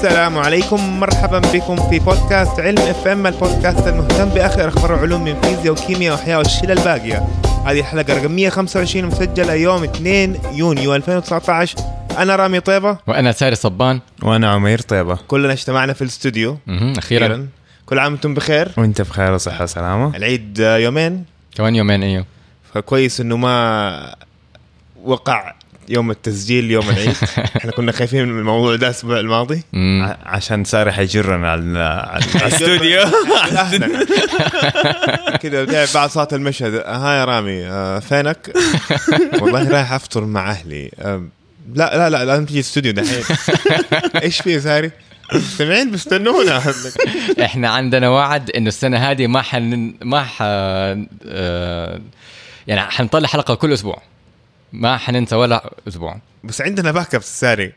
السلام 0.00 0.38
عليكم. 0.38 1.00
مرحبا 1.00 1.38
بكم 1.38 1.90
في 1.90 1.98
بودكاست 1.98 2.60
علم 2.60 2.78
FM 2.78 3.26
البودكاست 3.26 3.86
المهتم 3.86 4.28
بآخر 4.28 4.68
أخبار 4.68 4.94
العلوم 4.94 5.24
من 5.24 5.40
فيزياء 5.40 5.72
وكيمياء 5.72 6.14
وأحياء 6.14 6.38
والشلة 6.38 6.72
الباقية. 6.72 7.28
هذه 7.66 7.80
الحلقة 7.80 8.14
رقم 8.14 8.30
125 8.30 9.04
مسجلة 9.04 9.54
يوم 9.54 9.84
2 9.84 10.38
يونيو 10.52 10.94
2019 10.94 11.78
أنا 12.18 12.36
رامي 12.36 12.60
طيبة. 12.60 12.98
وأنا 13.06 13.32
ساري 13.32 13.54
صبان. 13.54 14.00
وأنا 14.22 14.50
عمير 14.50 14.80
طيبة. 14.80 15.18
كلنا 15.28 15.52
اجتمعنا 15.52 15.92
في 15.92 16.02
الاستوديو. 16.02 16.58
أخيرا. 16.98 17.48
كل 17.86 17.98
عام 17.98 18.12
وأنتم 18.12 18.34
بخير؟ 18.34 18.72
وأنت 18.76 19.02
بخير 19.02 19.32
وصحة 19.32 19.64
وسلامة. 19.64 20.16
العيد 20.16 20.58
يومين. 20.58 21.24
كمان 21.54 21.76
يومين 21.76 22.02
إيوه. 22.02 22.24
فكويس 22.74 23.20
إنه 23.20 23.36
ما 23.36 24.14
وقع 25.04 25.54
يوم 25.90 26.10
التسجيل 26.10 26.70
يوم 26.70 26.90
العيد. 26.90 27.16
إحنا 27.56 27.72
كنا 27.72 27.92
خايفين 27.92 28.28
من 28.28 28.38
الموضوع 28.38 28.76
ده 28.76 28.86
الأسبوع 28.86 29.20
الماضي. 29.20 29.62
عشان 30.24 30.64
ساري 30.64 30.92
حيجرنا 30.92 31.50
على 31.50 31.60
الاستوديو. 32.36 33.02
كذا 35.42 35.86
بعد 35.94 36.10
صوت 36.10 36.34
المشهد. 36.34 36.74
ها 36.74 37.14
يا 37.20 37.24
رامي. 37.24 37.66
آه، 37.66 37.98
فينك؟ 37.98 38.52
والله 39.40 39.68
رايح 39.68 39.92
أفطر 39.92 40.24
مع 40.24 40.50
أهلي. 40.50 40.90
آه، 40.98 41.24
لا 41.74 41.96
لا 41.96 42.10
لا 42.10 42.24
لازم 42.24 42.44
تجي 42.46 42.54
الاستوديو 42.54 42.92
دحين. 42.92 43.24
إيش 44.22 44.40
في 44.40 44.60
ساري؟ 44.60 44.90
مستمعين 45.32 45.90
بيستنونا. 45.90 46.62
إحنا 47.42 47.68
عندنا 47.68 48.08
وعد 48.08 48.50
إنه 48.50 48.68
السنة 48.68 49.10
هذه 49.10 49.26
ما 49.26 49.42
حن 49.42 49.94
ما 50.02 50.24
ح 50.24 50.38
آه، 50.42 52.00
يعني 52.66 52.80
حنطلع 52.80 53.28
حلقة 53.28 53.54
كل 53.54 53.72
أسبوع. 53.72 54.02
ما 54.72 54.96
حننسى 54.96 55.36
ولا 55.36 55.74
أسبوع. 55.88 56.20
بس 56.44 56.60
عندنا 56.60 56.92
backup 56.92 57.22
ساري. 57.22 57.72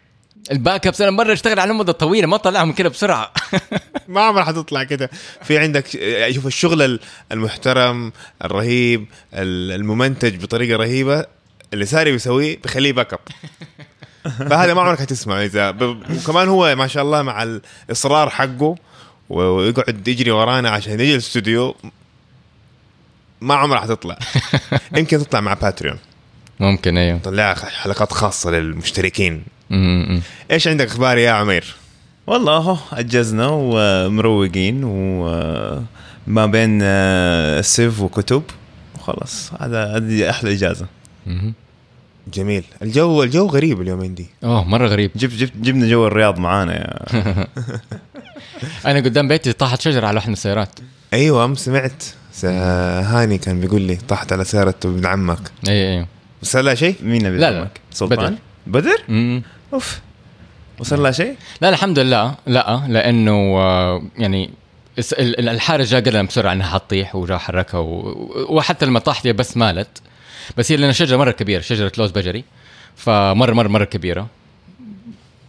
ال 0.52 0.88
backups 0.88 1.02
أنا 1.02 1.12
مرة 1.12 1.34
اشتغل 1.34 1.60
على 1.60 1.74
مده 1.74 1.92
طويله 1.94 2.28
ما 2.28 2.38
طلعهم 2.38 2.72
كده 2.72 2.90
بسرعة. 2.90 3.34
ما 4.08 4.22
عمرها 4.22 4.44
حتطلع 4.44 4.84
كده. 4.84 5.10
في 5.44 5.58
عندك 5.58 5.86
شوف 6.32 6.48
الشغل 6.48 6.82
ال- 6.82 7.00
المحترم 7.32 8.12
الرهيب 8.46 9.06
ال- 9.34 9.72
الممنتج 9.72 10.44
بطريقة 10.44 10.78
رهيبة 10.78 11.26
اللي 11.74 11.86
ساري 11.86 12.12
بيسويه 12.12 12.60
بيخليه 12.62 12.94
backup 12.94 13.20
فهذا 14.24 14.74
ما 14.74 14.82
عمرك 14.82 15.00
حتسمعه 15.00 15.44
إذا 15.44 15.72
ب- 15.72 16.04
وكمان 16.18 16.48
هو 16.48 16.76
ما 16.76 16.88
شاء 16.88 17.04
الله 17.04 17.22
مع 17.22 17.44
الإصرار 17.44 18.30
حقه 18.30 18.76
ويقعد 19.30 20.08
يجري 20.08 20.32
ورانا 20.32 20.70
عشان 20.70 21.00
يجي 21.00 21.14
الاستوديو 21.14 21.76
ما 23.42 23.56
عمرها 23.56 23.80
حتطلع 23.80 24.18
يمكن 24.98 25.18
تطلع 25.20 25.40
مع 25.42 25.54
باتريون 25.54 25.98
ممكن 26.60 26.98
أيوه. 26.98 27.18
طلع 27.18 27.54
حلقات 27.54 28.12
خاصة 28.14 28.52
للمشتركين. 28.52 29.44
مم، 29.70 30.06
مم. 30.10 30.22
إيش 30.52 30.68
عندك 30.68 30.88
أخبار 30.88 31.18
يا 31.18 31.32
عمير؟ 31.32 31.76
والله 32.28 32.58
أهو 32.58 32.78
أجزنا 32.94 33.48
ومروقين 33.52 34.82
وما 34.84 36.46
بين 36.46 36.80
آه، 36.84 37.62
سيف 37.62 38.00
وكتب. 38.02 38.44
وخلاص 38.96 39.52
هذا 39.60 39.98
هذه 39.98 40.30
أحلى 40.30 40.54
إجازة. 40.54 40.86
مهم. 41.28 41.54
جميل. 42.34 42.64
الجو 42.82 43.24
الجو 43.24 43.48
غريب 43.48 43.82
اليومين 43.82 44.16
دي 44.16 44.26
أوه 44.44 44.64
مرة 44.64 44.88
غريب. 44.88 45.12
جبت 45.16 45.34
جبت 45.34 45.52
جبنا 45.58 45.88
جو 45.88 46.08
الرياض 46.08 46.40
معانا 46.40 46.74
يا. 46.74 47.48
أنا 48.92 49.00
قدام 49.00 49.28
بيتي 49.28 49.54
طاحت 49.54 49.82
شجرة 49.82 50.08
على 50.08 50.16
واحد 50.16 50.28
من 50.28 50.34
السيارات. 50.34 50.80
أيوه 51.14 51.46
أم 51.46 51.56
سمعت. 51.56 52.04
هاني 52.44 53.38
كان 53.38 53.60
بيقول 53.60 53.82
لي 53.82 53.96
طحت 53.96 54.34
على 54.34 54.44
سيارة 54.44 54.76
ابن 54.86 55.06
عمك. 55.06 55.52
اي 55.68 56.00
اي 56.00 56.06
بس 56.44 56.56
لا 56.56 56.76
شيء؟ 56.76 56.96
مين 57.02 57.26
اللي 57.26 57.38
لا، 57.38 57.52
لا. 57.52 57.68
سلطان؟ 57.92 58.38
بدر. 58.68 58.98
مم. 59.08 59.44
أوف. 59.74 60.00
وصل 60.80 61.04
لها 61.04 61.12
شيء؟ 61.12 61.36
لا 61.62 61.70
الحمد 61.70 62.00
لله. 62.00 62.36
لا 62.48 62.82
لأنه 62.88 63.32
آه، 63.58 64.04
يعني 64.18 64.50
الس- 64.98 65.14
ال- 65.14 65.40
ال- 65.40 65.50
الحارس 65.50 65.90
جاء 65.90 66.02
قال 66.04 66.14
لنا 66.14 66.24
بسرعة 66.24 66.54
إنها 66.54 66.70
حتطيح 66.70 67.16
وجاء 67.16 67.38
حركها 67.38 67.78
و- 67.80 68.46
وحتى 68.50 68.86
لما 68.86 69.00
طاحت 69.00 69.28
هي 69.28 69.34
بس 69.34 69.58
مالت. 69.58 70.02
بس 70.58 70.72
هي 70.72 70.78
لنا 70.78 70.92
شجرة 70.92 71.18
مرة 71.18 71.32
كبيرة 71.32 71.62
شجرة 71.62 71.92
لوز 71.98 72.12
بجري. 72.12 72.44
فمرة 72.96 73.54
مرة 73.54 73.68
مرة 73.68 73.84
كبيرة. 73.86 74.28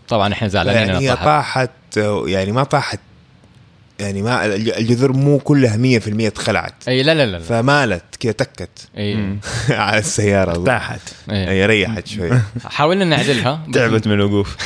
طبعا 0.08 0.32
إحنا 0.32 0.48
زعلانين 0.48 0.88
يعني 0.88 1.10
هي 1.10 1.16
طاحت 1.16 1.70
يعني 2.26 2.52
ما 2.52 2.64
طاحت 2.64 3.00
يعني 4.00 4.22
ما 4.22 4.46
الج- 4.46 4.68
الجذور 4.68 5.12
مو 5.12 5.38
كلها 5.38 5.76
100% 5.76 6.26
اتخلعت. 6.26 6.74
أي 6.88 7.02
لا 7.02 7.14
لا 7.14 7.26
لا, 7.26 7.30
لا. 7.30 7.38
فمالت 7.38 8.02
كذا 8.20 8.32
تكت. 8.32 8.88
أي. 8.98 9.36
على 9.70 9.98
السيارة. 9.98 10.50
ارتاحت 10.50 11.00
إيه. 11.30 11.48
هي 11.50 11.66
ريحت 11.66 12.06
شوي. 12.06 12.30
حاولنا 12.64 13.04
نعدلها. 13.04 13.60
تعبت 13.74 14.06
من 14.06 14.12
الوقوف. 14.14 14.56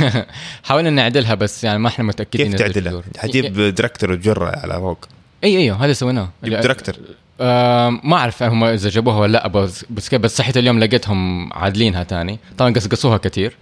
حاولنا 0.64 0.90
نعدلها 0.90 1.34
بس 1.34 1.64
يعني 1.64 1.78
ما 1.78 1.88
إحنا 1.88 2.04
متأكدين 2.04 2.50
كيف 2.52 2.60
تعدلها؟ 2.60 3.02
حتجيب 3.18 3.52
دركتر 3.74 4.12
وتجرها 4.12 4.58
على 4.62 4.74
فوق. 4.74 5.04
اي 5.44 5.56
أيوه 5.58 5.84
هذا 5.84 5.92
سويناه. 5.92 6.28
جيب 6.44 6.60
دركتر 6.60 6.96
آه 7.40 7.90
ما 8.04 8.16
أعرف 8.16 8.42
هم 8.42 8.64
إذا 8.64 8.88
جابوها 8.88 9.18
ولا 9.18 9.32
لا 9.32 9.48
بس 9.48 9.84
بس, 10.14 10.36
صحيت 10.36 10.56
اليوم 10.56 10.78
لقيتهم 10.78 11.52
عادلينها 11.52 12.02
تاني. 12.02 12.38
طبعا 12.58 12.72
قصقصوها 12.74 13.16
كثير 13.16 13.56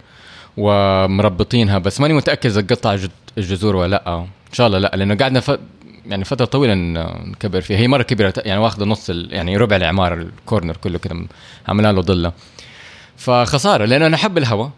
ومربطينها 0.57 1.77
بس 1.77 1.99
ماني 2.01 2.13
متأكد 2.13 2.49
إذا 2.49 2.61
قطع 2.61 2.95
جد- 2.95 3.11
الجذور 3.37 3.75
ولا 3.75 3.89
لا. 4.05 4.25
إن 4.49 4.53
شاء 4.53 4.67
الله 4.67 4.79
لا 4.79 4.91
لأنه 4.95 5.15
قعدنا 5.15 5.39
ف... 5.39 5.59
يعني 6.05 6.25
فترة 6.25 6.45
طويلة 6.45 6.73
نكبر 6.73 7.61
فيها. 7.61 7.77
هي 7.77 7.87
مرة 7.87 8.03
كبيرة 8.03 8.33
يعني 8.37 8.59
واخذه 8.59 8.83
نص 8.83 9.09
ال... 9.09 9.33
يعني 9.33 9.57
ربع 9.57 9.75
العماره 9.75 10.13
الكورنر 10.13 10.77
كله 10.77 10.99
كده 10.99 11.15
عملنا 11.67 11.91
له 11.91 12.01
ضله 12.01 12.31
فخسارة 13.17 13.85
لأنه 13.85 14.07
أنا 14.07 14.15
أحب 14.15 14.37
الهواء 14.37 14.71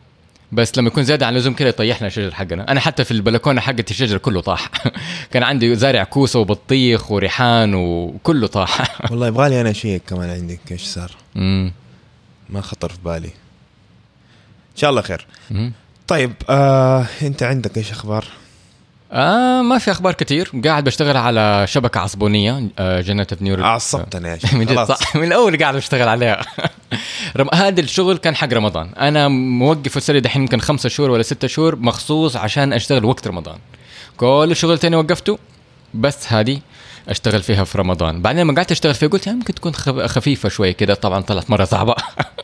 بس 0.51 0.77
لما 0.77 0.87
يكون 0.87 1.03
زيادة 1.03 1.25
عن 1.25 1.33
اللزوم 1.33 1.53
كده 1.53 1.69
يطيحنا 1.69 2.07
الشجر 2.07 2.33
حقنا. 2.33 2.71
أنا 2.71 2.79
حتى 2.79 3.03
في 3.03 3.11
البلكونة 3.11 3.61
حقتي 3.61 3.91
الشجر 3.91 4.17
كله 4.17 4.41
طاح. 4.41 4.69
كان 5.31 5.43
عندي 5.43 5.75
زارع 5.75 6.03
كوسة 6.03 6.39
وبطيخ 6.39 7.11
وريحان 7.11 7.73
وكله 7.73 8.47
طاح. 8.47 9.01
والله 9.11 9.27
يبغالي 9.27 9.61
أنا 9.61 9.73
شيء 9.73 10.01
كمان 10.07 10.29
عندك 10.29 10.59
إيش 10.71 10.83
صار. 10.83 11.11
مم. 11.35 11.71
ما 12.49 12.61
خطر 12.61 12.89
في 12.89 12.97
بالي. 13.05 13.27
إن 13.27 14.75
شاء 14.75 14.89
الله 14.89 15.01
خير. 15.01 15.25
مم. 15.51 15.71
طيب 16.07 16.33
آه 16.49 17.05
أنت 17.21 17.43
عندك 17.43 17.77
إيش 17.77 17.91
أخبار؟ 17.91 18.25
آه 19.11 19.61
ما 19.61 19.77
في 19.77 19.91
أخبار 19.91 20.13
كتير. 20.13 20.51
قاعد 20.65 20.83
بشتغل 20.83 21.17
على 21.17 21.65
شبكة 21.67 21.99
عصبونية 21.99 22.67
آه 22.79 23.01
generative 23.01 23.41
neural 23.41 23.65
عصبتنا 23.65 24.29
يا 24.31 24.37
شيخ 24.37 24.53
من 24.59 24.85
صح. 24.85 25.15
من 25.15 25.23
الأول 25.23 25.57
قاعد 25.57 25.75
بشتغل 25.75 26.07
عليها. 26.07 26.41
رم... 27.37 27.47
هذا 27.53 27.81
الشغل 27.81 28.17
كان 28.17 28.35
حق 28.35 28.53
رمضان. 28.53 28.89
أنا 28.99 29.27
موقف 29.27 29.97
السنة 29.97 30.19
دحين 30.19 30.41
يمكن 30.41 30.59
خمسة 30.59 30.89
شهور 30.89 31.11
ولا 31.11 31.23
ستة 31.23 31.47
شهور 31.47 31.75
مخصوص 31.75 32.35
عشان 32.35 32.73
أشتغل 32.73 33.05
وقت 33.05 33.27
رمضان. 33.27 33.57
كل 34.17 34.47
الشغل 34.51 34.73
التاني 34.73 34.95
وقفته 34.95 35.39
بس 35.93 36.33
هذه 36.33 36.59
أشتغل 37.09 37.41
فيها 37.43 37.63
في 37.63 37.77
رمضان. 37.77 38.21
بعدين 38.21 38.41
لما 38.43 38.53
قعدت 38.55 38.71
أشتغل 38.71 38.93
فيها 38.93 39.09
قلت 39.09 39.29
ممكن 39.29 39.53
تكون 39.53 39.73
خف- 39.75 39.99
خفيفة 40.05 40.49
شوية 40.49 40.71
كده. 40.71 40.93
طبعا 40.93 41.21
طلعت 41.21 41.49
مرة 41.49 41.65
صعبة. 41.65 41.95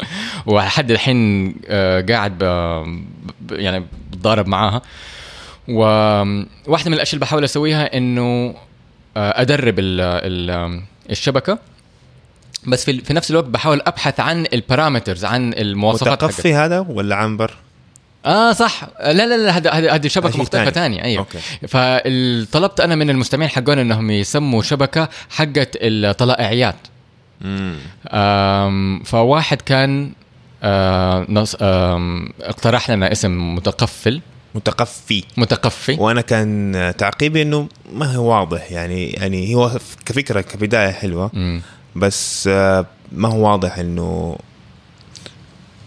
ولحد 0.46 0.92
الحين 0.92 1.56
آه، 1.68 2.02
قاعد. 2.10 2.38
ب- 2.38 3.52
يعني 3.52 3.86
بتضارب 4.12 4.48
معاها. 4.48 4.82
وواحدة 5.68 6.90
من 6.90 6.94
الأشياء 6.94 7.14
اللي 7.16 7.26
بحاول 7.26 7.44
أسويها 7.44 7.98
إنه 7.98 8.56
آه، 9.18 9.42
أدرب 9.42 9.80
ال... 9.80 10.02
ال... 10.02 10.82
الشبكة 11.10 11.60
بس 12.68 12.86
في, 12.86 13.02
في 13.02 13.14
نفس 13.14 13.32
الوقت 13.32 13.46
بحاول 13.46 13.82
أبحث 13.86 14.20
عن 14.20 14.46
ال 14.54 14.60
parameters 14.60 15.26
عن 15.26 15.54
المواصفات. 15.54 16.24
متقفي 16.24 16.54
هذا 16.54 16.80
ولا 16.80 17.16
عنبر؟ 17.16 17.54
آه 18.26 18.52
صح 18.52 18.84
لا 19.00 19.14
لا 19.14 19.38
لا 19.38 19.58
هذا 19.58 19.72
هذه 19.72 19.96
هذه 19.96 20.08
شبكة 20.08 20.40
مختلفة. 20.40 20.72
ثانية 20.72 21.04
أيوه 21.04 21.20
okay. 21.20 21.40
فطلبت 21.68 22.80
أنا 22.80 22.96
من 22.96 23.10
المستمعين 23.10 23.50
حقون 23.50 23.80
إنهم 23.80 24.12
يسموا 24.12 24.62
شبكة 24.62 25.10
حقت 25.30 25.70
الطلائعيات 25.76 26.76
امم 27.46 29.04
فواحد 29.06 29.62
كان 29.62 30.12
آه، 30.64 31.26
نص 31.30 31.56
آم، 31.62 32.30
اقترح 32.42 32.90
لنا 32.92 33.12
اسم 33.12 33.56
متقفل 33.56 34.22
متقفي 34.56 35.24
متقفي 35.38 35.94
وأنا 36.00 36.22
كان 36.22 36.94
تعقيبي 36.98 37.42
إنه 37.42 37.68
ما 37.94 38.16
هو 38.16 38.26
واضح 38.40 38.72
يعني 38.72 39.10
يعني 39.10 39.56
هو 39.56 39.72
كفكرة 40.06 40.42
كبداية 40.42 40.92
حلوة 40.92 41.32
مم. 41.34 41.62
بس 41.96 42.48
آه، 42.48 42.86
ما 43.12 43.30
هو 43.30 43.52
واضح 43.52 43.78
إنه 43.78 44.38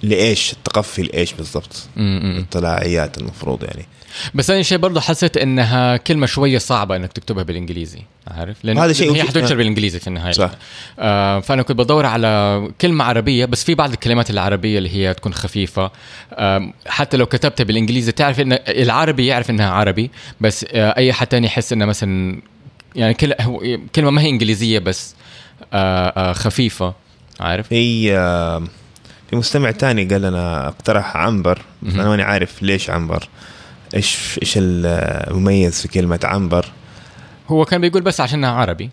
لإيش 0.02 0.52
التقفي 0.52 1.02
لإيش 1.02 1.32
بالضبط. 1.32 1.88
الطلاعيات 1.96 3.18
المفروض 3.18 3.64
يعني 3.64 3.86
بس 4.34 4.46
ثاني 4.46 4.64
شيء 4.64 4.78
برضه 4.78 5.00
حسيت 5.00 5.36
إنها 5.36 5.96
كلمة 5.96 6.26
شوية 6.26 6.58
صعبة 6.58 6.96
إنك 6.96 7.12
تكتبها 7.12 7.42
بالإنجليزي 7.42 8.02
عارف؟ 8.28 8.56
لأنه 8.62 8.84
هذا 8.84 8.92
شيء 8.92 9.14
هي 9.14 9.22
حتنشر 9.22 9.56
بالإنجليزي 9.56 9.98
في 10.00 10.06
النهاية. 10.06 10.32
صح. 10.32 10.50
آه 10.98 11.40
فأنا 11.40 11.62
كنت 11.62 11.78
بدور 11.78 12.06
على 12.06 12.62
كلمة 12.80 13.04
عربية 13.04 13.44
بس 13.44 13.64
في 13.64 13.74
بعض 13.74 13.90
الكلمات 13.90 14.30
العربية 14.30 14.78
اللي 14.78 14.90
هي 14.96 15.14
تكون 15.14 15.34
خفيفة. 15.34 15.90
آه 16.32 16.72
حتى 16.86 17.16
لو 17.16 17.26
كتبتها 17.26 17.64
بالإنجليزي 17.64 18.12
تعرف 18.12 18.40
إن 18.40 18.58
العربي 18.68 19.26
يعرف 19.26 19.50
إنها 19.50 19.70
عربي 19.70 20.10
بس 20.40 20.66
آه 20.72 20.96
أي 20.96 21.12
حد 21.12 21.26
تاني 21.26 21.46
يحس 21.46 21.72
إنها 21.72 21.86
مثلا 21.86 22.40
يعني 22.94 23.14
كلمة 23.94 24.10
ما 24.10 24.22
هي 24.22 24.28
إنجليزية 24.28 24.78
بس 24.78 25.14
آه 25.72 26.08
آه 26.08 26.32
خفيفة 26.32 26.94
عارف؟ 27.40 27.68
في 27.68 28.16
آه، 28.16 28.62
في 29.30 29.36
مستمع 29.36 29.70
تاني 29.70 30.04
قال 30.04 30.22
لنا 30.22 30.68
أقترح 30.68 31.16
عنبر 31.16 31.62
أنا 31.82 32.08
ماني 32.08 32.22
عارف 32.22 32.62
ليش 32.62 32.90
عنبر. 32.90 33.28
إيش 33.94 34.38
إيش 34.42 34.54
المميز 34.58 35.82
في 35.82 35.88
كلمة 35.88 36.20
عنبر؟ 36.24 36.66
هو 37.48 37.64
كان 37.64 37.80
بيقول 37.80 38.02
بس 38.02 38.20
عشانها 38.20 38.50
عربي. 38.50 38.90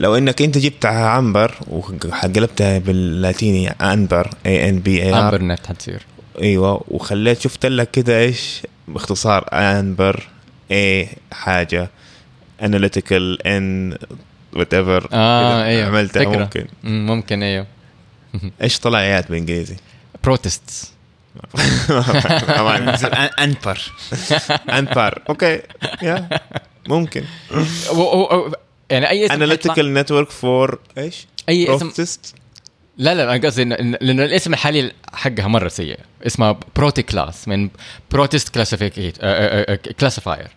لو 0.00 0.16
إنك 0.16 0.42
أنت 0.42 0.58
جبتها 0.58 1.08
عنبر 1.08 1.54
وقلبتها 1.68 2.78
باللاتيني 2.78 3.68
انبر 3.70 4.30
اي 4.46 4.68
ان 4.68 4.78
بي 4.78 5.02
اي 5.02 5.14
امبر 5.14 5.42
نت 5.42 5.66
حتصير 5.66 6.06
أيوه 6.42 6.84
وخليت 6.88 7.40
شفت 7.40 7.66
لك 7.66 7.90
كده 7.90 8.18
إيش؟ 8.20 8.62
باختصار 8.88 9.48
انبر 9.52 10.28
اي 10.70 11.08
حاجة 11.32 11.90
اناليتيكال 12.62 13.46
ان 13.46 13.96
وات 14.52 14.74
ايفر 14.74 15.08
آه 15.12 15.64
أيوه. 15.64 15.86
عملتها 15.88 16.24
فكرة. 16.24 16.38
ممكن. 16.38 16.66
مم، 16.84 17.06
ممكن 17.06 17.42
أيوه. 17.42 17.66
إيش 18.62 18.78
طلع 18.78 19.00
ايات 19.00 19.28
بالإنجليزي؟ 19.28 19.76
protists 20.24 20.92
أنبر. 23.44 23.92
انبار 24.70 25.22
okay. 25.28 25.60
Yeah. 26.02 26.28
ممكن. 26.88 27.24
يعني 28.90 29.10
أي 29.10 29.26
اسم 29.26 29.34
analytical 29.34 29.94
network 29.94 30.30
for 30.30 30.78
إيش؟ 30.98 31.26
أي 31.48 31.76
اسم 31.76 31.90
لا 32.98 33.14
لا 33.14 33.36
أنا 33.36 33.46
قصدي 33.46 33.64
لأنه 33.64 34.24
الاسم 34.24 34.52
الحالي 34.52 34.92
حقها 35.12 35.46
مرة 35.46 35.68
سيء. 35.68 35.98
اسمها 36.26 36.58
Proti 36.76 37.02
Class 37.02 37.48
من 37.48 37.68
protist 38.10 38.54
classifier 40.00 40.48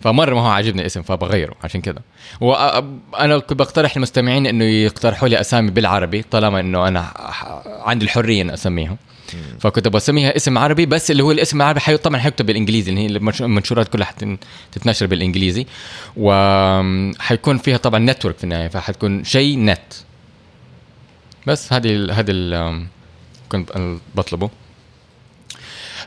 فمرة 0.00 0.34
ما 0.34 0.40
هو 0.40 0.46
عاجبني 0.46 0.80
الاسم 0.80 1.02
فبغيره 1.02 1.54
عشان 1.64 1.80
كذا. 1.80 2.00
وأنا 2.40 3.38
كنت 3.38 3.58
بقترح 3.58 3.96
للمستمعين 3.96 4.46
إنه 4.46 4.64
يقترحوا 4.64 5.28
لي 5.28 5.40
أسامي 5.40 5.70
بالعربي 5.70 6.22
طالما 6.22 6.60
إنه 6.60 6.88
أنا 6.88 7.12
عندي 7.66 8.04
الحرية 8.04 8.42
ان 8.42 8.50
اسميهم 8.50 8.96
فكنت 9.60 9.88
بسميها 9.88 10.36
اسم 10.36 10.58
عربي 10.58 10.86
بس 10.86 11.10
اللي 11.10 11.22
هو 11.22 11.32
الاسم 11.32 11.56
العربي 11.56 11.80
حي 11.80 11.96
طبعا 11.96 12.20
حيكتب 12.20 12.46
بالإنجليزي 12.46 12.90
اللي 12.90 13.00
هي 13.00 13.06
المنش- 13.06 13.42
المنشورات 13.42 13.88
كلها 13.88 14.06
حتتنشر 14.06 15.06
بالإنجليزي. 15.06 15.66
وحيكون 16.16 17.58
فيها 17.58 17.76
طبعا 17.76 17.98
نتورك 17.98 18.38
في 18.38 18.44
النهاية 18.44 18.68
فحتكون 18.68 19.24
شيء 19.24 19.58
نت 19.58 19.78
بس 21.46 21.72
هذه 21.72 22.12
هذه 22.12 22.26
ال 22.30 22.86
كنت 23.48 23.70
بطلبه. 24.14 24.50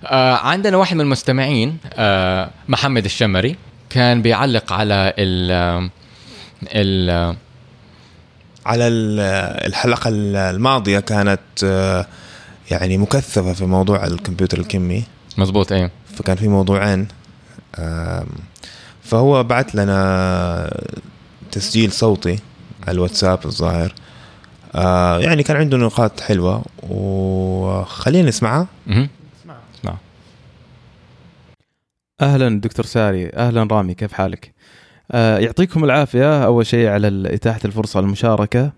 آه 0.06 0.36
عندنا 0.36 0.78
واحد 0.78 0.96
من 0.96 1.02
المستمعين 1.02 1.78
آه 1.94 2.50
محمد 2.70 3.06
الشمري 3.06 3.56
كان 3.90 4.22
بيعلق 4.22 4.74
على 4.74 5.14
ال 5.18 5.52
ال 6.76 7.36
على 8.66 8.88
ال- 8.88 9.20
الحلقة 9.68 10.10
الماضية 10.50 11.00
كانت 11.00 11.40
آه، 11.64 12.06
يعني 12.72 12.98
مكثفة 12.98 13.54
في 13.54 13.66
موضوع 13.66 14.06
الكمبيوتر 14.06 14.60
الكمي. 14.60 15.04
مزبوط 15.38 15.72
إيه 15.72 15.92
فكان 16.16 16.36
في 16.36 16.48
موضوعين 16.48 17.08
فهو 19.02 19.44
بعت 19.44 19.76
لنا 19.76 20.80
تسجيل 21.52 21.92
صوتي 21.92 22.40
على 22.88 22.96
الواتساب 22.96 23.46
الظاهر. 23.46 23.94
آه، 24.76 25.20
يعني 25.20 25.44
كان 25.44 25.58
عنده 25.58 25.78
نقاط 25.78 26.20
حلوة 26.20 26.64
وخلينا 26.90 28.30
نسمعها. 28.30 28.68
اسمع 28.88 29.96
أهلا 32.22 32.62
دكتور 32.62 32.86
ساري 32.86 33.30
أهلا 33.30 33.68
رامي 33.72 33.94
كيف 33.94 34.14
حالك؟ 34.14 34.54
آه 35.12 35.38
يعطيكم 35.38 35.84
العافية 35.84 36.46
أول 36.46 36.66
شيء 36.66 36.88
على 36.88 37.34
إتاحة 37.34 37.60
الفرصة 37.66 38.02
للمشاركه 38.02 38.72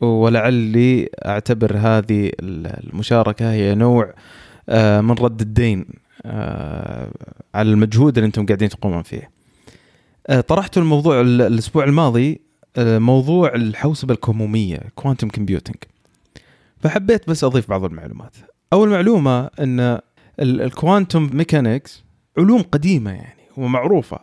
ولعلي 0.00 1.08
أعتبر 1.26 1.76
هذه 1.76 2.30
المشاركة 2.40 3.52
هي 3.52 3.74
نوع 3.74 4.14
آه 4.68 5.00
من 5.00 5.10
رد 5.10 5.40
الدين 5.40 5.86
آه 6.26 7.10
على 7.54 7.70
المجهود 7.70 8.18
اللي 8.18 8.26
أنتم 8.26 8.46
قاعدين 8.46 8.68
تقومون 8.68 9.02
فيه. 9.02 9.30
آه 10.26 10.40
طرحت 10.40 10.78
الموضوع 10.78 11.20
ال- 11.20 11.42
الأسبوع 11.42 11.84
الماضي 11.84 12.40
موضوع 12.78 13.54
الحوسبة 13.54 14.14
الكمومية 14.14 14.80
quantum 14.94 15.28
computing 15.28 15.76
فحبيت 16.80 17.28
بس 17.30 17.44
أضيف 17.44 17.70
بعض 17.70 17.84
المعلومات. 17.84 18.36
أول 18.72 18.88
معلومة 18.88 19.50
إن 19.60 19.98
الكوانتم 20.40 21.30
ميكانكس 21.32 22.04
علوم 22.38 22.62
قديمة 22.62 23.10
يعني 23.10 23.40
ومعروفة. 23.56 24.18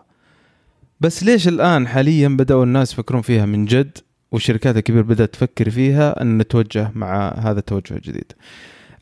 بس 0.99 1.23
ليش 1.23 1.47
الآن 1.47 1.87
حاليا 1.87 2.27
بدأوا 2.27 2.63
الناس 2.63 2.93
يفكرون 2.93 3.21
فيها 3.21 3.45
من 3.45 3.65
جد؟ 3.65 3.97
والشركات 4.33 4.77
الكبيرة 4.77 5.01
بدأت 5.01 5.33
تفكر 5.33 5.69
فيها 5.69 6.21
أن 6.21 6.37
نتوجه 6.37 6.91
مع 6.95 7.33
هذا 7.37 7.59
التوجه 7.59 7.93
الجديد. 7.93 8.31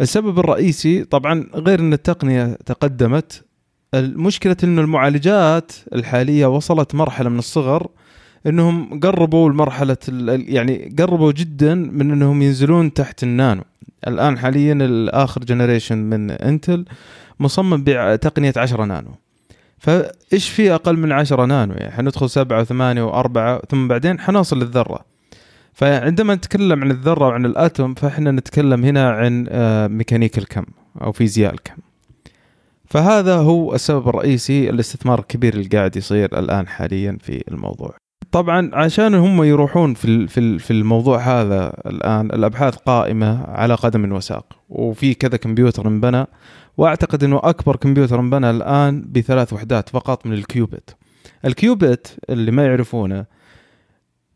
السبب 0.02 0.40
الرئيسي 0.40 1.04
طبعا 1.04 1.48
غير 1.56 1.80
أن 1.80 1.94
التقنية 1.94 2.58
تقدمت 2.66 3.46
المشكلة 3.94 4.58
ان 4.64 4.80
المعالجات 4.80 5.72
الحالية 5.94 6.46
وصلت 6.46 6.96
مرحلة 6.96 7.30
من 7.30 7.40
الصغر 7.40 7.88
إنهم 8.48 9.00
قربوا 9.00 9.50
لمرحلة 9.50 9.98
يعني 10.28 10.96
قربوا 11.00 11.32
جدا 11.32 11.76
من 11.76 12.12
إنهم 12.12 12.42
ينزلون 12.42 12.94
تحت 12.94 13.24
النانو. 13.24 13.64
الآن 14.08 14.38
حاليا 14.38 14.74
الآخر 14.74 15.44
generation 15.44 15.98
من 15.98 16.32
إنتل 16.32 16.86
مصمم 17.40 17.84
بتقنية 17.88 18.54
10 18.58 18.86
نانو 18.86 19.12
فإيش 19.78 20.50
في 20.50 20.74
أقل 20.76 20.98
من 20.98 21.12
10 21.12 21.46
نانو 21.46 21.74
يعني 21.74 21.92
حندخل 21.92 22.30
7 22.30 22.64
و8 22.64 22.68
و4 22.70 23.66
ثم 23.70 23.88
بعدين 23.88 24.20
حنوصل 24.20 24.60
للذرة 24.60 25.06
فعندما 25.74 26.36
نتكلم 26.36 26.84
عن 26.84 26.92
الذرة 26.92 27.28
وعن 27.28 27.46
ال 27.46 27.55
atom 27.55 27.94
فإحنا 27.94 28.32
نتكلم 28.32 28.86
هنا 28.86 29.12
عن 29.12 29.48
آه، 29.50 29.88
ميكانيك 29.88 30.38
الكم 30.38 30.66
أو 31.02 31.12
فيزياء 31.12 31.54
الكم 31.54 31.76
فهذا 32.86 33.36
هو 33.36 33.76
السبب 33.76 34.10
الرئيسي 34.10 34.70
الاستثمار 34.70 35.20
الكبير 35.20 35.54
اللي 35.54 35.68
قاعد 35.68 35.96
يصير 35.96 36.40
الآن 36.40 36.68
حاليا 36.68 37.18
في 37.22 37.44
الموضوع 37.48 37.96
طبعا 38.32 38.70
عشان 38.74 39.16
هم 39.16 39.44
يروحون 39.44 39.94
في 39.94 40.28
في 40.28 40.60
في 40.60 40.72
الموضوع 40.72 41.20
هذا 41.20 41.74
الآن 41.86 42.26
الأبحاث 42.26 42.76
قائمة 42.76 43.44
على 43.44 43.74
قدم 43.74 44.12
وساق 44.12 44.46
وفي 44.70 45.14
كذا 45.14 45.38
كمبيوتر 45.38 45.88
انبنى 45.88 46.26
وأعتقد 46.78 47.24
إنه 47.24 47.40
أكبر 47.44 47.76
كمبيوتر 47.76 48.20
انبنى 48.20 48.50
الآن 48.50 49.06
بثلاث 49.12 49.54
وحدات 49.54 49.90
فقط 49.90 50.26
من 50.26 50.34
ال 50.34 50.43
qubit. 50.43 50.96
ال 51.46 51.58
qubit 51.58 52.18
اللي 52.30 52.52
ما 52.52 52.66
يعرفونه 52.66 53.26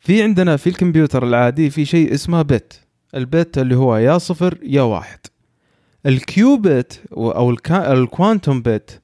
في 0.05 0.23
عندنا 0.23 0.57
في 0.57 0.67
الكمبيوتر 0.67 1.27
العادي 1.27 1.69
في 1.69 1.85
شيء 1.85 2.13
اسمه 2.13 2.41
bit. 2.41 2.81
ال 3.15 3.26
bit 3.26 3.57
اللي 3.57 3.75
هو 3.75 3.97
يا 3.97 4.17
صفر 4.17 4.57
يا 4.63 4.81
واحد. 4.81 5.19
ال 6.05 6.21
qubit 6.21 7.01
أو 7.13 7.49
ال 7.71 7.82
quantum 7.82 8.61
bit 8.61 9.01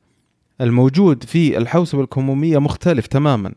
الموجود 0.62 1.24
في 1.24 1.58
الحوسبة 1.58 2.02
الكمومية 2.02 2.58
مختلف 2.58 3.08
تماما. 3.08 3.54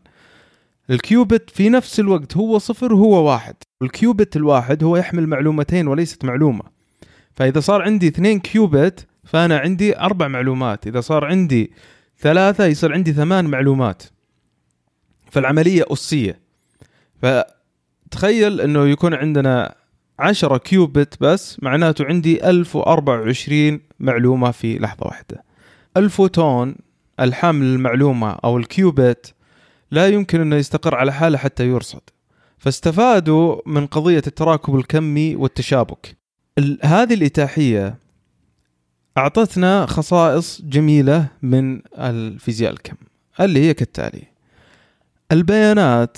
ال 0.89 0.99
qubit 0.99 1.49
في 1.49 1.69
نفس 1.69 1.99
الوقت 1.99 2.37
هو 2.37 2.57
صفر 2.57 2.93
وهو 2.93 3.29
واحد. 3.29 3.55
ال 3.81 3.90
qubit 3.90 4.35
الواحد 4.35 4.83
هو 4.83 4.97
يحمل 4.97 5.27
معلومتين 5.27 5.87
وليست 5.87 6.25
معلومة. 6.25 6.63
فإذا 7.35 7.59
صار 7.59 7.81
عندي 7.81 8.07
اثنين 8.07 8.39
qubit 8.39 9.07
فأنا 9.23 9.57
عندي 9.57 9.99
أربع 9.99 10.27
معلومات 10.27 10.87
إذا 10.87 11.01
صار 11.01 11.25
عندي 11.25 11.71
ثلاثة 12.19 12.65
يصير 12.65 12.93
عندي 12.93 13.13
ثمان 13.13 13.45
معلومات 13.45 14.03
فالعملية 15.31 15.85
أسية 15.91 16.44
فتخيل 17.25 18.61
إنه 18.61 18.87
يكون 18.87 19.13
عندنا 19.13 19.75
10 20.19 20.57
qubit 20.57 21.17
بس 21.21 21.57
معناته 21.63 22.05
عندي 22.05 22.49
1024 22.49 23.79
معلومة 23.99 24.51
في 24.51 24.79
لحظة 24.79 25.05
واحدة. 25.07 25.43
الفوتون 25.97 26.75
الحامل 27.19 27.65
المعلومة 27.65 28.31
أو 28.31 28.57
ال 28.57 28.70
qubit 28.70 29.33
لا 29.91 30.07
يمكن 30.07 30.41
إنه 30.41 30.55
يستقر 30.55 30.95
على 30.95 31.13
حاله 31.13 31.37
حتى 31.37 31.67
يرصد. 31.67 32.01
فاستفادوا 32.57 33.61
من 33.65 33.87
قضية 33.87 34.23
التراكب 34.27 34.75
الكمي 34.75 35.35
والتشابك. 35.35 36.17
ال- 36.57 36.79
هذه 36.83 37.13
الإتاحية 37.13 37.97
أعطتنا 39.17 39.85
خصائص 39.85 40.61
جميلة 40.61 41.27
من 41.41 41.81
الفيزياء 41.97 42.71
الكم 42.71 42.95
اللي 43.39 43.59
هي 43.59 43.73
كالتالي 43.73 44.23
البيانات 45.31 46.17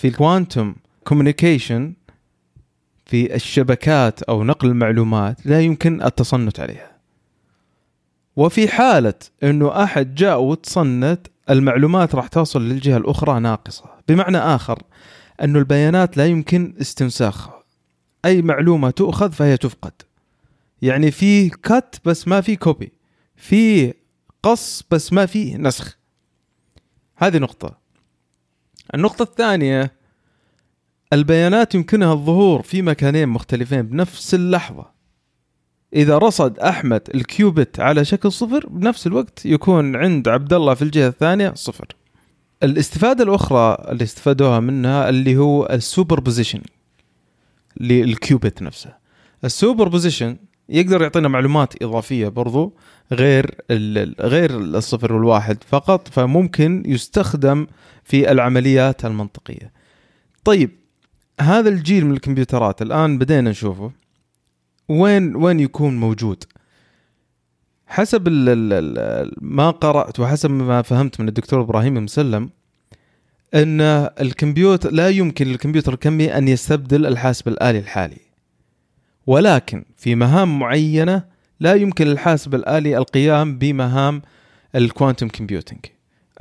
في 0.00 0.08
ال 0.08 0.16
quantum 0.16 0.74
communication 1.04 1.94
في 3.06 3.34
الشبكات 3.34 4.22
أو 4.22 4.44
نقل 4.44 4.68
المعلومات 4.68 5.46
لا 5.46 5.60
يمكن 5.60 6.02
التصنت 6.02 6.60
عليها. 6.60 6.96
وفي 8.36 8.68
حالة 8.68 9.14
أنه 9.42 9.82
أحد 9.82 10.14
جاء 10.14 10.40
وتصنت 10.40 11.26
المعلومات 11.50 12.14
راح 12.14 12.28
توصل 12.28 12.62
للجهة 12.62 12.96
الأخرى 12.96 13.40
ناقصة. 13.40 13.84
بمعنى 14.08 14.38
آخر 14.38 14.82
أنه 15.42 15.58
البيانات 15.58 16.16
لا 16.16 16.26
يمكن 16.26 16.74
استنساخها. 16.80 17.64
أي 18.24 18.42
معلومة 18.42 18.90
تؤخذ 18.90 19.32
فهي 19.32 19.56
تفقد. 19.56 19.92
يعني 20.82 21.10
في 21.10 21.48
cut 21.48 22.00
بس 22.04 22.28
ما 22.28 22.40
في 22.40 22.56
copy 22.56 22.92
في 23.36 23.94
قص 24.42 24.82
بس 24.90 25.12
ما 25.12 25.26
في 25.26 25.54
نسخ. 25.54 25.98
هذه 27.16 27.38
نقطة. 27.38 27.79
النقطة 28.94 29.22
الثانية 29.22 29.92
البيانات 31.12 31.74
يمكنها 31.74 32.12
الظهور 32.12 32.62
في 32.62 32.82
مكانين 32.82 33.28
مختلفين 33.28 33.82
بنفس 33.82 34.34
اللحظة. 34.34 34.90
إذا 35.94 36.18
رصد 36.18 36.58
أحمد 36.58 37.02
ال 37.14 37.25
qubit 37.25 37.80
على 37.80 38.04
شكل 38.04 38.32
صفر 38.32 38.66
بنفس 38.66 39.06
الوقت 39.06 39.46
يكون 39.46 39.96
عند 39.96 40.28
عبد 40.28 40.52
الله 40.52 40.74
في 40.74 40.82
الجهة 40.82 41.08
الثانية 41.08 41.52
صفر. 41.54 41.86
الاستفادة 42.62 43.24
الأخرى 43.24 43.86
اللي 43.88 44.04
استفادوها 44.04 44.60
منها 44.60 45.08
اللي 45.08 45.36
هو 45.36 45.66
ال 45.66 45.70
superposition 45.70 46.20
لل 46.20 46.60
qubit 47.80 48.62
نفسه. 48.62 48.94
ال 49.44 49.88
superposition 49.88 50.36
يقدر 50.70 51.02
يعطينا 51.02 51.28
معلومات 51.28 51.82
إضافية 51.82 52.28
برضو 52.28 52.76
غير 53.12 53.54
غير 54.20 54.58
الصفر 54.58 55.12
والواحد 55.12 55.64
فقط 55.64 56.08
فممكن 56.08 56.82
يستخدم 56.86 57.66
في 58.04 58.32
العمليات 58.32 59.04
المنطقية. 59.04 59.72
طيب 60.44 60.70
هذا 61.40 61.68
الجيل 61.68 62.06
من 62.06 62.12
الكمبيوترات 62.12 62.82
الآن 62.82 63.18
بدينا 63.18 63.50
نشوفه. 63.50 63.92
وين 64.88 65.36
وين 65.36 65.60
يكون 65.60 65.96
موجود؟ 65.96 66.44
حسب 67.86 68.28
ما 69.40 69.70
قرأت 69.70 70.20
وحسب 70.20 70.50
ما 70.50 70.82
فهمت 70.82 71.20
من 71.20 71.28
الدكتور 71.28 71.60
إبراهيم 71.60 71.94
مسلم 71.94 72.50
إن 73.54 73.80
الكمبيوتر 74.20 74.92
لا 74.92 75.08
يمكن 75.08 75.46
للكمبيوتر 75.46 75.94
الكمي 75.94 76.36
أن 76.38 76.48
يستبدل 76.48 77.06
الحاسب 77.06 77.48
الآلي 77.48 77.78
الحالي. 77.78 78.29
ولكن 79.30 79.84
في 79.96 80.14
مهام 80.14 80.58
معينة 80.58 81.22
لا 81.60 81.74
يمكن 81.74 82.06
للحاسب 82.06 82.54
الآلي 82.54 82.98
القيام 82.98 83.58
بمهام 83.58 84.22
ال 84.74 84.81
quantum 84.81 85.28
computing 85.28 85.78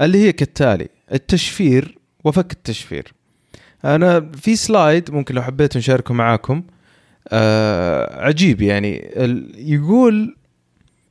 اللي 0.01 0.17
هي 0.17 0.31
كالتالي 0.31 0.87
التشفير 1.13 1.97
وفك 2.23 2.51
التشفير. 2.51 3.13
أنا 3.85 4.31
في 4.35 4.55
slide 4.55 5.11
ممكن 5.11 5.35
لو 5.35 5.41
حبيت 5.41 5.77
نشاركه 5.77 6.13
معاكم. 6.13 6.63
آه 7.27 8.25
عجيب 8.25 8.61
يعني. 8.61 9.11
يقول 9.57 10.35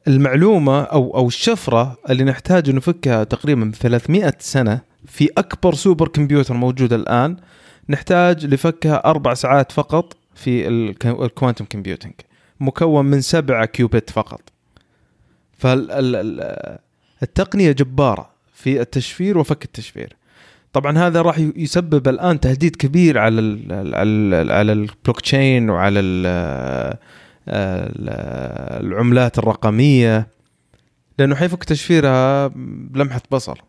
المعلومة 0.09 0.83
أو 0.83 1.17
أو 1.17 1.29
الشفرة 1.29 1.97
اللي 2.11 2.25
نحتاج 2.25 2.71
نفكها 2.71 3.25
تقريبا 3.25 3.65
ب 3.65 3.75
300 3.75 4.33
سنة 4.39 4.81
في 5.07 5.29
أكبر 5.39 5.75
super 5.75 6.09
computer 6.09 6.55
موجود 6.55 6.93
الآن 6.93 7.37
نحتاج 7.89 8.47
لفكها 8.47 9.05
أربع 9.05 9.35
ساعات 9.35 9.73
فقط. 9.73 10.18
في 10.39 10.69
الك- 10.69 11.07
ال 11.07 11.14
quantum 11.14 11.65
computing 11.65 12.13
مكون 12.61 13.05
من 13.05 13.21
سبعة 13.21 13.65
qubit 13.67 14.11
فقط. 14.11 14.41
فالتقنية 15.59 17.73
جبارة 17.73 18.31
في 18.55 18.81
التشفير 18.81 19.39
وفك 19.39 19.65
التشفير. 19.65 20.17
طبعا 20.73 20.99
هذا 20.99 21.23
راح 21.23 21.39
يسبب 21.57 22.09
الآن 22.09 22.41
تهديد 22.41 22.77
كبير 22.77 23.19
على 23.19 23.41
على 23.71 24.53
على 24.53 24.73
البلوك 24.73 25.21
تشين 25.21 25.71
وعلى 25.71 26.01
ال 26.01 26.27
ال- 27.49 28.87
العملات 28.87 29.39
الرقمية. 29.39 30.27
لأنه 31.19 31.35
حيفك 31.35 31.65
تشفيرها 31.65 32.47
بلمحة 32.91 33.23
بصر. 33.31 33.61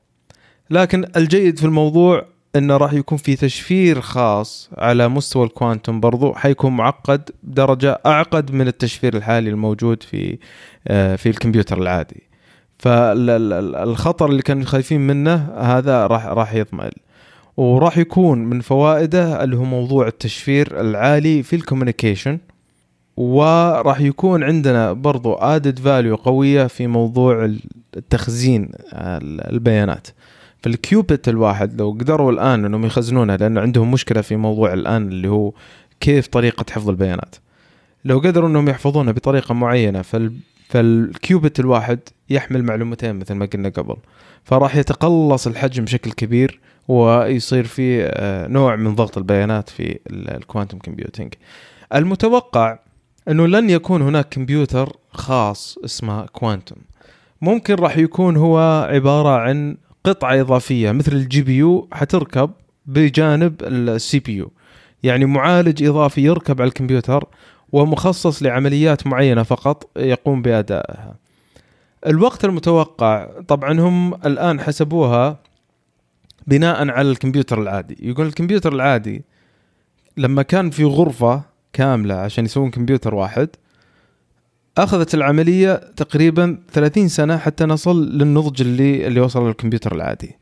لكن 0.69 1.05
الجيد 1.15 1.59
في 1.59 1.65
الموضوع 1.65 2.25
إنه 2.55 2.77
راح 2.77 2.93
يكون 2.93 3.17
في 3.17 3.35
تشفير 3.35 4.01
خاص 4.01 4.69
على 4.77 5.07
مستوى 5.07 5.45
ال 5.45 5.52
quantum 5.52 5.99
برضو 5.99 6.33
حيكون 6.33 6.77
معقد 6.77 7.29
بدرجه 7.43 8.01
أعقد 8.05 8.51
من 8.51 8.67
التشفير 8.67 9.17
الحالي 9.17 9.49
الموجود 9.49 10.03
في 10.03 10.37
آه، 10.87 11.15
في 11.15 11.29
الكمبيوتر 11.29 11.77
العادي. 11.77 12.23
فالخطر 12.79 14.29
اللي 14.29 14.41
كانوا 14.41 14.65
خايفين 14.65 15.07
منه 15.07 15.35
هذا 15.57 16.07
راح 16.07 16.25
راح 16.25 16.53
يضمن. 16.53 16.89
وراح 17.57 17.97
يكون 17.97 18.39
من 18.39 18.61
فوائده 18.61 19.43
اللي 19.43 19.57
هو 19.57 19.63
موضوع 19.63 20.07
التشفير 20.07 20.81
العالي 20.81 21.43
في 21.43 21.55
ال 21.55 21.61
communication 21.61 22.39
وراح 23.17 24.01
يكون 24.01 24.43
عندنا 24.43 24.93
برضو 24.93 25.33
added 25.33 25.79
value 25.79 26.15
قوية 26.15 26.67
في 26.67 26.87
موضوع 26.87 27.55
التخزين 27.97 28.71
البيانات. 29.51 30.07
فال 30.61 30.81
qubit 30.81 31.29
الواحد 31.29 31.81
لو 31.81 31.91
قدروا 31.91 32.31
الآن 32.31 32.65
إنهم 32.65 32.85
يخزنونها 32.85 33.37
لأن 33.37 33.57
عندهم 33.57 33.91
مشكلة 33.91 34.21
في 34.21 34.35
موضوع 34.35 34.73
الآن 34.73 35.07
اللي 35.07 35.27
هو 35.27 35.53
كيف 35.99 36.27
طريقة 36.27 36.65
حفظ 36.71 36.89
البيانات. 36.89 37.35
لو 38.05 38.19
قدروا 38.19 38.49
إنهم 38.49 38.69
يحفظونها 38.69 39.13
بطريقة 39.13 39.53
معينة 39.53 40.01
فال 40.01 40.33
فال 40.69 40.95
qubit 40.95 41.59
الواحد 41.59 41.99
يحمل 42.29 42.63
معلومتين 42.63 43.15
مثل 43.15 43.33
ما 43.33 43.45
قلنا 43.45 43.69
قبل. 43.69 43.95
فراح 44.43 44.75
يتقلص 44.75 45.47
الحجم 45.47 45.85
بشكل 45.85 46.11
كبير 46.11 46.59
ويصير 46.87 47.63
في 47.63 48.03
آه، 48.03 48.47
نوع 48.47 48.75
من 48.75 48.95
ضغط 48.95 49.17
البيانات 49.17 49.69
في 49.69 49.99
ال 50.09 50.18
quantum 50.18 50.77
computing 50.77 51.33
المتوقع 51.95 52.79
إنه 53.27 53.47
لن 53.47 53.69
يكون 53.69 54.01
هناك 54.01 54.29
كمبيوتر 54.29 54.95
خاص 55.11 55.77
اسمه 55.85 56.25
quantum 56.25 56.75
ممكن 57.41 57.75
راح 57.75 57.97
يكون 57.97 58.37
هو 58.37 58.87
عبارة 58.89 59.29
عن 59.29 59.77
قطعة 60.03 60.41
إضافية 60.41 60.91
مثل 60.91 61.11
ال 61.11 61.41
GPU 61.41 61.87
حتركب 61.91 62.51
بجانب 62.85 63.63
ال 63.63 64.19
CPU 64.19 64.51
يعني 65.03 65.25
معالج 65.25 65.83
إضافي 65.83 66.21
يركب 66.21 66.61
على 66.61 66.67
الكمبيوتر 66.67 67.25
ومخصص 67.71 68.43
لعمليات 68.43 69.07
معينة 69.07 69.43
فقط 69.43 69.89
يقوم 69.97 70.41
بأدائها. 70.41 71.15
الوقت 72.07 72.45
المتوقع 72.45 73.29
طبعا 73.47 73.79
هم 73.79 74.13
الآن 74.13 74.59
حسبوها 74.59 75.39
بناء 76.47 76.89
على 76.89 77.11
الكمبيوتر 77.11 77.61
العادي. 77.61 77.97
يقول 78.01 78.27
الكمبيوتر 78.27 78.73
العادي 78.73 79.23
لما 80.17 80.41
كان 80.41 80.69
في 80.69 80.83
غرفة 80.83 81.41
كاملة 81.73 82.15
عشان 82.15 82.45
يسوون 82.45 82.71
كمبيوتر 82.71 83.15
واحد 83.15 83.49
أخذت 84.83 85.13
العملية 85.13 85.73
تقريبا 85.95 86.57
30 86.71 87.07
سنة 87.07 87.37
حتى 87.37 87.65
نصل 87.65 88.09
للنضج 88.17 88.61
اللي 88.61 89.07
اللي 89.07 89.19
وصل 89.19 89.47
للكمبيوتر 89.47 89.95
العادي. 89.95 90.35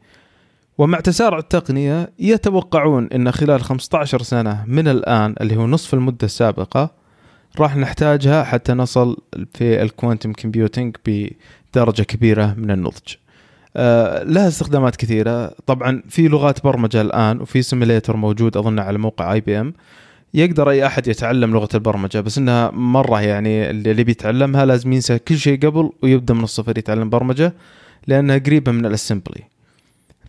ومع 0.77 1.00
تسارع 1.00 1.38
التقنية 1.38 2.10
يتوقعون 2.20 3.08
إن 3.15 3.32
خلال 3.32 3.62
15 3.62 4.22
سنة 4.22 4.63
من 4.67 4.88
الآن 4.88 5.36
اللي 5.41 5.56
هو 5.56 5.67
نصف 5.67 5.94
المدة 5.94 6.25
السابقة 6.25 6.91
راح 7.60 7.77
نحتاجها 7.77 8.44
حتى 8.44 8.74
نصل 8.74 9.17
في 9.53 9.82
ال 9.81 9.88
quantum 9.88 10.34
computing 10.34 10.96
بدرجة 11.06 12.03
كبيرة 12.03 12.53
من 12.58 12.72
النضج. 12.72 13.15
آه 13.75 14.24
لها 14.24 14.48
استخدامات 14.48 14.96
كثيرة، 14.96 15.48
طبعا 15.65 16.03
في 16.10 16.27
لغات 16.27 16.63
برمجة 16.63 17.01
الآن 17.01 17.41
وفي 17.41 17.62
simulator 17.62 18.15
موجود 18.15 18.58
أظن 18.58 18.79
على 18.79 18.98
موقع 18.98 19.34
IBM 19.34 19.74
يقدر 20.34 20.69
أي 20.69 20.86
أحد 20.86 21.07
يتعلم 21.07 21.51
لغة 21.51 21.69
البرمجة 21.74 22.19
بس 22.19 22.38
إنها 22.38 22.72
مرة 22.72 23.22
يعني 23.22 23.69
اللي 23.69 24.03
بيتعلمها 24.03 24.65
لازم 24.65 24.93
ينسى 24.93 25.19
كل 25.19 25.38
شيء 25.38 25.67
قبل 25.67 25.91
ويبدأ 26.01 26.34
من 26.34 26.43
الصفر 26.43 26.77
يتعلم 26.77 27.10
برمجة 27.10 27.53
لأنها 28.07 28.38
قريبة 28.38 28.72
من 28.72 28.86
ال 28.86 28.91
assembly. 28.91 29.43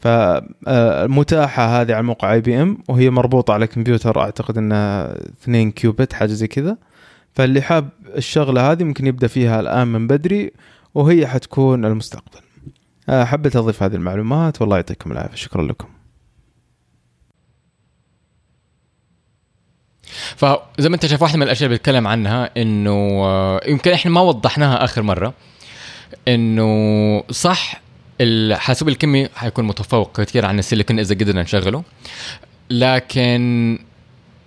فمتاحه 0.00 1.80
هذه 1.80 1.94
على 1.94 2.02
موقع 2.02 2.32
IBM 2.32 2.78
وهي 2.88 3.10
مربوطة 3.10 3.54
على 3.54 3.66
كمبيوتر 3.66 4.20
أعتقد 4.20 4.58
إنها 4.58 5.14
2 5.42 5.70
كيوبت 5.70 6.12
حاجة 6.12 6.32
زي 6.32 6.46
كذا. 6.46 6.76
فاللي 7.34 7.62
حاب 7.62 7.88
الشغلة 8.16 8.72
هذه 8.72 8.84
ممكن 8.84 9.06
يبدأ 9.06 9.26
فيها 9.26 9.60
الآن 9.60 9.88
من 9.88 10.06
بدري 10.06 10.52
وهي 10.94 11.26
حتكون 11.26 11.84
المستقبل. 11.84 12.40
آه، 13.08 13.24
حبيت 13.24 13.56
أضيف 13.56 13.82
هذه 13.82 13.94
المعلومات 13.94 14.60
والله 14.60 14.76
يعطيكم 14.76 15.12
العافية 15.12 15.36
شكرا 15.36 15.62
لكم. 15.62 15.88
فزي 20.36 20.88
ما 20.88 20.94
انت 20.94 21.06
شايف 21.06 21.22
واحدة 21.22 21.36
من 21.36 21.42
الأشياء 21.42 21.66
اللي 21.66 21.78
بيتكلم 21.78 22.06
عنها 22.06 22.50
إنه 22.56 22.90
آه، 23.24 23.60
يمكن 23.66 23.90
إحنا 23.90 24.10
ما 24.10 24.20
وضحناها 24.20 24.84
آخر 24.84 25.02
مرة 25.02 25.34
إنه 26.28 27.22
صح 27.30 27.80
الحاسوب 28.20 28.88
الكمي 28.88 29.28
حيكون 29.36 29.64
متفوق 29.64 30.20
كثير 30.20 30.46
عن 30.46 30.58
السيليكون 30.58 30.98
إذا 30.98 31.14
قدرنا 31.14 31.42
نشغله 31.42 31.82
لكن 32.70 33.78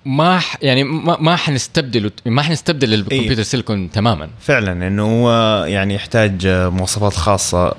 ما 0.05 0.39
ح 0.39 0.57
يعني 0.61 0.83
ما 0.83 1.17
ما 1.19 1.35
حنستبدل 1.35 2.11
ما 2.25 2.41
حنستبدل 2.41 2.93
الكمبيوتر 2.93 3.43
سيليكون 3.43 3.91
تماما. 3.91 4.29
فعلا 4.39 4.87
إنه 4.87 5.03
هو 5.03 5.31
يعني 5.65 5.95
يحتاج 5.95 6.47
مواصفات 6.47 7.13
خاصة 7.13 7.75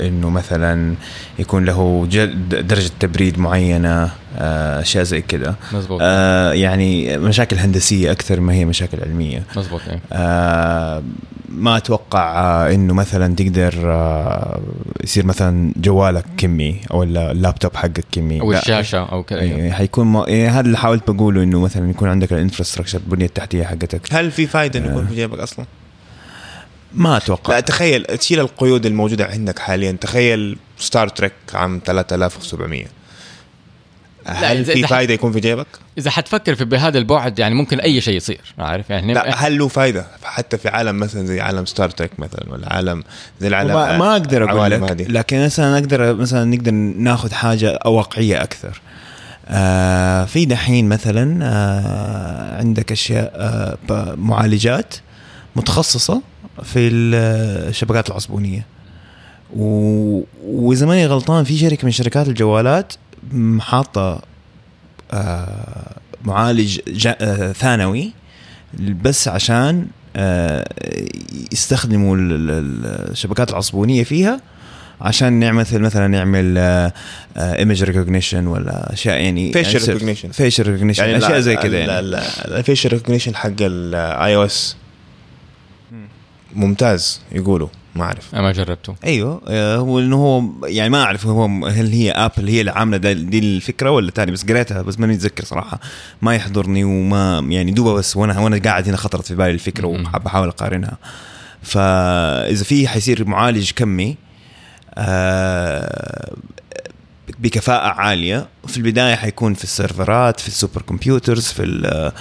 إنه 0.00 0.30
مثلا 0.30 0.94
يكون 1.38 1.64
له 1.64 2.06
درجة 2.50 2.90
تبريد 3.00 3.38
معينة 3.38 4.10
آه، 4.38 4.80
أشياء 4.80 5.04
زي 5.04 5.22
كذا 5.22 5.54
مزبوط 5.72 6.00
آه 6.02 6.52
يعني 6.52 7.18
مشاكل 7.18 7.56
هندسية 7.56 8.12
أكثر 8.12 8.40
ما 8.40 8.52
هي 8.52 8.64
مشاكل 8.64 8.98
علمية 9.02 9.42
مزبوط 9.56 9.80
إيه. 9.88 10.00
آه 10.12 11.02
ما 11.48 11.76
أتوقع 11.76 12.40
آه 12.40 12.74
إنه 12.74 12.94
مثلا 12.94 13.34
تقدر 13.34 13.74
آه 13.84 14.60
يصير 15.04 15.26
مثلا 15.26 15.72
جوالك 15.76 16.24
كمي 16.36 16.80
أو 16.90 17.02
اللابتوب 17.02 17.76
حقك 17.76 18.04
كمي 18.12 18.40
أو. 18.40 18.52
الشاشة 18.52 18.98
أو 18.98 19.22
كذا. 19.22 19.40
إيه، 19.40 19.72
حيكون 19.72 20.06
ما... 20.06 20.26
إيه 20.26 20.50
هذا 20.50 20.66
اللي 20.66 20.78
حاولت 20.78 21.10
بقوله 21.10 21.42
إنه 21.42 21.60
مثلا 21.60 21.90
يكون 21.90 22.08
عندك 22.08 22.32
ال 22.32 22.36
infrastructure 22.36 22.98
البنية 22.98 23.26
التحتية 23.26 23.64
حقتك 23.64 24.00
هل 24.10 24.30
في 24.30 24.46
فائده 24.46 24.80
إنه 24.80 24.90
يكون 24.90 25.06
في 25.06 25.14
جيبك 25.14 25.38
أصلا؟ 25.38 25.66
ما 26.94 27.16
أتوقع. 27.16 27.54
لا 27.54 27.60
تخيل 27.60 28.04
تشيل 28.04 28.40
القيود 28.40 28.86
الموجودة 28.86 29.26
عندك 29.26 29.58
حاليا. 29.58 29.92
تخيل 29.92 30.56
Star 30.78 31.08
Trek 31.08 31.32
عام 31.54 31.80
3700 31.86 32.86
هل 34.26 34.64
في 34.64 34.86
فائده 34.86 35.14
يكون 35.14 35.32
في 35.32 35.40
جيبك؟ 35.40 35.66
إذا 35.98 36.10
حتفكر 36.10 36.54
في 36.54 36.64
بهذا 36.64 36.98
البعد 36.98 37.38
يعني 37.38 37.54
ممكن 37.54 37.80
أي 37.80 38.00
شيء 38.00 38.16
يصير 38.16 38.54
عارف؟ 38.58 38.90
يعني 38.90 39.14
لا 39.14 39.46
هل 39.46 39.58
له 39.58 39.68
فائده 39.68 40.06
حتى 40.24 40.58
في 40.58 40.68
عالم 40.68 41.00
مثلا 41.00 41.26
زي 41.26 41.40
عالم 41.40 41.66
Star 41.66 41.90
تريك 41.90 42.20
مثلا 42.20 42.44
ولا 42.48 42.72
عالم 42.72 43.04
زي 43.40 43.48
العالم 43.48 43.74
ما, 43.74 43.98
ما 43.98 44.12
أقدر 44.12 44.44
أقول 44.44 44.50
العوالم 44.50 44.84
لك 44.84 44.90
هذه. 44.90 45.04
لكن 45.08 45.44
مثلا 45.44 45.74
أقدر 45.78 46.14
مثلا 46.14 46.44
نقدر 46.44 46.72
ناخذ 46.72 47.32
حاجة 47.32 47.78
واقعية 47.86 48.42
أكثر. 48.42 48.80
آه 49.48 50.24
في 50.24 50.44
دحين 50.44 50.88
مثلا 50.88 51.38
آه 51.42 52.58
عندك 52.58 52.92
أشياء 52.92 53.32
آه 53.36 54.14
معالجات 54.16 54.94
متخصصة. 55.56 56.22
في 56.62 56.78
الشبكات 57.68 58.08
العصبونية. 58.08 58.66
و... 59.56 60.20
وإذا 60.46 60.86
ماني 60.86 61.06
غلطان 61.06 61.44
في 61.44 61.58
شركة 61.58 61.84
من 61.84 61.90
شركات 61.90 62.28
الجوالات 62.28 62.92
حاطه 63.60 64.22
آه 65.12 65.96
معالج 66.24 66.78
جا... 66.88 67.16
آه 67.20 67.52
ثانوي 67.52 68.12
بس 69.02 69.28
عشان 69.28 69.86
آه، 70.16 70.64
يستخدموا 71.52 72.16
ال- 72.16 72.32
ال- 72.50 73.10
الشبكات 73.10 73.50
العصبونية 73.50 74.04
فيها 74.04 74.40
عشان 75.00 75.32
نعمل 75.32 75.58
مثل 75.60 75.78
مثلا 75.78 76.06
نعمل 76.08 76.58
image 77.36 77.82
recognition 77.84 78.46
ولا 78.46 78.92
أشياء 78.92 79.20
يعني 79.20 79.52
Facial 79.52 79.86
recognition. 79.86 80.30
facial 80.32 80.66
recognition 80.66 81.04
أشياء 81.04 81.40
زي 81.40 81.56
كذا 81.56 81.78
يعني. 81.78 82.00
ال 82.58 82.63
facial 82.63 82.92
recognition 82.92 83.34
حق 83.36 83.50
ال 83.60 84.36
iOS. 84.36 84.76
ممتاز 86.54 87.20
يقولوا 87.32 87.68
ما 87.96 88.04
أعرف. 88.04 88.34
أنا 88.34 88.42
ما 88.42 88.52
جربته. 88.52 88.94
أيوه 89.04 89.42
آه، 89.48 89.76
هو 89.76 89.98
إنه 90.00 90.16
هو 90.16 90.42
يعني 90.64 90.90
ما 90.90 91.02
أعرف 91.02 91.26
هو 91.26 91.66
هل 91.66 91.92
هي 91.92 92.10
Apple 92.10 92.48
هي 92.48 92.60
اللي 92.60 92.70
عاملة 92.70 93.12
دي 93.12 93.38
الفكرة 93.38 93.90
ولا 93.90 94.10
تاني 94.10 94.32
بس 94.32 94.44
قريتها 94.44 94.82
بس 94.82 94.98
ماني 94.98 95.12
متذكر 95.12 95.44
صراحة. 95.44 95.80
ما 96.22 96.34
يحضرني 96.34 96.84
وما 96.84 97.46
يعني 97.48 97.70
دوبها 97.70 97.94
بس 97.94 98.16
وأنا 98.16 98.40
وأنا 98.40 98.58
قاعد 98.58 98.88
هنا 98.88 98.96
خطرت 98.96 99.26
في 99.26 99.34
بالي 99.34 99.50
الفكرة. 99.50 99.86
وبحاول 99.86 100.48
أقارنها. 100.48 100.96
فاذا 101.62 102.64
في 102.64 102.88
حيصير 102.88 103.28
معالج 103.28 103.70
كمي 103.70 104.16
آه، 104.94 106.32
بكفاءة 107.38 107.88
عالية. 107.88 108.46
في 108.66 108.76
البداية 108.76 109.14
حيكون 109.14 109.54
في 109.54 109.64
السيرفرات 109.64 110.40
في 110.40 110.48
ال 110.48 110.82
supercomputers 110.82 111.46
في 111.46 111.82
آه، 111.84 112.12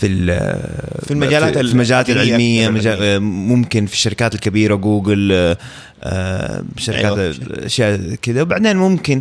في 0.00 0.06
ال- 0.06 0.60
في 1.06 1.10
المجالات 1.10 1.54
في 1.58 1.60
المجالات 1.60 2.10
أكثر 2.10 2.70
مجال 2.70 2.98
آه، 3.02 3.18
ممكن 3.18 3.86
في 3.86 3.92
الشركات 3.94 4.34
الكبيرة 4.34 4.74
جوجل 4.74 5.32
آه، 5.32 5.56
آه، 6.02 6.64
شركات 6.78 7.18
أيوة. 7.18 7.34
أشياء 7.66 8.14
كذا 8.22 8.42
وبعدين 8.42 8.76
ممكن 8.76 9.20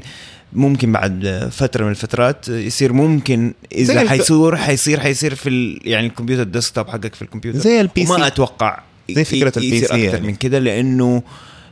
ممكن 0.53 0.91
بعد 0.91 1.49
فترة 1.51 1.83
من 1.85 1.91
الفترات 1.91 2.47
يصير 2.49 2.93
ممكن 2.93 3.53
إذا 3.71 4.09
حيصير 4.09 4.55
حيصير 4.55 4.99
حيصير 4.99 5.35
في 5.35 5.49
ال 5.49 5.79
يعني 5.85 6.07
الكمبيوتر 6.07 6.43
ال 6.43 6.49
desktop 6.49 6.87
حقك 6.87 7.15
في 7.15 7.21
الكمبيوتر 7.21 7.59
زي 7.59 7.81
ال 7.81 8.05
PC. 8.05 8.27
أتوقع 8.27 8.79
زي 9.11 9.23
فكرة 9.25 9.53
ي- 9.59 9.65
ال 9.65 9.79
PC 9.79 9.85
أكثر 9.85 9.97
يعني. 9.97 10.27
من 10.27 10.35
كده 10.35 10.59
لأنه 10.59 11.23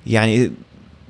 يعني 0.08 0.52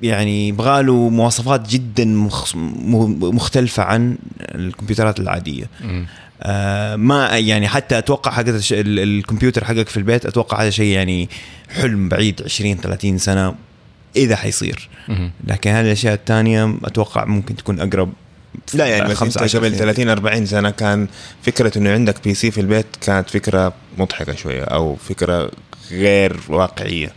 يعني 0.02 0.48
يبغى 0.48 0.82
له 0.82 1.08
مواصفات 1.08 1.68
جدا 1.68 2.04
مخ- 2.04 2.56
م- 2.56 3.34
مختلفة 3.36 3.82
عن 3.82 4.16
الكمبيوترات 4.40 5.20
العادية 5.20 5.64
مم. 5.80 6.06
آه 6.42 6.96
ما 6.96 7.28
يعني 7.38 7.68
حتى 7.68 7.98
أتوقع 7.98 8.30
حق 8.30 8.48
الش- 8.48 8.72
ال- 8.72 8.98
الكمبيوتر 8.98 9.64
حقك 9.64 9.88
في 9.88 9.96
البيت 9.96 10.26
أتوقع 10.26 10.62
هذا 10.62 10.70
شيء 10.70 10.86
يعني 10.86 11.28
حلم 11.74 12.08
بعيد 12.08 12.42
20 12.44 12.76
30 12.76 13.18
سنة 13.18 13.54
إذا 14.16 14.36
حيصير 14.36 14.88
مم. 15.08 15.30
لكن 15.46 15.70
هذه 15.70 15.84
الأشياء 15.86 16.14
الثانية 16.14 16.74
أتوقع 16.84 17.24
ممكن 17.24 17.56
تكون 17.56 17.80
أقرب 17.80 18.12
لا 18.74 18.86
يعني 18.86 19.02
بس 19.04 19.10
انت 19.10 19.18
15 19.18 19.58
قبل 19.58 19.68
سنة. 19.70 19.78
30 19.78 20.08
40 20.08 20.46
سنة 20.46 20.70
كان 20.70 21.08
فكرة 21.42 21.78
إنه 21.78 21.90
عندك 21.92 22.24
بي 22.24 22.34
سي 22.34 22.50
في 22.50 22.60
البيت 22.60 22.86
كانت 23.00 23.30
فكرة 23.30 23.72
مضحكة 23.98 24.34
شوية 24.34 24.62
أو 24.64 24.96
فكرة 24.96 25.50
غير 25.90 26.36
واقعية 26.48 27.12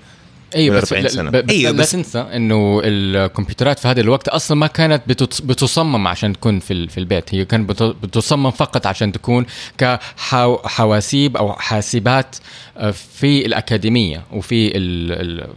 أيوه 0.56 0.78
بس 0.82 0.94
40 0.94 1.04
لا- 1.04 1.10
سنة. 1.10 1.30
بس 1.30 1.44
أيوة، 1.50 1.72
لا 1.72 1.78
بس- 1.78 1.92
تنسى 1.92 2.20
إنه 2.20 2.82
الكمبيوترات 2.84 3.80
في 3.80 3.88
هذا 3.88 4.02
الوقت 4.02 4.28
أصلا 4.28 4.58
ما 4.58 4.68
كانت 4.68 5.02
بتصمم 5.44 6.08
عشان 6.08 6.34
تكون 6.34 6.60
في 6.60 6.74
ال- 6.74 6.90
في 6.90 6.98
البيت 6.98 7.34
هي 7.36 7.46
كانت 7.46 7.70
بت- 7.70 7.84
بتصمم 8.04 8.52
فقط 8.52 8.88
عشان 8.88 9.12
تكون 9.12 9.46
كحواسيب 9.78 11.38
أو 11.38 11.54
حاسبات 11.54 12.36
آه، 12.78 12.92
في 12.92 13.46
الأكاديمية 13.46 14.24
وفي 14.32 14.78
ال 14.78 15.12
ال 15.12 15.48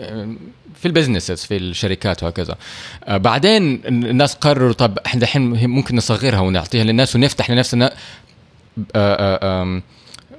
آه، 0.00 0.34
في 0.80 0.86
ال 0.88 0.93
businesses 0.93 1.44
في 1.44 1.56
الشركات 1.56 2.22
وهكذا 2.22 2.56
آه، 3.04 3.16
بعدين 3.16 3.80
الناس 3.86 4.34
قرروا 4.34 4.72
طب 4.72 4.98
إحنا 5.06 5.22
الحين 5.22 5.42
ممكن 5.70 5.96
نصغرها 5.96 6.40
ونعطيها 6.40 6.84
للناس 6.84 7.16
ونفتح 7.16 7.50
لنفسنا 7.50 7.94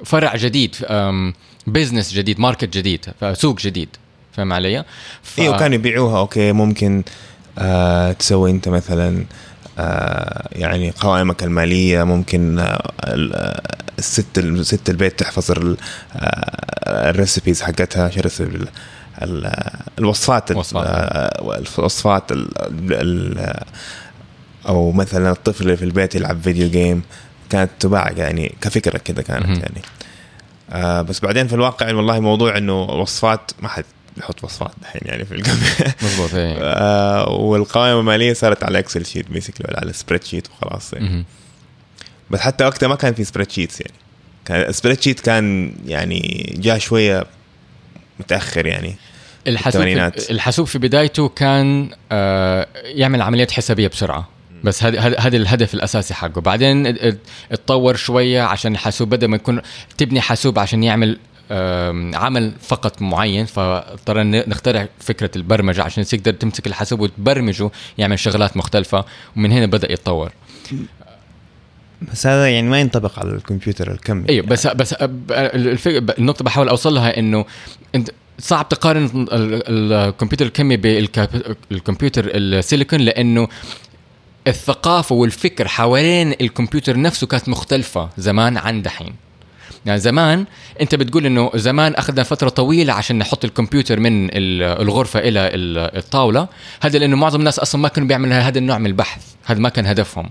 فرع 0.05 0.35
جديد 0.35 0.75
business 1.67 2.13
جديد 2.13 2.39
market 2.39 2.77
جديد 2.77 3.05
سوق 3.33 3.59
جديد 3.59 3.89
فاهم 4.33 4.53
علي؟ 4.53 4.85
ف... 5.23 5.39
أيوه 5.39 5.57
كانوا 5.59 5.75
يبيعوها 5.75 6.19
okay 6.19 6.51
ممكن 6.51 7.03
آه 7.59 8.11
تسوي 8.11 8.51
أنت 8.51 8.69
مثلا 8.69 9.25
آه 9.79 10.47
يعني 10.51 10.91
قوائمك 10.91 11.43
المالية 11.43 12.03
ممكن 12.03 12.59
آه 12.59 12.91
آه، 13.03 13.61
الست 13.99 14.39
ست 14.61 14.89
البيت 14.89 15.19
تحفظ 15.19 15.51
آه 15.51 17.09
ال 17.09 17.16
recipes 17.16 17.61
حقتها 17.61 18.09
شو 18.09 18.19
الوصفات 19.99 20.51
ال- 20.51 20.57
وصفات. 20.57 20.85
آه، 20.87 21.63
الوصفات 21.79 22.31
ال- 22.31 22.49
ال- 22.91 23.37
آه، 23.39 23.65
أو 24.67 24.91
مثلا 24.91 25.31
الطفل 25.31 25.63
اللي 25.63 25.77
في 25.77 25.85
البيت 25.85 26.15
يلعب 26.15 26.41
video 26.41 26.69
game 26.69 27.01
كانت 27.49 27.71
تباع 27.79 28.11
يعني 28.11 28.55
كفكرة 28.61 28.97
كده 28.97 29.21
كانت. 29.21 29.47
يعني 29.47 29.81
آه 30.69 31.01
بس 31.01 31.19
بعدين 31.19 31.47
في 31.47 31.55
الواقع 31.55 31.93
والله 31.93 32.19
موضوع 32.19 32.57
إنه 32.57 32.81
وصفات 32.81 33.51
ما 33.61 33.67
حد 33.67 33.83
بيحط 34.17 34.43
وصفات 34.43 34.71
الحين 34.81 35.01
يعني 35.05 35.25
في 35.25 35.43
مضبوط 36.03 36.33
إيه. 36.33 36.57
آه 36.61 37.29
والقوائم 37.29 37.99
المالية 37.99 38.33
صارت 38.33 38.63
على 38.63 38.79
Excel 38.79 39.05
sheet 39.05 39.31
basically 39.31 39.67
ولا 39.69 39.79
على 39.79 39.93
spreadsheet 39.93 40.47
وخلاص 40.49 40.93
يعني. 40.93 41.25
بس 42.29 42.39
حتى 42.39 42.65
وقتها 42.65 42.87
ما 42.87 42.95
كان 42.95 43.13
في 43.13 43.23
spreadsheets 43.23 43.81
يعني. 43.81 43.93
كان 44.45 44.71
spreadsheet 44.71 45.19
كان 45.19 45.73
يعني 45.85 46.53
جاء 46.57 46.77
شوية 46.77 47.25
متأخر 48.19 48.65
يعني 48.65 48.95
الحاسوب 49.47 49.81
الحاسوب 50.29 50.67
في 50.67 50.77
بدايته 50.79 51.29
كان 51.29 51.89
آه 52.11 52.67
يعمل 52.83 53.21
عمليات 53.21 53.51
حسابية 53.51 53.87
بسرعة. 53.87 54.34
بس 54.65 54.83
هذا 54.83 55.19
هذا 55.19 55.37
الهدف 55.37 55.73
الأساسي 55.73 56.13
حقه. 56.13 56.41
بعدين 56.41 56.87
ات- 56.87 56.97
ات- 56.97 57.19
اتطور 57.51 57.95
شوية 57.95 58.41
عشان 58.41 58.71
الحاسوب 58.73 59.09
بدا 59.09 59.27
ما 59.27 59.35
يكون 59.35 59.61
تبني 59.97 60.21
حاسوب 60.21 60.59
عشان 60.59 60.83
يعمل 60.83 61.17
عمل 62.15 62.53
فقط 62.61 63.01
معين 63.01 63.45
فاضطرينا 63.45 64.49
نخترع 64.49 64.87
فكرة 64.99 65.31
البرمجة 65.35 65.83
عشان 65.83 66.03
تقدر 66.05 66.31
تمسك 66.33 66.67
الحاسوب 66.67 66.99
وتبرمجه 66.99 67.69
يعمل 67.97 68.19
شغلات 68.19 68.57
مختلفة 68.57 69.05
ومن 69.37 69.51
هنا 69.51 69.65
بدأ 69.65 69.91
يتطور. 69.91 70.31
بس 72.11 72.27
هذا 72.27 72.47
يعني 72.49 72.69
ما 72.69 72.79
ينطبق 72.79 73.19
على 73.19 73.29
الكمبيوتر 73.29 73.91
الكمي 73.91 74.29
أيوه 74.29 74.45
بس 74.45 74.67
بس 74.67 74.93
أب- 74.93 74.99
الفك- 75.31 76.19
النقطة 76.19 76.43
بحاول 76.45 76.69
أوصل 76.69 76.93
لها 76.93 77.19
إنه 77.19 77.45
أنت 77.95 78.09
صعب 78.39 78.69
تقارن 78.69 79.05
ال- 79.05 79.33
ال- 79.33 79.93
الكمبيوتر 79.93 80.45
الكمي 80.45 80.77
بالكمبيوتر 80.77 82.25
السيليكون 82.33 82.99
لأنه 82.99 83.47
الثقافة 84.47 85.15
والفكر 85.15 85.67
حوالين 85.67 86.31
الكمبيوتر 86.41 86.99
نفسه 86.99 87.27
كانت 87.27 87.49
مختلفة 87.49 88.09
زمان 88.17 88.57
عن 88.57 88.81
دحين. 88.81 89.15
يعني 89.85 89.99
زمان 89.99 90.45
أنت 90.81 90.95
بتقول 90.95 91.25
إنه 91.25 91.51
زمان 91.55 91.93
أخذنا 91.95 92.23
فترة 92.23 92.49
طويلة 92.49 92.93
عشان 92.93 93.17
نحط 93.17 93.45
الكمبيوتر 93.45 93.99
من 93.99 94.25
ال- 94.25 94.81
الغرفة 94.81 95.19
إلى 95.19 95.39
ال- 95.39 95.97
الطاولة. 95.97 96.47
هذا 96.81 96.99
لأنه 96.99 97.15
معظم 97.15 97.39
الناس 97.39 97.59
أصلا 97.59 97.81
ما 97.81 97.87
كانوا 97.87 98.07
بيعملوا 98.07 98.33
هذا 98.37 98.57
النوع 98.59 98.77
من 98.77 98.85
البحث. 98.85 99.21
هذا 99.45 99.59
ما 99.59 99.69
كان 99.69 99.85
هدفهم. 99.85 100.29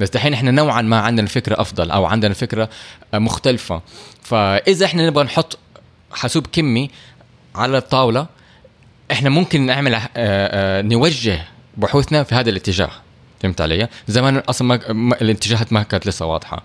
بس 0.00 0.10
دحين 0.10 0.32
إحنا 0.32 0.50
نوعا 0.50 0.82
ما 0.82 0.98
عندنا 1.00 1.26
فكرة 1.26 1.60
أفضل 1.60 1.90
أو 1.90 2.04
عندنا 2.04 2.34
فكرة 2.34 2.68
مختلفة. 3.14 3.82
فإذا 4.22 4.86
إحنا 4.86 5.06
نبغى 5.06 5.24
نحط 5.24 5.58
حاسوب 6.12 6.46
كمي 6.52 6.90
على 7.54 7.78
الطاولة 7.78 8.26
إحنا 9.12 9.30
ممكن 9.30 9.66
نعمل 9.66 9.94
آه، 9.94 10.08
آه، 10.16 10.82
نوجه 10.82 11.44
بحوثنا 11.76 12.22
في 12.22 12.34
هذا 12.34 12.50
الاتجاه. 12.50 12.90
فهمت 13.40 13.60
علي؟ 13.60 13.88
زمان 14.08 14.36
أصلا 14.36 14.68
ما 14.68 14.92
ما- 14.92 15.20
الاتجاهات 15.22 15.72
ما 15.72 15.82
كانت 15.82 16.06
لسه 16.06 16.26
واضحة. 16.26 16.62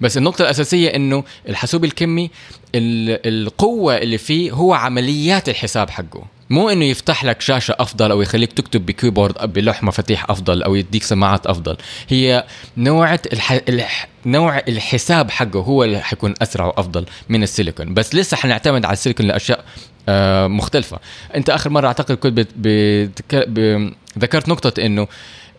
بس 0.00 0.16
النقطة 0.16 0.42
الأساسية 0.42 0.88
إنه 0.88 1.24
الحاسوب 1.48 1.84
الكمي 1.84 2.30
ال- 2.74 3.44
القوة 3.44 3.96
اللي 3.98 4.18
فيه 4.18 4.52
هو 4.52 4.74
عمليات 4.74 5.48
الحساب 5.48 5.90
حقه. 5.90 6.24
مو 6.50 6.68
إنه 6.70 6.84
يفتح 6.84 7.24
لك 7.24 7.40
شاشة 7.40 7.76
أفضل 7.78 8.10
أو 8.10 8.22
يخليك 8.22 8.52
تكتب 8.52 8.86
بكيبورد 8.86 9.52
بلوح 9.52 9.82
مفاتيح 9.82 10.30
أفضل 10.30 10.62
أو 10.62 10.74
يديك 10.74 11.02
سماعات 11.02 11.46
أفضل. 11.46 11.76
هي 12.08 12.44
نوع 12.76 13.14
الح... 13.14 13.52
الح... 13.52 14.08
نوع 14.26 14.58
الحساب 14.58 15.30
حقه 15.30 15.60
هو 15.60 15.84
اللي 15.84 16.00
حيكون 16.00 16.34
أسرع 16.42 16.66
وأفضل 16.66 17.06
من 17.28 17.42
السيليكون. 17.42 17.94
بس 17.94 18.14
لسه 18.14 18.36
حنعتمد 18.36 18.84
على 18.84 18.92
السيليكون 18.92 19.26
لأشياء 19.26 19.64
آه 20.08 20.46
مختلفة. 20.46 20.98
أنت 21.34 21.50
آخر 21.50 21.70
مرة 21.70 21.86
أعتقد 21.86 22.14
كنت 22.16 22.32
بت... 22.32 22.48
بت... 22.56 23.22
ب... 23.34 23.90
ذكرت 24.18 24.48
نقطة 24.48 24.82
إنه 24.86 25.08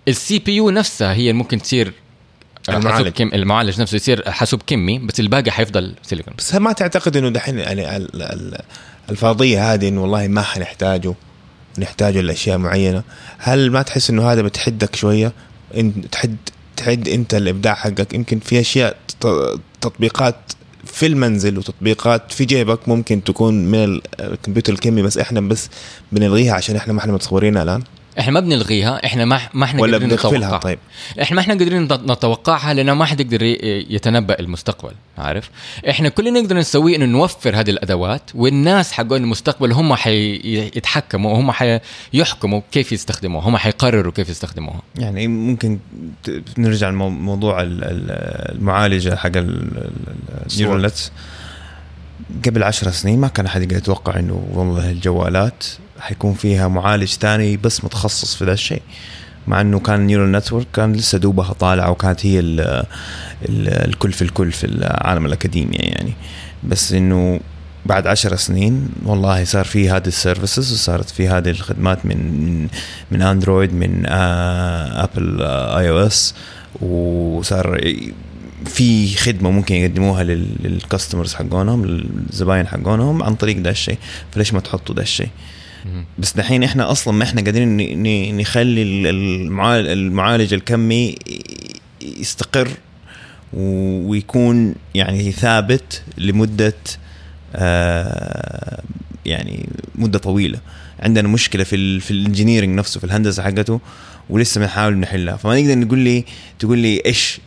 ال 0.07 0.39
CPU 0.39 0.69
نفسها 0.69 1.13
هي 1.13 1.33
ممكن 1.33 1.61
تصير 1.61 1.93
المعالج. 2.69 3.07
كم 3.07 3.27
المعالج 3.33 3.81
نفسه 3.81 3.95
يصير 3.95 4.31
حاسوب 4.31 4.61
كمي 4.67 4.99
بس 4.99 5.19
الباقي 5.19 5.51
حيفضل 5.51 5.95
سيليكون. 6.03 6.33
بس 6.37 6.55
ما 6.55 6.71
تعتقد 6.71 7.17
إنه 7.17 7.29
دحين 7.29 7.59
يعني 7.59 7.97
ال- 7.97 8.21
ال- 8.21 8.61
الفرضية 9.09 9.73
هذه 9.73 9.87
إنه 9.87 10.01
والله 10.01 10.27
ما 10.27 10.41
حنحتاجه 10.41 11.13
نحتاجه 11.79 12.21
لأشياء 12.21 12.57
معينة 12.57 13.03
هل 13.37 13.71
ما 13.71 13.81
تحس 13.81 14.09
إنه 14.09 14.31
هذا 14.31 14.41
بتحدك 14.41 14.95
شوية؟ 14.95 15.31
إن 15.77 16.09
تحد 16.11 16.35
تحد 16.77 17.07
أنت 17.07 17.33
الإبداع 17.33 17.73
حقك 17.73 18.13
يمكن 18.13 18.39
في 18.39 18.59
أشياء 18.59 18.97
تطبيقات 19.81 20.35
في 20.85 21.05
المنزل 21.05 21.57
وتطبيقات 21.57 22.31
في 22.31 22.45
جيبك 22.45 22.89
ممكن 22.89 23.23
تكون 23.23 23.65
من 23.65 23.83
ال- 23.83 24.01
الكمبيوتر 24.19 24.73
الكمي 24.73 25.01
بس 25.01 25.17
إحنا 25.17 25.41
بس 25.41 25.69
بنلغيها 26.11 26.53
عشان 26.53 26.75
إحنا 26.75 26.93
ما 26.93 26.99
إحنا 26.99 27.13
متصورينها 27.13 27.63
الآن؟ 27.63 27.83
إحنا 28.19 28.31
ما 28.33 28.39
بنلغيها 28.39 29.05
إحنا 29.05 29.25
ما 29.25 29.39
ما 29.53 29.65
إحنا 29.65 29.81
ولا 29.81 29.91
قادرين 29.91 30.09
بنغفلها 30.09 30.37
نتوقع 30.47 30.57
طيب. 30.57 30.79
إحنا 31.21 31.35
ما 31.35 31.41
إحنا 31.41 31.53
قادرين 31.53 31.81
نت- 31.83 32.11
نتوقعها 32.11 32.73
لأنه 32.73 32.93
ما 32.93 33.05
حد 33.05 33.19
يقدر 33.19 33.43
يتنبأ 33.89 34.39
المستقبل 34.39 34.91
عارف؟ 35.17 35.49
إحنا 35.89 36.09
كل 36.09 36.27
اللي 36.27 36.41
نقدر 36.41 36.57
نسويه 36.57 36.95
إنه 36.95 37.05
نوفر 37.05 37.59
هذه 37.59 37.69
الأدوات 37.69 38.21
والناس 38.35 38.91
حقون 38.91 39.21
المستقبل 39.23 39.71
هم 39.71 39.95
حيتحكموا 39.95 41.31
وهم 41.31 41.51
حيحكموا 41.51 42.61
كيف 42.71 42.91
يستخدموها 42.91 43.49
هم 43.49 43.57
حيقرروا 43.57 44.11
كيف 44.11 44.29
يستخدموها. 44.29 44.81
يعني 44.97 45.27
ممكن 45.27 45.79
نرجع 46.57 46.89
لموضوع 46.89 47.61
ال- 47.61 47.83
ال- 47.83 48.55
المعالجة 48.55 49.15
حق 49.15 49.31
النيورال 49.35 50.91
قبل 52.45 52.63
عشر 52.63 52.91
سنين 52.91 53.19
ما 53.19 53.27
كان 53.27 53.45
أحد 53.45 53.61
يقدر 53.61 53.77
يتوقع 53.77 54.19
إنه 54.19 54.47
والله 54.53 54.91
الجوالات 54.91 55.63
حيكون 55.99 56.33
فيها 56.33 56.67
معالج 56.67 57.07
ثاني 57.07 57.57
بس 57.57 57.83
متخصص 57.83 58.35
في 58.35 58.45
ذا 58.45 58.53
الشيء. 58.53 58.81
مع 59.47 59.61
إنه 59.61 59.79
كان 59.79 59.99
neural 59.99 60.31
network 60.31 60.67
كان 60.73 60.93
لسه 60.93 61.17
دوبها 61.17 61.53
طالعة 61.53 61.91
وكانت 61.91 62.25
هي 62.25 62.39
ال 62.39 62.59
ال 63.49 63.69
الكل 63.69 64.11
في 64.11 64.21
الكل 64.21 64.51
في 64.51 64.65
العالم 64.65 65.25
الاكاديمي 65.25 65.75
يعني. 65.75 66.13
بس 66.63 66.93
إنه 66.93 67.39
بعد 67.85 68.07
عشر 68.07 68.35
سنين 68.35 68.89
والله 69.05 69.43
صار 69.43 69.65
في 69.65 69.89
هذه 69.89 70.07
ال 70.07 70.14
services 70.14 70.73
وصارت 70.73 71.09
في 71.09 71.27
هذه 71.27 71.49
الخدمات 71.49 72.05
من 72.05 72.17
من 72.17 72.67
من 73.11 73.21
Android 73.21 73.73
من 73.73 74.05
Apple 74.05 75.41
iOS 75.41 76.35
وصار 76.81 77.79
في 78.65 79.15
خدمة 79.17 79.51
ممكن 79.51 79.75
يقدموها 79.75 80.23
للكاستمرز 80.23 81.33
حقونهم 81.33 81.85
للزباين 81.85 82.67
حقونهم 82.67 83.23
عن 83.23 83.35
طريق 83.35 83.57
ده 83.57 83.69
الشيء. 83.69 83.97
فليش 84.31 84.53
ما 84.53 84.59
تحطوا 84.59 84.95
ده 84.95 85.01
الشيء؟ 85.01 85.29
بس 86.19 86.33
دحين 86.37 86.63
إحنا 86.63 86.91
أصلا 86.91 87.13
ما 87.13 87.23
إحنا 87.23 87.41
قادرين 87.41 87.77
نخلي 88.37 88.81
ال- 88.81 89.07
المعال- 89.07 89.87
المعالج 89.87 90.53
الكمي 90.53 91.15
يستقر 92.01 92.67
ويكون 93.53 94.75
يعني 94.95 95.31
ثابت 95.31 96.01
لمدة 96.17 96.73
آه 97.55 98.81
يعني 99.25 99.69
مدة 99.95 100.19
طويلة. 100.19 100.59
عندنا 100.99 101.27
مشكلة 101.27 101.63
في 101.63 101.75
ال 101.75 102.01
في 102.01 102.11
الانجينيرنج 102.11 102.77
نفسه 102.77 102.99
في 102.99 103.05
الهندسة 103.05 103.43
حقته 103.43 103.79
ولسه 104.29 104.61
بنحاول 104.61 104.97
نحلها. 104.97 105.35
فما 105.37 105.61
نقدر 105.61 105.75
نقول 105.77 105.99
لي 105.99 106.25
تقول 106.59 106.77
لي 106.77 107.01
إيش 107.05 107.39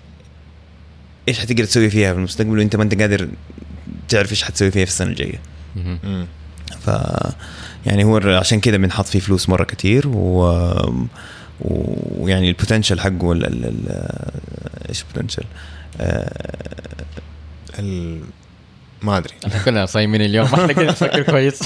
إيش 1.28 1.40
حتقدر 1.40 1.64
تسوي 1.64 1.90
فيها 1.90 2.12
في 2.12 2.18
المستقبل؟ 2.18 2.58
وأنت 2.58 2.76
ما 2.76 2.82
أنت 2.82 3.00
قادر 3.00 3.28
تعرف 4.08 4.30
إيش 4.30 4.42
حتسوي 4.42 4.70
فيها 4.70 4.85
في 4.85 4.90
السنة 4.90 5.11
الجاية. 5.11 5.40
ف 6.80 6.90
يعني 7.87 8.04
هو 8.04 8.16
عشان 8.16 8.61
كده 8.61 8.76
بنحط 8.76 9.06
فيه 9.06 9.18
فلوس 9.18 9.48
مرة 9.48 9.64
كتير 9.64 10.08
و 10.08 10.42
ويعني 11.61 12.48
البوتنشل 12.48 13.00
حقه 13.00 13.32
ال... 13.32 13.46
ال... 13.46 13.64
ال... 13.64 14.08
إيش 14.88 15.02
البوتنشل؟ 15.02 15.44
ال- 17.78 18.20
ما 19.02 19.18
أدري. 19.18 19.35
إحنا 19.46 19.62
كلنا 19.62 19.87
صايمين 19.87 20.22
اليوم 20.22 20.46
ما 20.50 20.54
إحنا 20.54 20.66
قاعدين 20.66 20.87
نفكر 20.87 21.22
كويس. 21.22 21.58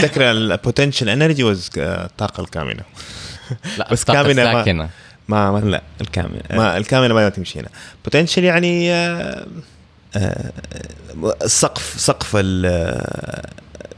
تذكر 0.00 0.30
ال 0.30 0.38
potential 0.38 1.08
energy 1.08 1.42
واز 1.42 1.70
الطاقه 1.76 2.40
الكامنه 2.40 2.82
لا 3.78 3.92
بس 3.92 4.04
كاملة 4.04 4.88
ما-. 5.28 5.50
ما 5.50 5.60
ما 5.60 5.68
لا 5.70 5.82
الكامل 6.00 6.40
ما 6.50 6.76
الكامله 6.76 7.14
ما 7.14 7.28
تمشي 7.28 7.60
هنا 7.60 7.68
potential 8.04 8.44
يعني 8.44 8.92
آه، 8.92 9.46
آه، 10.16 10.52
السقف 11.44 11.94
سقف 12.00 12.36
ال 12.36 12.66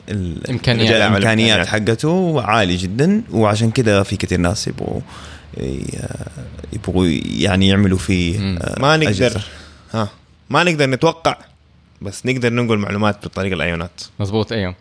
ال- 0.08 0.50
إمكانيات. 0.50 0.90
الإمكانيات 0.96 1.66
حقته 1.66 2.42
عالي 2.42 2.76
جدا 2.76 3.22
وعشان 3.32 3.70
كده 3.70 4.02
في 4.02 4.16
كثير 4.16 4.38
ناس 4.40 4.68
يبغوا 4.68 5.00
يبغوا 6.72 7.06
يعني 7.24 7.68
يعملوا 7.68 7.98
فيه. 7.98 8.40
آه، 8.58 8.80
ما 8.80 8.96
نقدر. 8.96 9.42
ها 9.94 10.08
ما 10.50 10.64
نقدر 10.64 10.86
نتوقع 10.90 11.36
بس 12.02 12.26
نقدر 12.26 12.52
ننقل 12.52 12.76
معلومات 12.78 13.26
بطريقه 13.26 13.54
الايونات 13.54 14.00
مزبوط 14.20 14.52
أيوه 14.52 14.74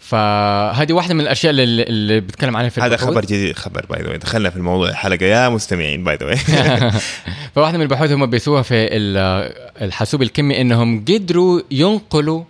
فهذه 0.00 0.92
واحدة 0.92 1.14
من 1.14 1.20
الأشياء 1.20 1.50
اللي, 1.50 1.82
اللي 1.82 2.20
بتكلم 2.20 2.56
عنها 2.56 2.68
في 2.68 2.80
هذا. 2.80 2.96
خبر 2.96 3.20
جديد 3.24 3.56
خبر 3.56 3.86
by 3.90 4.02
the 4.02 4.16
دخلنا 4.16 4.50
في 4.50 4.56
الموضوع. 4.56 4.88
الحلقة 4.88 5.26
يا 5.26 5.48
مستمعين 5.48 6.04
by 6.04 6.16
the 6.16 6.34
فواحدة 7.54 7.78
من 7.78 7.82
البحوث 7.84 8.12
هم 8.12 8.26
بيسووها 8.26 8.62
في 8.62 8.74
ال- 8.74 9.52
الحاسوب 9.82 10.22
الكمي 10.22 10.60
إنهم 10.60 11.04
قدروا 11.04 11.60
ينقلوا 11.70 12.44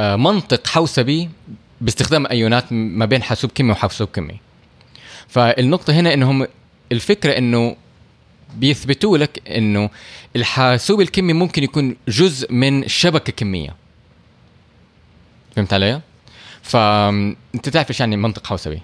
آه، 0.00 0.16
منطق 0.16 0.66
حوسبي 0.66 1.30
باستخدام 1.80 2.26
أيونات 2.26 2.64
ما 2.72 3.04
بين 3.04 3.22
حاسوب 3.22 3.50
كمي 3.54 3.70
وحاسوب 3.72 4.08
كمي. 4.08 4.40
فالنقطة 5.28 5.92
هنا 5.92 6.14
إنهم 6.14 6.46
الفكرة 6.92 7.38
إنه 7.38 7.76
بيثبتوا 8.56 9.18
لك 9.18 9.42
إنه 9.48 9.90
الحاسوب 10.36 11.00
الكمي 11.00 11.32
ممكن 11.32 11.62
يكون 11.62 11.96
جزء 12.08 12.52
من 12.52 12.88
شبكة 12.88 13.32
كمية. 13.32 13.74
فهمت 15.56 15.72
علي؟ 15.72 16.00
فانت 16.62 17.68
تعرف 17.68 17.90
إيش 17.90 18.00
يعني 18.00 18.16
منطق 18.16 18.46
حوسبي 18.46 18.82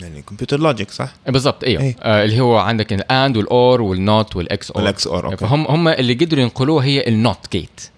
يعني 0.00 0.22
كمبيوتر 0.22 0.60
logic 0.60 0.90
صح؟ 0.90 1.12
بالضبط 1.26 1.64
أيوه 1.64 1.82
إيه. 1.82 1.96
آه 2.02 2.24
اللي 2.24 2.40
هو 2.40 2.58
عندك 2.58 2.92
ال 2.92 3.03
AND 3.03 3.36
وال 3.36 3.82
OR 3.82 3.97
وال 3.97 4.13
NOT 4.13 4.36
وال 4.36 4.50
XOR 4.50 4.70
وال 4.70 4.82
XOR 4.82 5.24
okay 5.24 5.36
فهم 5.36 5.66
هم 5.66 5.88
اللي 5.88 6.14
قدروا 6.14 6.42
ينقلوه 6.42 6.84
هي 6.84 7.06
ال 7.08 7.19
NOT 7.19 7.52
gate 7.52 7.90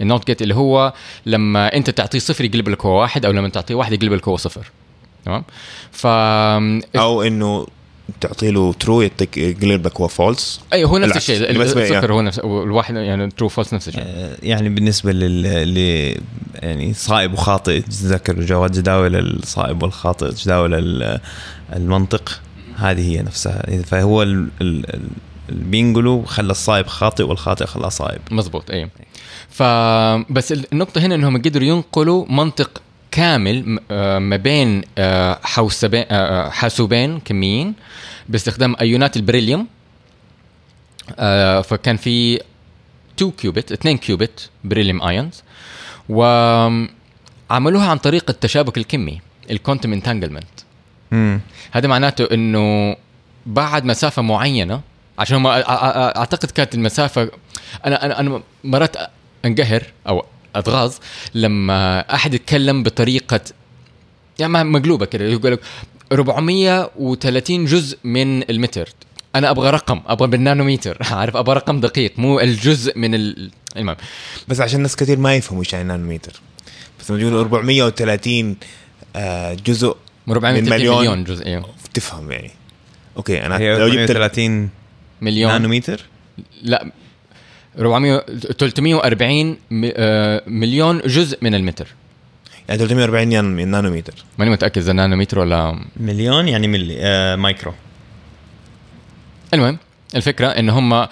ال 0.00 0.07
NOT 0.07 0.26
gate 0.26 0.42
اللي 0.42 0.54
هو 0.54 0.92
لما 1.26 1.76
انت 1.76 1.90
تعطيه 1.90 2.18
صفر 2.18 2.44
يقلب 2.44 2.68
لك 2.68 2.86
هو 2.86 3.00
واحد 3.00 3.24
أو 3.24 3.32
لما 3.32 3.48
تعطيه 3.48 3.74
واحد 3.74 3.92
يقلب 3.92 4.12
لك 4.12 4.28
هو 4.28 4.36
صفر. 4.36 4.70
تمام؟ 5.24 5.44
ف 5.92 6.06
أو 6.06 7.22
إنه 7.22 7.66
تعطي 8.20 8.50
له 8.50 8.72
true 8.72 9.00
يعطيك 9.02 9.36
يقلب 9.38 9.86
لك 9.86 10.00
هو 10.00 10.08
false 10.08 10.60
اي 10.72 10.84
هو 10.84 10.98
نفس. 10.98 11.16
الشيء. 11.16 11.38
بالنسبة- 11.52 11.76
الصفر 11.76 12.12
هو 12.12 12.22
نفس 12.22 12.38
والواحد 12.38 12.94
يعني 12.94 13.30
true 13.30 13.48
false 13.48 13.74
نفس 13.74 13.88
الشيء. 13.88 14.02
آه، 14.06 14.36
يعني 14.42 14.68
بالنسبة 14.68 15.12
لل 15.12 15.42
ل... 15.74 15.78
يعني 16.54 16.94
صائب 16.94 17.32
وخاطئ 17.32 17.80
تذكر 17.80 18.40
جواد 18.40 18.72
جداول 18.72 19.16
الصائب 19.16 19.82
والخاطئ 19.82 20.34
جداول 20.34 20.74
ال- 20.74 21.20
المنطق؟ 21.76 22.40
هذه 22.76 23.16
هي 23.16 23.22
نفسها. 23.22 23.82
فهو 23.82 24.22
ال... 24.22 24.48
ال... 24.60 24.94
ال- 24.94 25.08
اللي 25.48 25.64
بينقلوا 25.64 26.26
خلى 26.26 26.50
الصائب 26.50 26.86
خاطئ 26.86 27.22
والخاطئ 27.22 27.66
خلاه 27.66 27.88
صائب. 27.88 28.20
مزبوط 28.30 28.70
أيوه 28.70 28.90
فبس 29.50 30.52
النقطة 30.72 31.00
هنا 31.00 31.14
إنهم 31.14 31.42
قدروا 31.42 31.66
ينقلوا 31.66 32.26
منطق 32.28 32.82
كامل 33.10 33.78
آه، 33.90 34.18
ما 34.18 34.36
بين 34.36 34.82
آه، 34.98 35.38
آه، 35.94 36.50
حاسوبين 36.50 37.20
كميين 37.20 37.74
باستخدام 38.28 38.76
ايونات 38.80 39.16
البريليوم 39.16 39.66
فكان 41.62 41.96
في 41.96 42.40
2 43.16 43.30
qubit 43.32 43.72
2 43.72 43.98
qubit 43.98 44.50
beryllium 44.64 45.02
ions 45.02 45.42
وعملوها 46.08 47.86
عن 47.90 47.98
طريق 47.98 48.30
التشابك 48.30 48.78
الكمي 48.78 49.20
ال 49.50 49.55
quantum 49.55 49.92
entanglement. 49.92 50.44
هذا 51.72 51.88
معناته 51.88 52.28
إنه 52.34 52.96
بعد 53.46 53.84
مسافة 53.84 54.22
معينة 54.22 54.80
عشان 55.18 55.42
أ- 55.44 55.46
أعتقد 56.16 56.50
كانت 56.50 56.74
المسافة 56.74 57.30
أنا 57.86 58.04
أنا 58.06 58.20
أنا 58.20 58.42
مرات 58.64 58.96
أنقهر 59.44 59.82
أو 60.08 60.24
اتغاظ 60.56 60.94
لما 61.34 62.00
أحد 62.14 62.34
يتكلم 62.34 62.82
بطريقة 62.82 63.40
يعني 64.38 64.52
ما- 64.52 64.62
مقلوبة 64.62 65.06
كده 65.06 65.24
يقول 65.24 65.52
لك 65.52 65.60
430 66.12 67.64
جزء 67.64 67.98
من 68.04 68.50
المتر. 68.50 68.88
أنا 69.34 69.50
أبغى 69.50 69.70
رقم 69.70 70.00
أبغى 70.06 70.28
بالنانومتر 70.28 70.98
عارف 71.10 71.36
أبغى 71.36 71.54
رقم 71.56 71.80
دقيق 71.80 72.12
مو 72.18 72.40
الجزء 72.40 72.98
من 72.98 73.14
ال... 73.14 73.50
المهم. 73.76 73.96
بس 74.48 74.60
عشان 74.60 74.80
ناس 74.80 74.96
كثير 74.96 75.18
ما 75.18 75.34
يفهموا 75.34 75.62
إيش 75.62 75.72
يعني 75.72 75.88
نانومتر 75.88 76.32
بس 77.00 77.10
لما 77.10 77.20
يقولوا 77.20 77.40
430 77.40 78.56
آه، 79.16 79.54
جزء 79.54 79.96
430 80.28 80.64
من 80.64 80.70
مليون. 80.70 80.98
مليون 80.98 81.24
جزء 81.24 81.46
أيوه 81.46 81.64
تفهم 81.94 82.32
يعني. 82.32 82.50
أوكي 83.16 83.46
أنا 83.46 83.78
لو 83.78 83.88
جبت 83.88 84.08
30 84.12 84.68
مليون. 85.20 85.52
نانومتر 85.52 86.04
لا. 86.62 86.90
400 87.78 88.18
340 88.58 89.56
م- 89.70 89.90
آه، 89.94 90.42
مليون 90.46 90.98
جزء 90.98 91.38
من 91.42 91.54
المتر. 91.54 91.86
يعني 92.68 92.78
340 92.80 93.28
نانو- 93.28 93.66
نانومتر 93.66 94.14
ماني 94.38 94.50
متأكد 94.50 94.78
إذا 94.82 94.92
نانومتر 94.92 95.38
ولا 95.38 95.80
مليون 95.96 96.48
يعني 96.48 96.68
ملي 96.68 96.96
آه 97.00 97.36
مايكرو. 97.36 97.72
المهم 99.54 99.78
الفكرة 100.14 100.46
إن 100.48 100.68
هم 100.70 100.92
آه، 100.92 101.08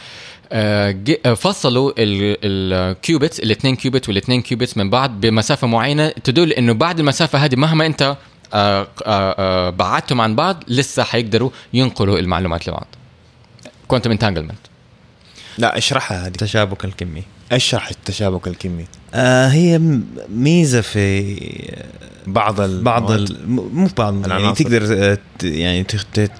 آه، 0.53 1.35
فصلوا 1.35 1.92
ال 1.99 2.19
qubits 2.19 3.41
الاثنين 3.40 3.77
qubit 3.77 4.09
والاثنين 4.09 4.42
qubits 4.43 4.77
من 4.77 4.90
بعض 4.90 5.21
بمسافة 5.21 5.66
معينة. 5.66 6.09
تدل 6.09 6.53
إنه 6.53 6.73
بعد 6.73 6.99
المسافة 6.99 7.38
هذه 7.44 7.57
مهما 7.57 7.87
أنت 7.87 8.16
بعدتهم 9.79 10.21
عن 10.21 10.35
بعض 10.37 10.64
لسه 10.68 11.03
حيقدروا 11.03 11.51
ينقلوا 11.75 12.18
المعلومات 12.18 12.68
لبعض. 12.68 12.87
كوانتم 13.88 14.11
انتانجلمنت 14.11 14.59
لا 15.59 15.79
اشرحها 15.79 16.21
هذه. 16.23 16.27
التشابك 16.27 16.85
الكمي. 16.85 17.23
اشرح 17.53 17.88
التشابك 17.88 18.49
الكمي. 18.49 18.85
آه 19.14 19.49
هي 19.49 19.79
م- 19.79 20.05
ميزة 20.35 20.81
في 20.81 21.37
بعض 22.27 22.61
ال 22.61 22.83
بعض 22.83 23.11
ال- 23.11 23.37
مو 23.51 23.88
بعض 23.99 24.29
يعني. 24.29 24.53
تقدر 24.53 24.97
آه، 25.12 25.18
ت- 25.38 25.44
يعني 25.44 25.85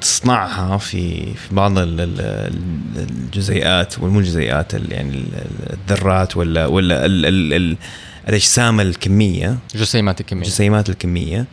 تصنعها 0.01 0.79
في 0.79 1.35
في 1.35 1.55
بعض 1.55 1.79
ال- 1.79 2.01
ال- 2.01 2.21
ال- 2.21 3.09
الجزيئات 3.25 3.99
والمو 3.99 4.19
الجزيئات 4.21 4.75
ال- 4.75 4.93
يعني 4.93 5.11
ال- 5.11 5.35
ال- 5.35 5.77
الذرات 5.91 6.37
ولا 6.37 6.67
ولا 6.67 7.07
ال- 7.07 7.27
ال- 7.27 7.55
ال- 7.55 7.77
الأجسام 8.29 8.81
الكمية. 8.81 9.59
جسيمات 9.75 10.21
الكمية. 10.21 10.43
الجسيمات 10.43 10.89
الكمية. 10.89 11.45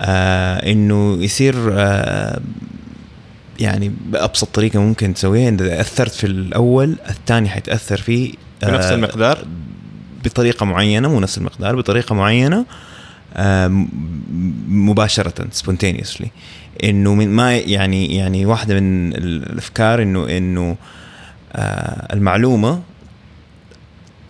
آه 0.00 0.70
إنه 0.72 1.22
يصير 1.24 1.54
آه 1.72 2.40
يعني 3.60 3.92
بأبسط 4.06 4.48
طريقة 4.54 4.80
ممكن 4.80 5.14
تسويها 5.14 5.48
إذا 5.50 5.80
أثرت 5.80 6.12
في 6.12 6.26
الأول 6.26 6.96
الثاني 7.08 7.48
حيتأثر 7.48 7.96
فيه 7.96 8.32
بنفس 8.62 8.84
آه، 8.86 8.94
المقدار؟ 8.94 9.38
بطريقة 10.24 10.66
معينة 10.66 11.08
مو 11.08 11.20
نفس 11.20 11.38
المقدار 11.38 11.76
بطريقة 11.76 12.14
معينة 12.14 12.64
آه، 13.36 13.86
مباشرة 14.68 15.46
سبونتينيوسلي 15.52 16.30
إنه 16.84 17.14
من 17.14 17.28
ما 17.28 17.56
يعني 17.56 18.16
يعني 18.16 18.46
واحدة 18.46 18.80
من 18.80 19.12
الأفكار 19.16 20.02
إنه 20.02 20.36
إنه 20.36 20.76
آه، 21.52 22.12
المعلومة 22.14 22.82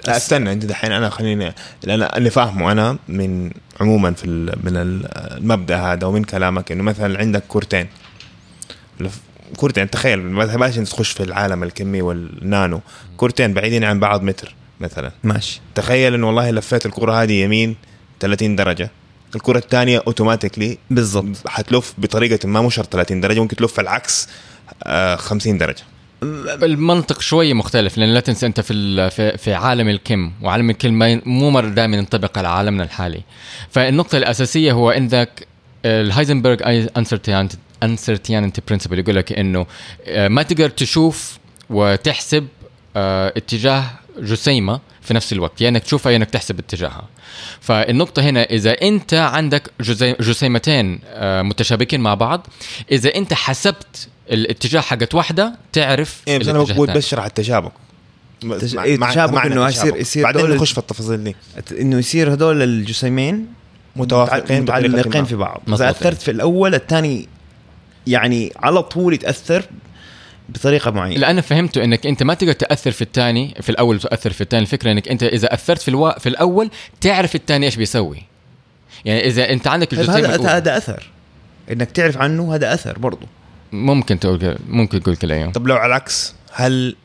لا 0.06 0.16
استنى 0.16 0.52
أنت 0.52 0.64
دحين 0.64 0.92
أنا 0.92 1.10
خليني 1.10 1.52
لأن 1.84 2.02
اللي 2.16 2.30
فاهمه 2.30 2.72
أنا 2.72 2.96
من 3.08 3.50
عموما 3.80 4.12
في 4.12 4.26
من 4.64 4.76
ال- 4.76 5.06
المبدأ 5.38 5.76
هذا 5.80 6.06
ومن 6.06 6.24
كلامك 6.24 6.72
إنه 6.72 6.82
مثلا 6.82 7.18
عندك 7.18 7.42
كورتين. 7.48 7.86
لف- 9.00 9.20
كورتين 9.56 9.90
تخيل 9.90 10.20
بلاش 10.34 10.74
تخش 10.76 11.10
في 11.10 11.22
العالم 11.22 11.62
الكمي 11.62 12.02
والنانو 12.02 12.80
كورتين 13.16 13.54
بعيدين 13.54 13.84
عن 13.84 14.00
بعض 14.00 14.22
متر 14.22 14.54
مثلا. 14.80 15.12
ماشي. 15.24 15.60
تخيل 15.74 16.14
إنه 16.14 16.26
والله 16.26 16.50
لفيت 16.50 16.86
الكرة 16.86 17.22
هذه 17.22 17.32
يمين 17.32 17.76
30 18.20 18.56
درجة 18.56 18.90
الكرة 19.34 19.58
الثانية 19.58 20.02
automatically 20.06 20.78
بالضبط. 20.90 21.48
حتلف 21.48 21.94
بطريقة 21.98 22.48
ما 22.48 22.60
مو 22.60 22.70
شرط 22.70 22.92
30 22.92 23.20
درجة 23.20 23.40
ممكن 23.40 23.56
تلف 23.56 23.80
العكس 23.80 24.28
آه 24.84 25.16
50 25.16 25.58
درجة. 25.58 25.82
المنطق 26.62 27.20
شوية 27.20 27.52
مختلف 27.54 27.98
لأن 27.98 28.14
لا 28.14 28.20
تنسى 28.20 28.46
أنت 28.46 28.60
في 28.60 28.72
ال- 28.72 29.10
في, 29.10 29.38
في 29.38 29.54
عالم 29.54 29.88
الكم 29.88 30.32
وعالم 30.42 30.70
الكم 30.70 30.92
ما 30.92 31.20
مو 31.26 31.50
مرة 31.50 31.68
دائما 31.68 31.96
ينطبق 31.96 32.38
على 32.38 32.48
عالمنا 32.48 32.84
الحالي. 32.84 33.22
فالنقطة 33.70 34.18
الأساسية 34.18 34.72
هو 34.72 34.90
عندك 34.90 35.46
الهايزنبرغ 35.84 36.56
uncertainty 37.82 38.62
principle 38.68 38.98
يقول 38.98 39.16
لك 39.16 39.32
إنه 39.32 39.66
آه، 40.06 40.28
ما 40.28 40.42
تقدر 40.42 40.68
تشوف 40.70 41.38
وتحسب 41.70 42.46
آه، 42.96 43.32
اتجاه 43.36 43.84
جسيمة 44.18 44.80
في 45.02 45.14
نفس 45.14 45.32
الوقت 45.32 45.60
يا 45.60 45.68
إنك 45.68 45.82
تشوفها 45.82 46.12
يا 46.12 46.16
إنك 46.16 46.30
تحسب 46.30 46.58
اتجاهها 46.58 47.04
فالنقطة 47.60 48.22
هنا 48.22 48.42
إذا 48.42 48.70
أنت 48.82 49.14
عندك 49.14 49.70
جسيمتين 50.20 51.00
آه، 51.06 51.42
متشابكين 51.42 52.00
مع 52.00 52.14
بعض 52.14 52.46
إذا 52.92 53.14
أنت 53.14 53.34
حسبت 53.34 54.08
الاتجاه 54.30 54.80
حقت 54.80 55.14
واحدة 55.14 55.54
تعرف 55.72 56.22
إيه 56.28 56.38
بس 56.38 56.48
أنا 56.48 56.58
بقول. 56.62 56.92
بشرح 56.92 57.24
التشابك 57.24 57.72
تش- 58.60 58.74
مع- 58.74 58.84
إيه، 58.84 58.96
تشابك 58.96 59.46
التشابك. 59.46 59.72
يصير- 59.74 59.96
يصير 59.96 60.24
بعدين 60.24 60.50
نخش 60.50 60.72
في 60.72 60.78
التفاصيل 60.78 61.24
دي 61.24 61.36
إنه 61.80 61.98
يصير 61.98 62.32
هذول 62.32 62.62
الجسيمين 62.62 63.46
متوافقين 63.96 64.62
متعلقين. 64.62 65.24
في 65.24 65.34
بعض 65.36 65.60
مظبوط. 65.66 65.80
اذا 65.80 65.90
أثرت 65.90 66.22
في 66.22 66.30
الأول 66.30 66.74
الثاني 66.74 67.28
يعني 68.06 68.52
على 68.56 68.82
طول 68.82 69.14
يتأثر 69.14 69.64
بطريقة 70.48 70.90
معينة. 70.90 71.14
اللي 71.14 71.26
أنا 71.26 71.40
فهمته 71.40 71.84
إنك 71.84 72.06
أنت 72.06 72.22
ما 72.22 72.34
تقدر 72.34 72.52
تأثر 72.52 72.90
في 72.90 73.02
الثاني 73.02 73.54
في 73.60 73.68
الأول 73.70 73.96
وتاثر 73.96 74.32
في 74.32 74.40
الثاني. 74.40 74.62
الفكرة 74.62 74.92
إنك 74.92 75.08
أنت 75.08 75.22
إذا 75.22 75.54
أثرت 75.54 75.82
في 75.82 75.88
الوا... 75.88 76.18
في 76.18 76.28
الأول 76.28 76.70
تعرف 77.00 77.34
الثاني 77.34 77.66
إيش 77.66 77.76
بيسوي. 77.76 78.22
يعني 79.04 79.26
إذا 79.26 79.50
أنت 79.50 79.66
عندك 79.66 79.92
الجسيم 79.92 80.14
هذا 80.14 80.48
هذا 80.56 80.76
أثر. 80.76 81.10
إنك 81.70 81.90
تعرف 81.90 82.18
عنه 82.18 82.54
هذا 82.54 82.74
أثر 82.74 82.98
برضه 82.98 83.26
ممكن 83.72 84.18
تقول 84.20 84.58
ممكن 84.68 85.02
تقول 85.02 85.16
كده 85.16 85.34
أيوه. 85.34 85.52
طب 85.52 85.66
لو 85.66 85.76
على 85.76 85.86
العكس 85.86 86.34
هل 86.52 86.96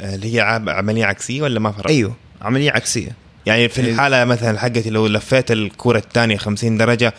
آه، 0.00 0.14
اللي 0.14 0.34
هي 0.36 0.40
عم- 0.40 0.68
عملية 0.68 1.04
عكسية 1.04 1.42
ولا 1.42 1.60
ما 1.60 1.72
فرق؟ 1.72 1.88
أيوه 1.88 2.16
عملية 2.42 2.70
عكسية. 2.70 3.10
يعني 3.48 3.68
في 3.68 3.80
إيه. 3.80 3.92
الحالة 3.92 4.24
مثلا 4.24 4.58
حقتي 4.58 4.90
لو 4.90 5.06
لفيت 5.06 5.50
الكره 5.50 5.98
الثانية 5.98 6.36
50 6.36 6.76
درجة 6.78 7.14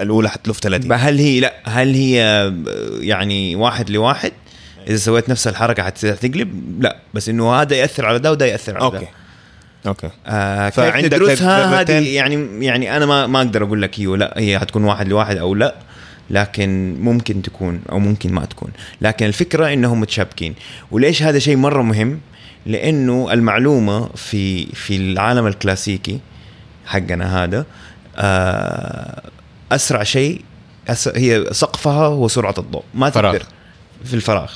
الأولى 0.00 0.30
حتلف 0.30 0.58
30 0.58 0.92
هل 0.92 1.18
هي 1.18 1.40
لا 1.40 1.54
هل 1.64 1.94
هي 1.94 2.52
يعني 3.00 3.56
واحد 3.56 3.90
لواحد؟ 3.90 4.32
إذا 4.88 4.96
سويت 4.96 5.28
نفس 5.28 5.48
الحركة 5.48 5.82
حتصير 5.82 6.14
تقلب 6.14 6.82
لا 6.82 6.96
بس 7.14 7.28
إنه 7.28 7.54
هذا 7.54 7.76
يأثر 7.76 8.06
على 8.06 8.18
ده 8.18 8.32
وده 8.32 8.46
يأثر 8.46 8.76
على 8.76 8.84
okay. 8.84 8.98
ده. 8.98 9.08
okay. 9.86 10.10
آه 10.26 10.70
فعندك 10.70 11.08
تدرسها 11.08 11.80
هذه 11.80 12.14
يعني 12.14 12.66
يعني 12.66 12.96
أنا 12.96 13.06
ما 13.06 13.26
ما 13.26 13.38
أقدر 13.38 13.64
أقول 13.64 13.82
لك 13.82 13.98
أيوه 13.98 14.16
لا 14.16 14.34
هي 14.36 14.58
حتكون 14.58 14.84
واحد 14.84 15.08
لواحد 15.08 15.36
أو 15.36 15.54
لا 15.54 15.74
لكن 16.30 16.96
ممكن 17.00 17.42
تكون 17.42 17.80
أو 17.92 17.98
ممكن 17.98 18.32
ما 18.32 18.44
تكون. 18.44 18.70
لكن 19.00 19.26
الفكرة 19.26 19.72
إنهم 19.72 20.00
متشابكين. 20.00 20.54
وليش 20.90 21.22
هذا 21.22 21.38
شيء 21.38 21.56
مرة 21.56 21.82
مهم؟ 21.82 22.20
لأنه 22.66 23.32
المعلومة 23.32 24.08
في 24.08 24.66
في 24.66 24.96
العالم 24.96 25.46
الكلاسيكي 25.46 26.20
حقنا 26.86 27.44
هذا 27.44 27.66
آه 28.16 29.22
أسرع 29.72 30.02
شيء 30.02 30.40
هي 31.16 31.46
سقفها 31.52 32.06
هو 32.06 32.28
سرعة 32.28 32.54
الضوء. 32.58 32.82
ما 32.94 33.10
فراغ. 33.10 33.32
تقدر 33.32 33.46
في 34.04 34.14
الفراغ. 34.14 34.52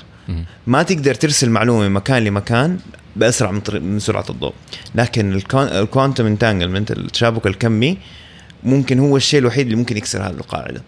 ما 0.67 0.83
تقدر 0.83 1.15
ترسل 1.15 1.51
معلومة 1.51 1.83
من 1.89 1.91
مكان 1.95 2.25
لمكان 2.25 2.79
بأسرع 3.17 3.51
من, 3.51 3.61
طريق- 3.61 3.83
من 3.83 3.99
سرعة 3.99 4.25
الضوء. 4.31 4.53
لكن 4.95 5.41
الكوانتم 5.55 6.27
انتانجلمنت 6.27 6.91
التشابك 6.91 7.47
الكمي 7.47 7.99
ممكن 8.63 8.99
هو 8.99 9.17
الشيء 9.17 9.41
الوحيد 9.41 9.65
اللي 9.67 9.77
ممكن 9.77 9.97
يكسر 9.97 10.23
هذه 10.23 10.31
القاعدة. 10.31 10.83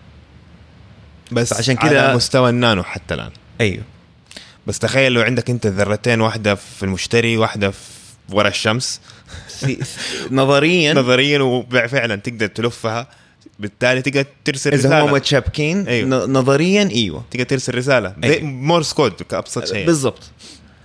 بس 1.33 1.53
عشان 1.53 1.77
كذا 1.77 2.15
مستوى 2.17 2.51
النانو 2.51 2.83
حتى 2.83 3.15
الآن. 3.15 3.31
أيوه. 3.61 3.83
بس 4.67 4.79
تخيل 4.79 5.13
لو 5.13 5.21
عندك 5.21 5.51
انت 5.51 5.67
ذرتين 5.67 6.21
واحدة 6.21 6.55
في 6.55 6.83
المشتري 6.83 7.37
واحدة 7.37 7.71
في 7.71 7.79
ورا 8.31 8.49
الشمس. 8.49 9.01
نظريا. 10.31 10.95
نظريا 10.95 11.39
وفعلا 11.41 12.17
تقدر 12.17 12.47
تلفها. 12.47 13.07
بالتالي 13.59 14.03
تقدر 14.03 14.25
ترسل 14.45 14.73
إذا 14.73 14.89
هم 14.89 14.93
رساله 14.93 15.15
متشابكين 15.15 15.89
أيوه. 15.89 16.27
نظريا 16.27 16.89
إيوه. 16.93 17.25
تقدر 17.31 17.45
ترسل 17.45 17.75
رسالة. 17.75 18.15
أيوه. 18.25 18.45
Morse 18.45 18.93
code 18.93 19.13
كابسط 19.13 19.67
شيء. 19.67 19.87
بالضبط. 19.87 20.23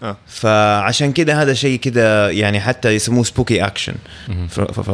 آه. 0.04 0.18
فعشان 0.28 1.14
كده 1.14 1.42
هذا 1.42 1.54
شيء 1.54 1.80
كده 1.80 2.30
يعني 2.30 2.60
حتى 2.60 2.90
يسموه 2.90 3.24
spooky 3.24 3.66
action. 3.66 3.96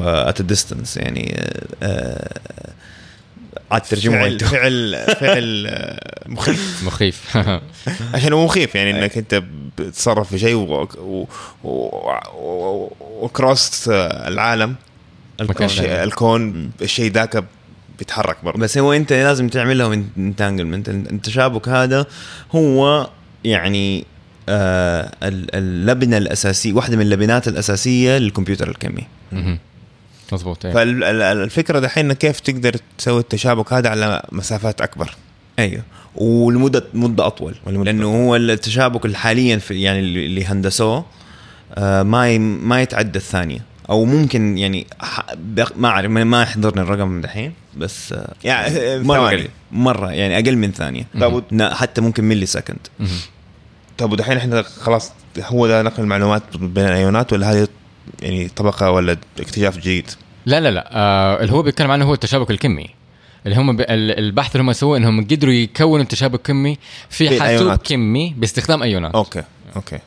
at 0.04 0.42
distance 0.42 0.98
يعني 0.98 1.36
آه، 1.38 1.64
آه، 1.84 2.74
عاد 3.74 3.82
ترجمة 3.82 4.18
فعل 4.38 4.40
فعل 4.40 5.06
فعل 5.20 5.66
آه، 5.68 6.24
مخيف. 6.30 6.84
مخيف. 6.86 7.38
عشان 8.14 8.34
هو 8.34 8.46
مخيف 8.46 8.76
يعني 8.76 8.92
إنك 9.00 9.18
أنت 9.18 9.44
بتتصرف 9.78 10.30
في 10.30 10.40
شيء 10.40 10.56
وكروس 13.22 13.90
العالم. 13.90 14.76
الشيء- 15.42 15.68
ثاني. 15.86 16.04
الكون. 16.04 16.72
الشيء 16.82 17.12
ذاك 17.12 17.44
بيتحرك 18.00 18.38
برضه. 18.44 18.60
بس 18.60 18.78
هو 18.78 18.94
أنت 18.94 19.14
لازم 19.14 19.48
تعمل 19.50 19.78
لهم 19.78 20.10
انتانجلمنت 20.18 20.90
التشابك 20.90 21.70
هذا 21.70 22.06
هو 22.56 23.10
يعني 23.44 24.06
آه 24.50 25.12
ال- 25.24 25.56
اللبنة 25.56 26.18
الأساسية 26.18 26.74
واحدة 26.74 26.96
من 26.96 27.02
اللبنات 27.02 27.48
الأساسية 27.48 28.18
للكمبيوتر 28.18 28.70
الكمي. 28.70 29.04
مظبوط 30.32 30.66
أيوة. 30.66 30.76
فالفكرة 30.76 31.80
دحين 31.80 32.14
كيف 32.14 32.40
تقدر 32.40 32.76
تسوي 32.98 33.20
التشابك 33.20 33.74
هذا 33.74 33.90
على 33.90 34.24
مسافات 34.32 34.82
أكبر. 34.82 35.16
أيوه. 35.60 35.84
ولمده 36.16 36.84
مدة 36.94 37.28
أطول. 37.28 37.56
ولمدة 37.66 37.92
لأنه 37.92 38.26
هو 38.28 38.36
التشابك 38.36 39.06
اللي 39.06 39.18
حاليا 39.18 39.58
في 39.58 39.82
يعني 39.82 40.00
اللي 40.00 40.26
اللي 40.26 40.46
هندسوه 40.46 41.06
آه 41.76 42.04
ما 42.04 42.38
ما 42.38 42.82
يتعدى 42.82 43.20
الثانية. 43.20 43.60
أو 43.90 44.06
ممكن 44.06 44.58
يعني 44.58 44.88
ما 45.76 45.88
أعرف 45.88 46.12
ما 46.12 46.24
ما 46.24 46.42
يحضرني 46.42 46.82
الرقم 46.82 47.22
دحين 47.22 47.54
بس 47.78 48.14
آه 48.14 48.34
يعني 48.44 49.00
مرة 49.04 49.18
ثواني. 49.18 49.36
قليل. 49.38 49.50
مرة 49.72 50.12
يعني 50.12 50.36
أقل 50.40 50.56
من 50.58 50.72
ثانية. 50.72 51.08
طب 51.22 51.44
نا- 51.52 51.74
حتى 51.76 52.02
ممكن 52.02 52.24
ملي 52.24 52.46
سكند. 52.46 52.88
طب 53.98 54.12
ودحين 54.12 54.38
إحنا 54.38 54.62
خلاص 54.62 55.12
هو 55.40 55.68
ده 55.68 55.82
نقل 55.82 56.04
المعلومات 56.04 56.44
بين 56.58 56.86
الايونات 56.86 57.34
ولا 57.34 57.52
هذه 57.52 57.68
يعني 58.22 58.48
طبقة 58.48 58.92
ولا 58.92 59.18
اكتشاف 59.40 59.78
جديد؟ 59.78 60.10
لا 60.46 60.60
لا 60.60 60.72
لا. 60.72 60.90
آه 60.92 61.42
اللي 61.42 61.54
هو 61.54 61.62
بيتكلم 61.62 61.92
عنه 61.92 62.06
هو 62.06 62.14
التشابك 62.14 62.52
الكمي. 62.52 62.90
اللي 63.46 63.56
هم 63.58 63.78
البحث 63.90 64.56
اللي 64.56 64.64
هم 64.64 64.74
سووه 64.74 64.98
إنهم 64.98 65.24
قدروا 65.28 65.54
يكونوا 65.54 66.06
تشابك 66.06 66.42
كمي 66.42 66.78
في 67.10 67.42
حاسوب. 67.42 67.76
كمي 67.76 68.34
باستخدام 68.38 68.84
أيونات. 68.84 69.16
okay 69.16 69.44
okay. 69.76 70.00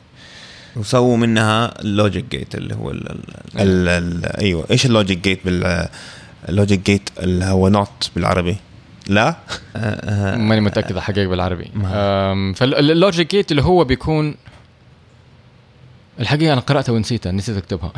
وسووا 0.75 1.17
منها 1.17 1.81
ال 1.81 1.88
logic 1.88 2.25
gate 2.31 2.55
اللي 2.55 2.75
هو 2.75 2.91
ال- 2.91 3.09
ال- 3.11 3.19
ال 3.59 3.87
ال 3.89 4.25
أيوه. 4.41 4.65
إيش 4.71 4.85
ال 4.85 4.90
logic 4.90 5.17
gate 5.17 5.39
بال 5.45 5.87
ال 6.49 6.54
logic 6.54 6.79
gate 6.85 7.09
اللي 7.19 7.45
هو 7.45 7.67
NOT 7.67 8.09
بالعربي؟ 8.15 8.57
لا؟ 9.07 9.35
ماني 10.37 10.61
متأكد 10.61 10.95
الحقيقة 10.95 11.27
بالعربي. 11.27 11.71
فال 12.55 12.77
logic 12.77 13.31
gate 13.31 13.51
اللي 13.51 13.61
هو 13.63 13.83
بيكون 13.83 14.35
الحقيقة 16.19 16.53
أنا 16.53 16.61
قرأتها 16.61 16.93
ونسيتها 16.93 17.31
نسيت 17.31 17.57
أكتبها. 17.57 17.91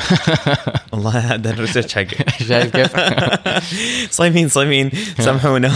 والله 0.91 1.17
هذا 1.19 1.49
ال 1.49 1.54
research 1.54 1.95
حقي. 1.95 2.07
شايف 2.47 2.75
كيف؟ 2.75 2.91
صايمين 4.17 4.49
صايمين. 4.49 4.91
سامحونا. 5.19 5.71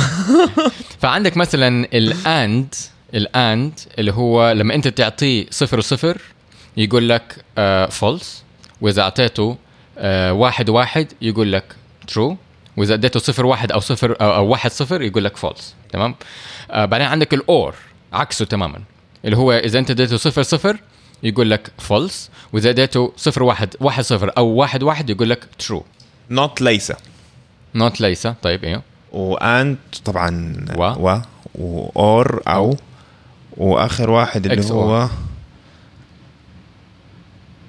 فعندك 0.99 1.37
مثلا 1.37 1.87
ال 1.93 2.14
AND 2.14 2.75
ال 3.13 3.30
AND 3.30 3.79
اللي 3.99 4.13
هو 4.13 4.51
لما 4.51 4.75
أنت 4.75 4.87
تعطيه 4.87 5.45
صفر 5.49 5.77
وصفر 5.77 6.21
يقول 6.77 7.09
لك 7.09 7.45
false 7.91 8.43
وإذا 8.81 9.01
أعطيته 9.01 9.57
آه، 9.97 10.33
واحد 10.33 10.69
واحد 10.69 11.07
يقول 11.21 11.51
لك 11.51 11.63
true 12.07 12.37
وإذا 12.77 12.93
أديته 12.93 13.19
صفر 13.19 13.45
واحد 13.45 13.71
أو 13.71 13.79
صفر 13.79 14.15
أو, 14.21 14.35
أو 14.35 14.47
واحد 14.47 14.71
صفر 14.71 15.01
يقول 15.01 15.23
لك 15.23 15.37
false 15.37 15.75
تمام؟ 15.91 16.15
آه 16.71 16.85
بعدين 16.85 17.07
عندك 17.07 17.33
ال 17.33 17.47
OR 17.47 17.75
عكسه 18.13 18.45
تماما. 18.45 18.81
اللي 19.25 19.37
هو 19.37 19.51
إذا 19.51 19.79
أنت 19.79 19.91
أديته 19.91 20.17
صفر 20.17 20.43
صفر 20.43 20.77
يقول 21.23 21.51
لك 21.51 21.71
false 21.79 22.29
وإذا 22.53 22.69
أديته 22.69 23.13
صفر 23.17 23.43
واحد 23.43 23.75
واحد 23.79 24.03
صفر 24.03 24.31
أو 24.37 24.47
واحد 24.47 24.83
واحد 24.83 25.09
يقول 25.09 25.29
لك 25.29 25.47
true 25.59 25.85
NOT 26.29 26.61
ليس. 26.61 26.93
NOT 27.75 28.01
ليس. 28.01 28.27
طيب 28.27 28.63
إيوه. 28.63 28.81
و 29.11 29.28
AND 29.28 29.77
طبعا 30.05 30.55
و. 30.77 30.83
و. 30.83 31.19
و 31.55 31.84
OR 31.84 32.41
أو. 32.47 32.77
واخر 33.57 34.09
واحد 34.09 34.45
اللي 34.45 34.71
هو 34.71 35.09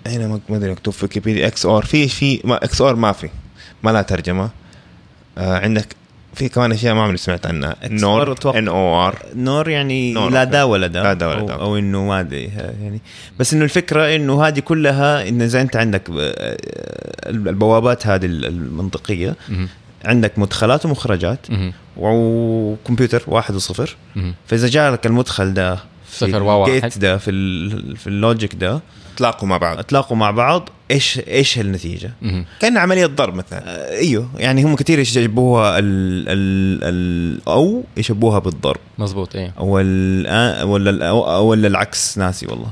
هنا 0.07 0.41
ما 0.49 0.57
أدري 0.57 0.73
مكتوب 0.73 0.95
في 0.95 1.05
ويكيبيديا. 1.05 1.47
XOR 1.47 1.85
في 1.85 2.09
في 2.09 2.41
XOR 2.45 2.97
ما 2.97 3.13
في. 3.13 3.31
ما 3.83 3.91
لها 3.91 4.03
ترجمة. 4.03 4.51
آه 5.39 5.59
عندك 5.59 5.97
في 6.35 6.49
كمان 6.49 6.73
أشياء 6.73 6.95
ما 6.95 7.03
عمري 7.03 7.17
سمعت 7.17 7.47
عنها 7.47 7.77
NOR. 7.85 8.37
N 8.59 8.69
O 8.69 9.07
R 9.07 9.19
NOR 9.35 9.69
يعني 9.69 10.13
NOR، 10.13 10.31
لا. 10.31 10.45
دا 10.45 10.63
ولا 10.63 10.87
دا 10.87 11.03
لا 11.03 11.13
دا 11.13 11.27
ولا 11.27 11.39
أو, 11.41 11.47
دا. 11.47 11.55
أو 11.55 11.79
إنه 11.79 12.05
ما 12.05 12.21
أدري 12.21 12.45
يعني 12.83 13.01
بس 13.39 13.55
إنه 13.55 13.65
الفكرة 13.65 14.17
إنه 14.17 14.45
هذه 14.45 14.61
كلها 14.61 15.29
إنه 15.29 15.45
إذا 15.45 15.61
أنت 15.61 15.77
عندك 15.77 16.03
البوابات 17.27 18.07
هذه 18.07 18.27
المنطقية 18.27 19.37
مهم. 19.49 19.69
عندك 20.05 20.39
مدخلات 20.39 20.87
ومخرجات 20.87 21.51
مهم. 21.51 21.73
وكمبيوتر 21.97 23.23
واحد 23.27 23.55
وصفر 23.55 23.97
مهم. 24.17 24.35
فإذا 24.47 24.69
جاء 24.69 24.93
لك 24.93 25.07
المدخل 25.07 25.55
ده 25.55 25.75
في 25.75 25.83
صفر. 26.19 26.65
ال 26.65 26.72
gate 26.72 26.99
ده 26.99 27.17
في 27.19 27.31
في 27.97 28.07
ال 28.07 28.15
logic 28.15 28.55
ده 28.55 28.81
تلاقوا 29.17 29.49
مع 29.49 29.57
بعض. 29.57 29.81
تلاقوا 29.83 30.17
مع 30.17 30.31
بعض. 30.31 30.69
إيش 30.91 31.19
إيش 31.29 31.59
النتيجه؟ 31.59 32.11
كان 32.61 32.77
عملية 32.79 33.07
ضرب 33.07 33.35
مثلا. 33.35 33.63
آه، 33.69 33.91
إيوه. 33.99 34.29
يعني 34.37 34.65
هم 34.65 34.77
كثير 34.77 34.99
يشبهوها 34.99 35.79
ال 35.79 35.85
ال 36.29 36.85
ال 36.85 37.49
أو 37.49 37.85
يشبهوها 37.97 38.39
بالضرب. 38.39 38.81
مزبوط 38.99 39.37
إيه. 39.37 39.53
ولا 39.59 40.91
ال- 40.91 41.03
أو 41.03 41.47
ولا 41.47 41.69
العكس. 41.69 42.19
ناسي 42.19 42.47
والله. 42.47 42.71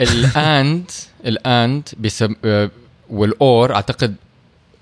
ال 0.00 0.22
AND 0.22 0.90
ال 1.26 1.41
AND 1.41 1.88
بيسم 1.98 2.34
آه، 2.44 2.70
وال 3.10 3.42
OR 3.42 3.74
أعتقد 3.74 4.14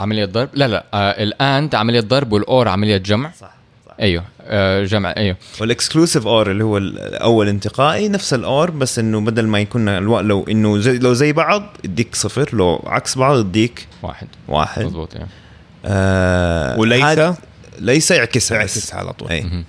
عملية 0.01 0.25
ضرب. 0.25 0.49
لا 0.55 0.69
لا 0.69 0.85
آه 0.95 1.23
ال 1.23 1.36
AND 1.36 1.75
عملية 1.75 2.01
ضرب 2.01 2.33
وال 2.33 2.51
OR 2.51 2.69
عملية 2.69 2.97
جمع. 2.97 3.31
صح. 3.41 3.51
أيوه 4.01 4.25
آه 4.43 4.85
جمع 4.85 5.15
أيوه. 5.17 5.37
وال 5.61 5.73
exclusive 5.73 6.27
OR 6.27 6.51
اللي 6.51 6.65
هو 6.65 6.79
الأول 6.79 7.49
انتقائي 7.49 8.09
نفس 8.09 8.35
ال 8.35 8.47
OR 8.47 8.71
بس 8.71 8.99
إنه 8.99 9.21
بدل 9.21 9.47
ما 9.47 9.61
يكون 9.61 9.89
ألو... 9.89 10.21
لو 10.21 10.45
إنه 10.51 10.79
زي 10.79 10.99
لو 10.99 11.13
زي 11.13 11.33
بعض 11.33 11.77
يديك 11.85 12.15
صفر 12.15 12.51
لو 12.53 12.83
عكس 12.87 13.19
بعض 13.19 13.39
يديك 13.39 13.87
واحد. 14.03 14.27
واحد. 14.49 14.85
مزبوط 14.85 15.15
إيه 15.15 15.27
آه 15.85 16.79
وليس؟ 16.79 17.19
ليس 17.79 18.11
يعكسها 18.11 18.59
يعكس 18.59 18.79
بس. 18.79 18.95
على 18.95 19.13
طول. 19.13 19.29
أي. 19.31 19.41
مهم. 19.41 19.65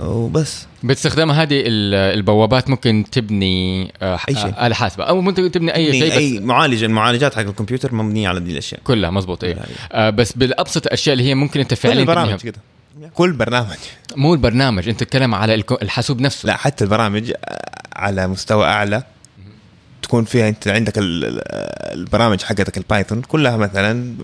وبس. 0.00 0.66
باستخدام 0.82 1.30
هذه 1.30 1.60
ال- 1.60 1.94
البوابات 2.18 2.70
ممكن 2.70 3.04
تبني 3.12 3.92
آه 4.02 4.18
أي 4.28 4.34
شيء. 4.34 4.66
آلة 4.66 4.74
حاسبة 4.74 5.04
أو 5.04 5.20
ممكن 5.20 5.50
تبني 5.50 5.74
أي 5.74 5.92
شيء 5.92 6.12
أي 6.16 6.38
معالج 6.40 6.84
المعالجات 6.84 7.34
حق 7.34 7.40
الكمبيوتر 7.40 7.94
مبنية 7.94 8.28
على 8.28 8.40
دي 8.40 8.52
الأشياء. 8.52 8.80
كلها 8.84 9.10
مزبوط 9.10 9.44
إيه 9.44 9.52
كلها، 9.54 9.66
آه 9.92 10.10
بس 10.10 10.32
بالأبسط 10.32 10.86
الأشياء 10.86 11.12
اللي 11.12 11.24
هي 11.28 11.34
ممكن 11.34 11.60
أنت 11.60 11.70
كل 11.70 11.76
فعليا 11.76 12.00
البرامج 12.00 12.28
تبنيها 12.28 12.42
كده. 12.52 12.60
كل 13.08 13.32
برنامج. 13.32 13.76
مو 14.16 14.34
البرنامج 14.34 14.88
أنت 14.88 15.00
تتكلم 15.00 15.34
على 15.34 15.54
الحاسوب 15.82 16.20
نفسه. 16.20 16.46
لا 16.46 16.56
حتى 16.56 16.84
البرامج 16.84 17.30
آه، 17.44 17.70
على 17.96 18.26
مستوى 18.26 18.66
أعلى 18.66 19.02
تكون 20.02 20.24
فيها 20.24 20.48
انت 20.48 20.68
عندك 20.68 20.98
ال- 20.98 21.24
ال- 21.24 21.42
البرامج 22.00 22.42
حقتك 22.42 22.78
البايثون 22.78 23.22
كلها 23.22 23.56
مثلا 23.56 24.14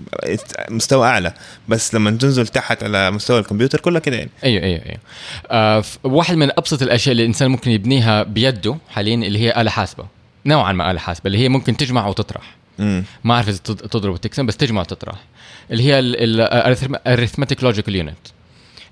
مستوى 0.70 1.06
أعلى. 1.06 1.32
بس 1.68 1.94
لما 1.94 2.10
تنزل 2.10 2.46
تحت 2.46 2.82
على 2.82 3.10
مستوى 3.10 3.38
الكمبيوتر 3.38 3.80
كلها 3.80 4.00
كده 4.00 4.16
يعني. 4.16 4.30
أيوه 4.44 4.62
أيوه 4.62 4.82
أيوه. 4.86 4.98
آه 5.50 5.84
واحد 6.04 6.36
من 6.36 6.50
أبسط 6.50 6.82
الأشياء 6.82 7.12
اللي 7.12 7.22
الإنسان 7.22 7.50
ممكن 7.50 7.70
يبنيها 7.70 8.22
بيده 8.22 8.76
حاليا 8.90 9.14
اللي 9.14 9.38
هي 9.38 9.60
آلة 9.60 9.70
حاسبة. 9.70 10.06
نوعا 10.46 10.72
ما 10.72 10.90
آلة 10.90 10.98
حاسبة 11.00 11.26
اللي 11.26 11.38
هي 11.38 11.48
ممكن 11.48 11.76
تجمع 11.76 12.06
وتطرح. 12.06 12.56
مم. 12.78 13.04
ما 13.24 13.34
أعرف 13.34 13.48
إذا 13.48 13.58
تض- 13.58 13.88
تضرب 13.88 14.14
وتقسم 14.14 14.46
بس 14.46 14.56
تجمع 14.56 14.80
وتطرح. 14.80 15.16
اللي 15.70 15.82
هي 15.82 15.98
ال 15.98 16.13
arithmetic 16.13 17.64
logical 17.64 17.96
unit 17.96 18.16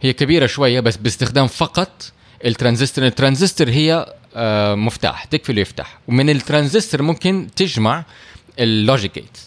هي 0.02 0.12
كبيرة 0.12 0.46
شوية 0.46 0.80
بس 0.80 0.96
باستخدام 0.96 1.46
فقط 1.46 2.12
الترانزستور 2.44 3.06
الترانزستور 3.06 3.68
هي 3.68 4.14
آه 4.36 4.74
مفتاح 4.74 5.24
تقفل 5.24 5.56
ويفتح 5.58 5.98
ومن 6.08 6.30
الترانزستور 6.30 7.02
ممكن 7.02 7.48
تجمع 7.56 8.04
ال 8.58 8.68
logic 8.68 9.14
gate 9.14 9.38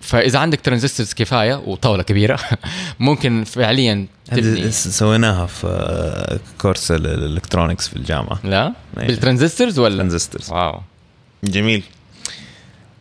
فإذا 0.00 0.38
عندك 0.38 0.60
transistors 0.60 1.12
كفاية 1.12 1.54
وطاولة 1.54 2.02
كبيرة 2.02 2.38
ممكن 3.00 3.44
فعليا 3.44 4.06
تبني. 4.30 4.70
سويناها 4.70 5.46
في 5.46 5.66
آه، 5.66 6.40
course 6.60 6.90
ال- 6.90 7.06
ال 7.06 7.13
electronics 7.13 7.88
في 7.88 7.96
الجامعة. 7.96 8.38
لا؟ 8.44 8.62
أيوة. 8.96 9.06
بال 9.08 9.19
transistors 9.19 9.78
ولا؟ 9.78 9.96
transistors. 9.96 10.50
Wow. 10.50 10.80
جميل. 11.44 11.82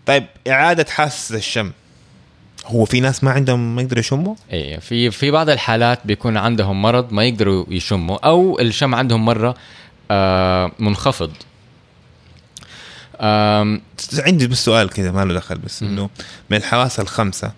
طيب 0.05 0.25
إعادة 0.47 0.85
حاسه 0.89 1.35
الشم. 1.37 1.71
هو 2.65 2.85
في 2.85 2.99
ناس 2.99 3.23
ما 3.23 3.31
عندهم 3.31 3.75
ما 3.75 3.81
يقدروا 3.81 3.99
يشموا؟ 3.99 4.35
إيه 4.51 4.79
في 4.79 5.11
في 5.11 5.31
بعض 5.31 5.49
الحالات 5.49 5.99
بيكون 6.05 6.37
عندهم 6.37 6.81
مرض 6.81 7.13
ما 7.13 7.23
يقدروا 7.25 7.65
يشموا 7.69 8.27
أو 8.27 8.59
الشم 8.59 8.95
عندهم 8.95 9.25
مرة 9.25 9.55
آه 10.11 10.71
منخفض. 10.79 11.31
آم، 13.21 13.81
عندي 14.17 14.47
بس 14.47 14.65
سؤال 14.65 14.89
كذا 14.89 15.11
ما 15.11 15.25
له 15.25 15.33
دخل 15.33 15.57
بس 15.57 15.83
إنه 15.83 16.09
من 16.49 16.57
الحواس 16.57 16.99
الخمسة. 16.99 17.51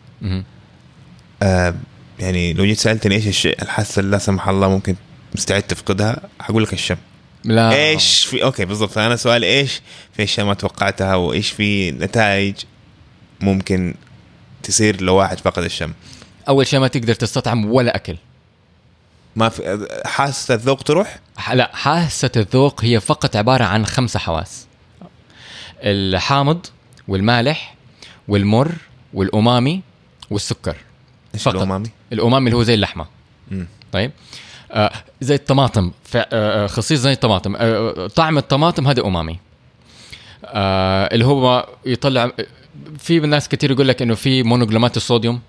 آه 1.43 1.75
يعني 2.19 2.53
لو 2.53 2.65
جيت 2.65 2.77
سألتني 2.77 3.15
إيش 3.15 3.27
الشيء 3.27 3.61
الحاسه 3.61 3.99
اللي 3.99 4.11
لا 4.11 4.17
سمح 4.17 4.47
الله 4.47 4.69
ممكن 4.69 4.95
مستعد 5.35 5.61
تفقدها 5.61 6.21
حقول 6.39 6.63
لك 6.63 6.73
الشم. 6.73 6.97
لا. 7.43 7.73
إيش 7.73 8.25
في 8.25 8.43
أوكي 8.43 8.65
بالضبط. 8.65 8.91
فأنا 8.91 9.15
سؤالي 9.15 9.47
إيش 9.47 9.81
في 10.13 10.23
اشياء 10.23 10.45
ما 10.45 10.53
توقعتها 10.53 11.15
وإيش 11.15 11.51
في 11.51 11.91
نتائج 11.91 12.55
ممكن 13.41 13.95
تصير 14.67 15.01
لو 15.01 15.15
واحد 15.15 15.39
فقد 15.39 15.63
الشم. 15.63 15.93
أول 16.49 16.67
شيء 16.67 16.79
ما 16.79 16.87
تقدر 16.87 17.13
تستطعم 17.13 17.65
ولا 17.65 17.95
أكل. 17.95 18.17
ما 19.35 19.49
في 19.49 19.87
حاسة 20.05 20.53
الذوق 20.53 20.83
تروح؟ 20.83 21.19
لا 21.53 21.71
حاسة 21.73 22.31
الذوق 22.37 22.83
هي 22.83 22.99
فقط 22.99 23.35
عبارة 23.35 23.63
عن 23.63 23.85
خمسة 23.85 24.19
حواس. 24.19 24.67
الحامض 25.81 26.65
والمالح 27.07 27.75
والمر 28.27 28.71
والأمامي 29.13 29.81
والسكر. 30.29 30.75
إيش 31.33 31.43
فقط. 31.43 31.55
الأمامي؟ 31.55 31.89
الأمامي 32.13 32.45
اللي 32.45 32.57
هو 32.57 32.63
زي 32.63 32.73
اللحمة. 32.73 33.05
مم. 33.51 33.67
طيب. 33.91 34.11
آه 34.71 34.91
زي 35.21 35.35
الطماطم. 35.35 35.91
آه 36.15 36.27
آه، 36.33 36.67
خصيص 36.67 36.99
زي 36.99 37.11
الطماطم. 37.11 37.55
آه 37.55 38.07
طعم 38.07 38.37
الطماطم 38.37 38.87
هذا 38.87 39.01
أمامي. 39.05 39.39
آه 40.45 41.09
اللي 41.13 41.25
هو 41.25 41.69
يطلع 41.85 42.31
في 42.99 43.19
ناس 43.19 43.49
كثير 43.49 43.71
يقول 43.71 43.87
لك 43.87 44.01
إنه 44.01 44.15
في 44.15 44.43
مونوجلومات 44.43 44.97
الصوديوم 44.97 45.41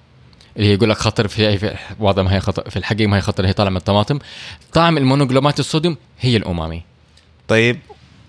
اللي 0.57 0.69
هي 0.69 0.75
يقول 0.75 0.91
لك 0.91 0.97
خطر 0.97 1.29
في, 1.29 1.59
في 1.59 1.77
وضع 2.01 2.23
ما 2.23 2.35
هي 2.35 2.41
خطر 2.41 2.71
في 2.71 2.77
الحقيقة 2.77 3.07
ما 3.09 3.17
هي 3.17 3.21
خطر 3.21 3.47
هي 3.47 3.53
طالعة 3.53 3.71
من 3.71 3.77
الطماطم. 3.77 4.19
طعم 4.73 4.97
المونوجلومات 4.99 5.61
الصوديوم 5.61 5.97
هي 6.21 6.37
الأمامي. 6.37 6.83
طيب 7.49 7.79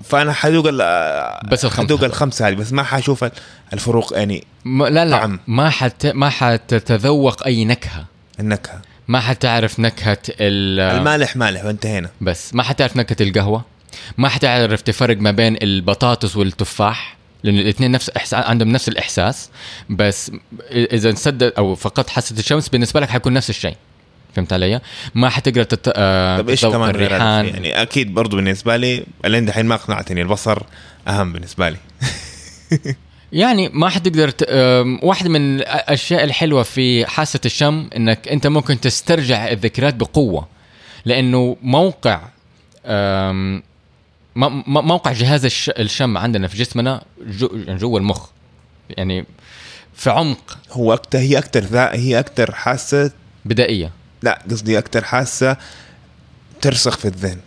فأنا 0.03 0.33
حذوق 0.33 0.65
ال- 0.69 1.47
بس 1.51 1.65
الخمسة. 1.65 1.87
حذوق 1.87 2.03
الخمسة 2.03 2.47
هذه 2.47 2.53
بس 2.53 2.73
ما 2.73 2.83
حشوف 2.83 3.25
الفروق 3.73 4.13
يعني 4.17 4.43
ما 4.65 4.85
لا 4.85 5.05
لا 5.05 5.17
طعم. 5.17 5.39
ما 5.47 5.69
حت 5.69 6.05
ما 6.05 6.29
حتتذوق 6.29 7.45
أي 7.45 7.65
نكهة. 7.65 8.05
النكهة. 8.39 8.81
ما 9.07 9.19
حتعرف 9.19 9.79
نكهة 9.79 10.17
ال 10.29 10.79
المالح 10.79 11.35
مالح 11.35 11.65
وانتهينا. 11.65 12.09
بس. 12.21 12.55
ما 12.55 12.63
حتعرف 12.63 12.97
نكهة 12.97 13.27
القهوة. 13.27 13.65
ما 14.17 14.29
حتعرف 14.29 14.81
تفرق 14.81 15.17
ما 15.17 15.31
بين 15.31 15.57
البطاطس 15.63 16.37
والتفاح. 16.37 17.16
لأن 17.43 17.57
الاثنين 17.59 17.91
نفس 17.91 18.09
إحساس 18.09 18.33
عندهم 18.33 18.69
نفس 18.69 18.87
الإحساس 18.89 19.49
بس 19.89 20.31
إذا 20.71 21.09
انسدد 21.09 21.53
أو 21.57 21.75
فقدت 21.75 22.09
حاسة 22.09 22.39
الشمس 22.39 22.69
بالنسبة 22.69 22.99
لك 22.99 23.09
حيكون 23.09 23.33
نفس 23.33 23.49
الشيء 23.49 23.75
فهمت 24.35 24.53
علي؟ 24.53 24.81
ما 25.15 25.29
حتقدر 25.29 25.63
تت... 25.63 25.91
آه 25.95 26.37
طب 26.37 26.49
إيش 26.49 26.65
كمان 26.65 26.89
الريحان؟ 26.89 27.45
يعني 27.45 27.81
أكيد 27.81 28.13
برضو 28.13 28.35
بالنسبة 28.35 28.77
لي 28.77 29.03
لين 29.25 29.45
دحين 29.45 29.65
ما 29.65 29.75
اقنعتني 29.75 30.21
البصر 30.21 30.61
أهم 31.07 31.33
بالنسبة 31.33 31.69
لي 31.69 31.77
يعني 33.33 33.69
ما 33.73 33.89
حتقدر 33.89 34.29
ت... 34.29 34.43
آم، 34.49 34.99
واحدة 35.03 35.29
من 35.29 35.55
الأشياء 35.55 36.23
الحلوة 36.23 36.63
في 36.63 37.05
حاسة 37.05 37.39
الشم 37.45 37.89
إنك 37.95 38.27
أنت 38.27 38.47
ممكن 38.47 38.79
تسترجع 38.79 39.51
الذكريات 39.51 39.95
بقوة 39.95 40.47
لأنه 41.05 41.57
موقع 41.61 42.21
موقع 44.67 45.11
جهاز 45.11 45.45
الش... 45.45 45.69
الشم 45.69 46.17
عندنا 46.17 46.47
في 46.47 46.57
جسمنا 46.57 47.01
جو... 47.27 47.49
يعني 47.67 47.79
جوا 47.79 47.99
المخ. 47.99 48.29
يعني 48.89 49.25
في 49.93 50.09
عمق. 50.09 50.57
هو 50.71 50.93
أكتر 50.93 51.19
هي 51.19 51.37
أكتر 51.37 51.59
ذا 51.59 51.93
هي 51.93 52.19
أكتر 52.19 52.51
حاسة 52.51 53.11
بدائية. 53.45 53.91
لا 54.21 54.41
قصدي 54.51 54.77
أكتر 54.77 55.03
حاسة 55.03 55.57
ترسخ 56.61 56.97
في 56.97 57.05
الذهن. 57.07 57.39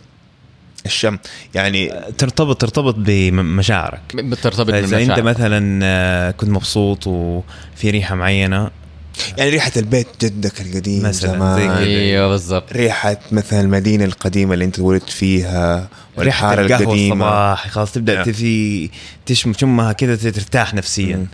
الشم. 0.85 1.17
يعني 1.55 1.93
ترتبط 2.17 2.61
ترتبط 2.61 2.95
بمشاعرك. 2.97 4.01
بترتبط 4.15 4.71
فاذا 4.71 4.97
أنت 4.97 5.11
بالمشاعر. 5.11 5.23
مثلا 5.23 5.79
آه، 5.83 6.31
كنت 6.31 6.49
مبسوط 6.49 7.07
وفي 7.07 7.89
ريحة 7.89 8.15
معينة 8.15 8.71
يعني 9.37 9.49
ريحة 9.49 9.71
البيت 9.77 10.07
جدك 10.21 10.61
القديم 10.61 11.03
مثلاً 11.03 11.31
زمان. 11.31 11.71
أيوه 11.71 12.27
بالضبط. 12.27 12.73
ريحة 12.73 13.17
مثلا 13.31 13.61
المدينة 13.61 14.05
القديمة 14.05 14.53
اللي 14.53 14.65
انت 14.65 14.79
ولدت 14.79 15.09
فيها 15.09 15.87
القهوة 16.19 16.53
القديمة. 16.53 17.25
الصباح 17.25 17.67
خلاص 17.67 17.91
تبدأ. 17.91 18.23
في 18.23 18.89
تشم 19.25 19.51
تشمها 19.51 19.93
كذا 19.93 20.31
ترتاح 20.31 20.73
نفسيا. 20.73 21.27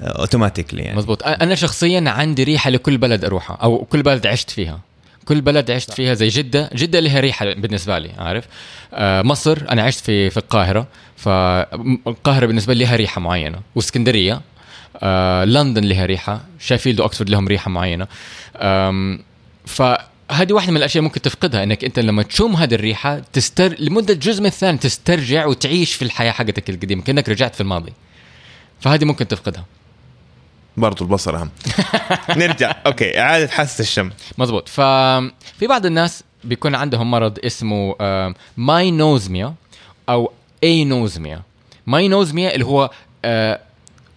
أوتوماتيكلي 0.00 0.82
يعني. 0.82 0.96
مزبوط 0.96 1.22
أنا 1.22 1.54
شخصيا 1.54 2.04
عندي 2.06 2.44
ريحة 2.44 2.70
لكل 2.70 2.98
بلد 2.98 3.24
أروحها 3.24 3.56
أو 3.56 3.84
كل 3.84 4.02
بلد 4.02 4.26
عشت 4.26 4.50
فيها. 4.50 4.80
كل 5.24 5.40
بلد 5.40 5.70
عشت 5.70 5.92
فيها 5.92 6.14
زي 6.14 6.28
جدة. 6.28 6.70
جدة 6.74 7.00
لها 7.00 7.20
ريحة 7.20 7.52
بالنسبة 7.54 7.98
لي 7.98 8.10
عارف؟ 8.18 8.44
آه 8.94 9.22
مصر 9.22 9.58
أنا 9.70 9.82
عشت 9.82 10.04
في 10.04 10.30
في 10.30 10.36
القاهرة. 10.36 10.86
فالقاهره 11.16 12.46
بالنسبة 12.46 12.74
لي 12.74 12.84
لها 12.84 12.96
ريحة 12.96 13.20
معينة. 13.20 13.58
وإسكندرية 13.74 14.40
آه 14.96 15.44
لندن 15.44 15.84
لها 15.84 16.06
ريحة 16.06 16.40
شفيلد 16.58 17.00
وأكسفورد 17.00 17.30
لهم 17.30 17.48
ريحة 17.48 17.70
معينة. 17.70 18.06
فهذه 19.66 20.52
واحدة 20.52 20.70
من 20.70 20.76
الأشياء 20.76 21.04
ممكن 21.04 21.20
تفقدها 21.22 21.62
إنك 21.62 21.84
أنت 21.84 21.98
لما 21.98 22.22
تشم 22.22 22.56
هذه 22.56 22.74
الريحة 22.74 23.22
تستر 23.32 23.74
لمدة 23.78 24.14
جزء 24.14 24.40
من 24.40 24.46
الثاني 24.46 24.78
تسترجع 24.78 25.46
وتعيش 25.46 25.94
في 25.94 26.02
الحياة 26.02 26.32
حقتك 26.32 26.70
القديمة 26.70 27.02
كأنك 27.02 27.28
رجعت 27.28 27.54
في 27.54 27.60
الماضي. 27.60 27.92
فهذه 28.80 29.04
ممكن 29.04 29.28
تفقدها. 29.28 29.64
برضو 30.76 31.04
البصر 31.04 31.36
أهم. 31.36 31.50
نرجع. 32.36 32.76
Okay 32.86 33.20
إعادة 33.20 33.48
حاسه 33.48 33.82
الشم. 33.82 34.10
مزبوط 34.38 34.68
ففي 34.68 35.66
بعض 35.68 35.86
الناس 35.86 36.24
بيكون 36.44 36.74
عندهم 36.74 37.10
مرض 37.10 37.38
اسمه 37.44 37.94
anosmia 38.56 39.54
أو 40.08 40.32
أينوزميا. 40.64 41.42
ماينوزميا 41.86 42.54
اللي 42.54 42.64
هو 42.64 42.90
آه، 43.24 43.60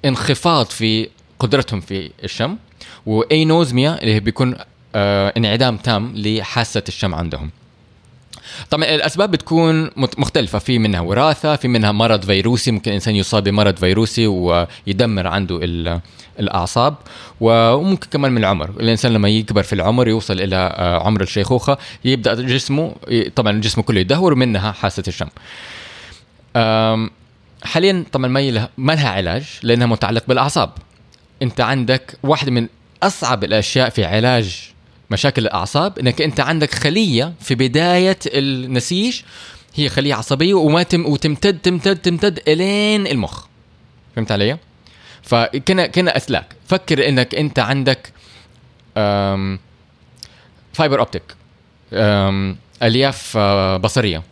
انخفاض 0.06 0.66
في 0.66 1.10
قدرتهم 1.40 1.80
في 1.82 2.12
الشم 2.24 2.58
واينوزميا 3.06 4.02
اللي 4.02 4.14
هي 4.14 4.20
بيكون 4.20 4.56
آه، 4.96 5.34
انعدام 5.38 5.78
تام 5.78 6.14
لحاسة 6.16 6.84
الشم 6.88 7.16
عندهم. 7.16 7.50
طبعا 8.70 8.84
الأسباب 8.96 9.32
بتكون 9.32 9.90
مختلفة. 9.98 10.60
في 10.60 10.80
منها 10.80 11.00
وراثة 11.00 11.56
في 11.56 11.68
منها 11.68 11.92
مرض 11.92 12.26
فيروسي 12.26 12.72
ممكن 12.72 12.92
الانسان 12.92 13.16
يصاب 13.16 13.44
بمرض 13.44 13.78
فيروسي 13.78 14.28
ويدمر 14.28 15.28
عنده 15.28 15.60
ال- 15.64 16.02
الأعصاب. 16.40 16.96
وممكن 17.42 18.08
كمان 18.12 18.32
من 18.32 18.38
العمر. 18.38 18.70
الإنسان 18.70 19.14
لما 19.14 19.30
يكبر 19.30 19.64
في 19.64 19.74
العمر 19.74 20.08
يوصل 20.08 20.42
إلى 20.42 20.56
آه، 20.56 21.04
عمر 21.04 21.22
الشيخوخة 21.22 21.78
يبدأ 22.06 22.34
جسمه 22.34 22.96
طبعا 23.36 23.62
جسمه 23.62 23.84
كله 23.84 24.00
يدهور 24.00 24.36
منها 24.36 24.72
حاسة 24.72 25.04
الشم. 25.08 25.28
حاليا 27.64 28.06
طبعا 28.12 28.28
ما 28.28 28.70
ما 28.78 28.94
لها 28.94 29.10
علاج 29.10 29.46
لأنها 29.64 29.88
متعلق 29.88 30.24
بالأعصاب. 30.28 30.70
أنت 31.42 31.62
عندك 31.62 32.18
واحدة 32.24 32.52
من 32.52 32.68
أصعب 33.04 33.44
الأشياء 33.44 33.90
في 33.90 34.06
علاج 34.06 34.72
مشاكل 35.12 35.42
الأعصاب 35.42 36.00
إنك 36.00 36.22
أنت 36.22 36.40
عندك 36.40 36.74
خلية 36.76 37.34
في 37.40 37.56
بداية 37.56 38.18
النسيج 38.26 39.22
هي 39.76 39.90
خلية 39.90 40.14
عصبية 40.14 40.54
وما 40.54 40.84
تم 40.84 41.06
وتمتد 41.06 41.60
تمتد 41.60 41.96
تمتد 41.98 42.40
إلين 42.48 43.08
المخ. 43.08 43.46
فهمت 44.16 44.32
علي؟ 44.32 44.58
فكنا 45.22 45.88
كنا 45.88 46.18
أسلاك. 46.18 46.56
فكر 46.68 47.08
إنك 47.10 47.36
أنت 47.36 47.60
عندك 47.60 48.12
أم، 48.98 49.60
fiber 50.74 51.00
optic 51.00 51.24
ألياف 52.84 53.34
آه، 53.38 53.78
بصرية. 53.78 54.24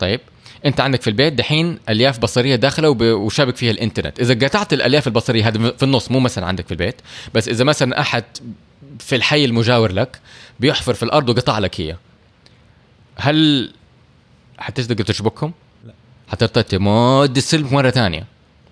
طيب؟ 0.00 0.20
انت 0.66 0.80
عندك 0.80 1.02
في 1.02 1.10
البيت 1.10 1.32
دحين 1.32 1.78
ألياف 1.88 2.18
بصرية 2.18 2.56
داخلة 2.56 2.90
وب- 2.90 3.02
وشابك 3.02 3.56
فيها 3.56 3.70
الإنترنت. 3.70 4.20
إذا 4.20 4.46
قطعت 4.46 4.72
الألياف 4.72 5.06
البصرية 5.06 5.48
هذه 5.48 5.74
في 5.78 5.82
النص 5.82 6.10
مو 6.10 6.20
مثلا 6.20 6.46
عندك 6.46 6.66
في 6.66 6.72
البيت 6.72 6.94
بس 7.34 7.48
إذا 7.48 7.64
مثلا 7.64 8.00
أحد 8.00 8.24
في 8.98 9.16
الحي 9.16 9.44
المجاور 9.44 9.92
لك 9.92 10.18
بيحفر 10.60 10.94
في 10.94 11.02
الأرض 11.02 11.28
وقطع 11.28 11.58
لك 11.58 11.80
هي. 11.80 11.96
هل 13.16 13.70
حتقدر 14.58 15.04
تشبكهم؟ 15.04 15.52
لا. 15.86 15.92
حتضطر 16.28 16.60
تمد 16.62 17.36
السلك 17.36 17.72
مرة 17.72 17.90
ثانية. 17.90 18.24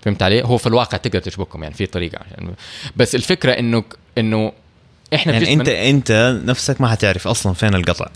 فهمت 0.03 0.23
علي؟ 0.23 0.43
هو 0.43 0.57
في 0.57 0.67
الواقع 0.67 0.99
تقدر 0.99 1.19
تشبكهم 1.19 1.63
يعني 1.63 1.75
في 1.75 1.87
طريقة 1.87 2.19
عشان. 2.19 2.55
بس 2.97 3.15
الفكرة 3.15 3.53
انه 3.53 3.85
إنه 4.19 4.53
إحنا 5.15 5.33
يعني 5.33 5.53
انت 5.53 5.69
أنت 5.69 6.41
نفسك 6.45 6.81
ما 6.81 6.89
حتعرف 6.89 7.29
أصلا 7.29 7.53
فين 7.53 7.75
القطع. 7.75 8.07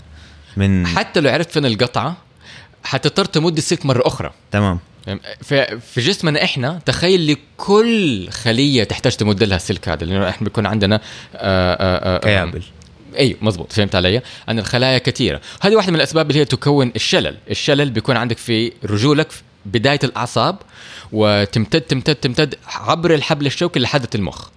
من 0.57 0.87
حتى 0.87 1.19
لو 1.19 1.29
عرفت 1.29 1.51
فين 1.51 1.65
القطعة 1.65 2.17
حتضطر 2.83 3.25
تمد 3.25 3.57
السلك 3.57 3.85
مرة 3.85 4.07
أخرى 4.07 4.31
تمام 4.51 4.79
في 5.41 5.79
في 5.93 6.01
جسمنا 6.01 6.43
إحنا 6.43 6.79
تخيل 6.85 7.31
لكل 7.31 8.29
خلية 8.29 8.83
تحتاج 8.83 9.15
تمد 9.15 9.43
لها 9.43 9.55
السلك 9.57 9.89
هذا 9.89 10.05
لأنه 10.05 10.29
إحنا 10.29 10.45
بيكون 10.45 10.65
عندنا 10.65 10.95
آه، 10.95 10.99
آه، 11.35 12.15
آه، 12.15 12.19
كيابل 12.19 12.63
أيوه 13.17 13.37
مزبوط 13.41 13.73
فهمت 13.73 13.95
علي؟ 13.95 14.21
أن 14.49 14.59
الخلايا 14.59 14.97
كثيرة، 14.97 15.41
هذه 15.61 15.75
واحدة 15.75 15.91
من 15.91 15.97
الأسباب 15.97 16.29
اللي 16.29 16.39
هي 16.41 16.45
تكون 16.45 16.91
الشلل، 16.95 17.37
الشلل 17.49 17.89
بيكون 17.89 18.17
عندك 18.17 18.37
في 18.37 18.71
رجولك 18.85 19.31
في 19.31 19.41
بداية 19.65 19.99
الأعصاب 20.03 20.55
وتمتد 21.11 21.81
تمتد 21.81 22.15
تمتد 22.15 22.55
عبر 22.67 23.13
الحبل 23.13 23.45
الشوكي 23.45 23.79
لحد 23.79 24.05
المخ. 24.15 24.47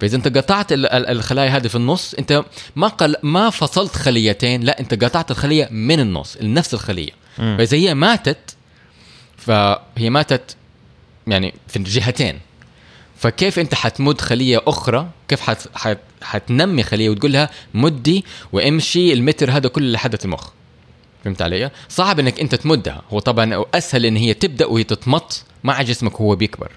فإذا 0.00 0.16
أنت 0.16 0.36
قطعت 0.38 0.72
ال- 0.72 0.86
ال- 0.86 1.06
الخلايا 1.08 1.50
هذه 1.56 1.66
في 1.68 1.74
النص 1.76 2.14
أنت 2.14 2.44
ما 2.76 2.88
قل 2.88 3.16
ما 3.22 3.50
فصلت 3.50 3.96
خليتين 3.96 4.60
لا 4.60 4.80
أنت 4.80 5.04
قطعت 5.04 5.30
الخلية 5.30 5.68
من 5.70 6.00
النص 6.00 6.38
نفس 6.42 6.74
الخلية. 6.74 7.10
فإذا 7.36 7.76
هي 7.76 7.94
ماتت 7.94 8.56
فهي 9.36 10.10
ماتت 10.10 10.56
يعني 11.26 11.54
في 11.68 11.76
الجهتين. 11.76 12.40
فكيف 13.18 13.58
أنت 13.58 13.74
حتمد 13.74 14.20
خلية 14.20 14.62
أخرى؟ 14.66 15.08
كيف 15.28 15.40
حت 15.40 15.68
حت 15.74 15.98
حتنمي 16.22 16.82
خلية 16.82 17.10
وتقول 17.10 17.32
لها 17.32 17.50
مدي 17.74 18.24
وامشي 18.52 19.12
المتر 19.12 19.50
هذا 19.50 19.68
كله 19.68 19.92
لحد 19.92 20.16
المخ؟ 20.24 20.50
فهمت 21.24 21.42
علي؟ 21.42 21.70
صعب 21.88 22.20
إنك 22.20 22.40
أنت 22.40 22.54
تمدها. 22.54 23.02
هو 23.10 23.18
طبعا 23.18 23.64
أسهل 23.74 24.06
إن 24.06 24.16
هي 24.16 24.34
تبدأ 24.34 24.66
وهي 24.66 24.84
تتمط 24.84 25.44
مع 25.64 25.82
جسمك 25.82 26.20
وهو 26.20 26.36
بيكبر. 26.36 26.70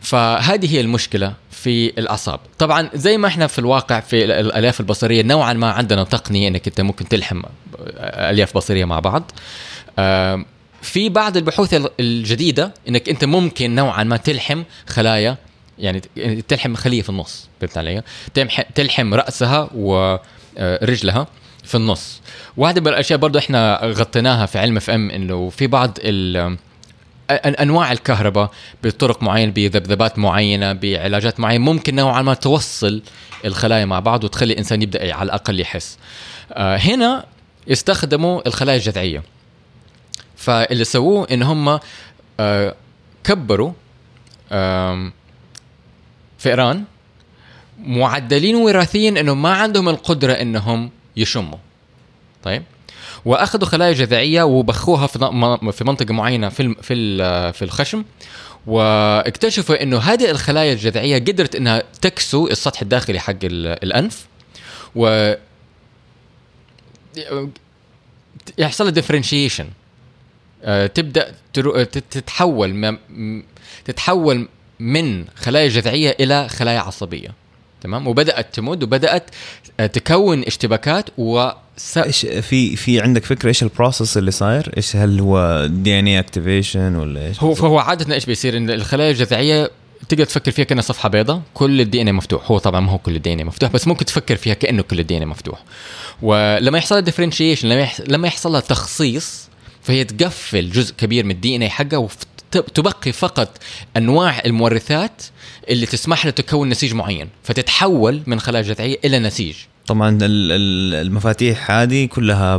فهذه 0.00 0.74
هي 0.74 0.80
المشكلة. 0.80 1.34
في 1.64 1.86
الأعصاب. 1.98 2.40
طبعا 2.58 2.90
زي 2.94 3.18
ما 3.18 3.28
إحنا 3.28 3.46
في 3.46 3.58
الواقع 3.58 4.00
في 4.00 4.24
ال- 4.24 4.30
الألياف 4.32 4.80
البصرية 4.80 5.22
نوعا 5.22 5.52
ما 5.52 5.70
عندنا 5.70 6.04
تقنية 6.04 6.48
إنك 6.48 6.66
أنت 6.66 6.80
ممكن 6.80 7.08
تلحم 7.08 7.42
ألياف 8.00 8.56
بصرية 8.56 8.84
مع 8.84 9.00
بعض. 9.00 9.30
في 10.82 11.08
بعض 11.08 11.36
البحوث 11.36 11.74
ال- 11.74 11.90
الجديدة 12.00 12.74
إنك 12.88 13.08
أنت 13.08 13.24
ممكن 13.24 13.74
نوعا 13.74 14.04
ما 14.04 14.16
تلحم 14.16 14.62
خلايا 14.88 15.36
يعني 15.78 16.02
يعني 16.16 16.42
تلحم 16.42 16.74
خلية 16.74 17.02
في 17.02 17.08
النص 17.10 17.48
فهمت 17.60 17.78
علي؟ 17.78 18.02
تلحم 18.74 19.14
رأسها 19.14 19.70
ورجلها 19.74 21.26
في 21.64 21.74
النص. 21.74 22.20
واحدة 22.56 22.80
من 22.80 22.88
الأشياء 22.88 23.18
برضو 23.18 23.38
إحنا 23.38 23.80
غطيناها 23.84 24.46
في 24.46 24.58
علم 24.58 24.76
اف 24.76 24.90
إم 24.90 25.10
إنه 25.10 25.48
في 25.48 25.66
بعض 25.66 25.98
ال 26.00 26.56
أنواع 27.30 27.92
الكهرباء 27.92 28.50
بطرق 28.84 29.22
معينة 29.22 29.52
بذبذبات 29.52 30.18
معينة 30.18 30.72
بعلاجات 30.72 31.40
معينة 31.40 31.64
ممكن 31.64 31.94
نوعا 31.94 32.22
ما 32.22 32.34
توصل 32.34 33.02
الخلايا 33.44 33.84
مع 33.84 34.00
بعض 34.00 34.24
وتخلي 34.24 34.52
الإنسان 34.52 34.82
يبدأ 34.82 35.14
على 35.14 35.26
الأقل 35.26 35.60
يحس. 35.60 35.98
هنا 36.56 37.24
استخدموا 37.72 38.48
الخلايا 38.48 38.76
الجذعية. 38.76 39.22
فاللي 40.36 40.84
سووه 40.84 41.26
إن 41.30 41.42
هم 41.42 41.80
كبروا 43.24 43.72
فئران 46.38 46.84
معدلين 47.78 48.56
وراثيا 48.56 49.08
انهم 49.08 49.42
ما 49.42 49.52
عندهم 49.52 49.88
القدرة 49.88 50.32
إنهم 50.32 50.90
يشموا. 51.16 51.58
طيب 52.42 52.62
واخذوا 53.24 53.68
خلايا 53.68 53.92
جذعية 53.92 54.42
وبخوها 54.42 55.06
في 55.06 55.18
في 55.72 55.84
منطقة 55.84 56.14
معينة 56.14 56.48
في 56.48 56.74
في 56.82 56.94
في 57.52 57.62
الخشم 57.62 58.04
واكتشفوا 58.66 59.82
إنه 59.82 59.98
هذه 59.98 60.30
الخلايا 60.30 60.72
الجذعية 60.72 61.18
قدرت 61.18 61.56
إنها 61.56 61.82
تكسو 62.00 62.46
السطح 62.48 62.82
الداخلي 62.82 63.18
حق 63.20 63.34
ال- 63.44 63.84
الأنف 63.84 64.26
يحصل 68.58 68.90
differentiation 68.90 69.68
تبدأ 70.94 71.34
ترو- 71.54 71.82
تت- 71.82 72.04
تتحول 72.10 72.98
تتحول 73.84 74.48
من 74.80 75.24
خلايا 75.36 75.68
جذعية 75.68 76.16
إلى 76.20 76.48
خلايا 76.48 76.80
عصبية. 76.80 77.28
تمام 77.84 78.06
وبدأت 78.06 78.54
تمد 78.54 78.82
وبدأت 78.82 79.30
آه، 79.80 79.86
تكون 79.86 80.42
اشتباكات 80.42 81.10
و 81.18 81.50
إيش 81.96 82.26
في 82.26 82.76
في 82.76 83.00
عندك 83.00 83.24
فكرة 83.24 83.48
إيش 83.48 83.62
ال 83.62 83.69
process 83.69 84.16
اللي 84.16 84.30
صاير؟ 84.30 84.72
إيش 84.76 84.96
هل 84.96 85.20
هو 85.20 85.66
DNA 85.66 86.06
activation 86.06 86.96
ولا 86.96 87.26
إيش؟ 87.26 87.42
هو 87.42 87.54
فهو 87.54 87.78
عاده 87.78 88.14
إيش 88.14 88.26
بيصير 88.26 88.56
إن 88.56 88.70
الخلايا 88.70 89.10
الجذعية 89.10 89.70
تقدر 90.08 90.24
تفكر 90.24 90.50
فيها 90.50 90.64
كأنها 90.64 90.82
صفحة 90.82 91.08
بيضاء 91.08 91.42
كل 91.54 91.80
ال 91.80 92.02
DNA 92.02 92.14
مفتوح 92.14 92.50
هو 92.50 92.58
طبعا 92.58 92.80
ما 92.80 92.92
هو 92.92 92.98
كل 92.98 93.16
ال 93.16 93.32
DNA 93.32 93.44
مفتوح 93.46 93.70
بس 93.70 93.88
ممكن 93.88 94.04
تفكر 94.04 94.36
فيها 94.36 94.54
كأنه 94.54 94.82
كل 94.82 95.00
ال 95.00 95.16
DNA 95.16 95.26
مفتوح 95.26 95.62
ولما 96.22 96.78
يحصل 96.78 96.94
لها 96.94 97.04
differentiation 97.04 97.68
لما 97.68 97.80
يحصل 97.80 98.04
لما 98.08 98.28
يحصل 98.28 98.52
لها 98.52 98.60
تخصيص 98.60 99.48
فهي 99.82 100.04
تقفل 100.04 100.70
جزء 100.70 100.94
كبير 100.94 101.24
من 101.24 101.30
ال 101.30 101.56
DNA 101.56 101.68
حقها 101.68 101.96
وتبقي 102.60 103.12
فقط 103.12 103.58
أنواع 103.96 104.42
المورثات 104.46 105.22
اللي 105.70 105.86
تسمح 105.86 106.24
لها 106.24 106.32
تكون 106.32 106.68
نسيج 106.68 106.94
معين 106.94 107.28
فتتحول 107.42 108.22
من 108.26 108.40
خلايا 108.40 108.62
جذعية 108.62 108.98
إلى 109.04 109.18
نسيج. 109.18 109.54
طبعا 109.86 110.08
ال- 110.10 110.22
ال- 110.52 110.94
المفاتيح 111.06 111.70
هذه 111.70 112.06
كلها 112.06 112.56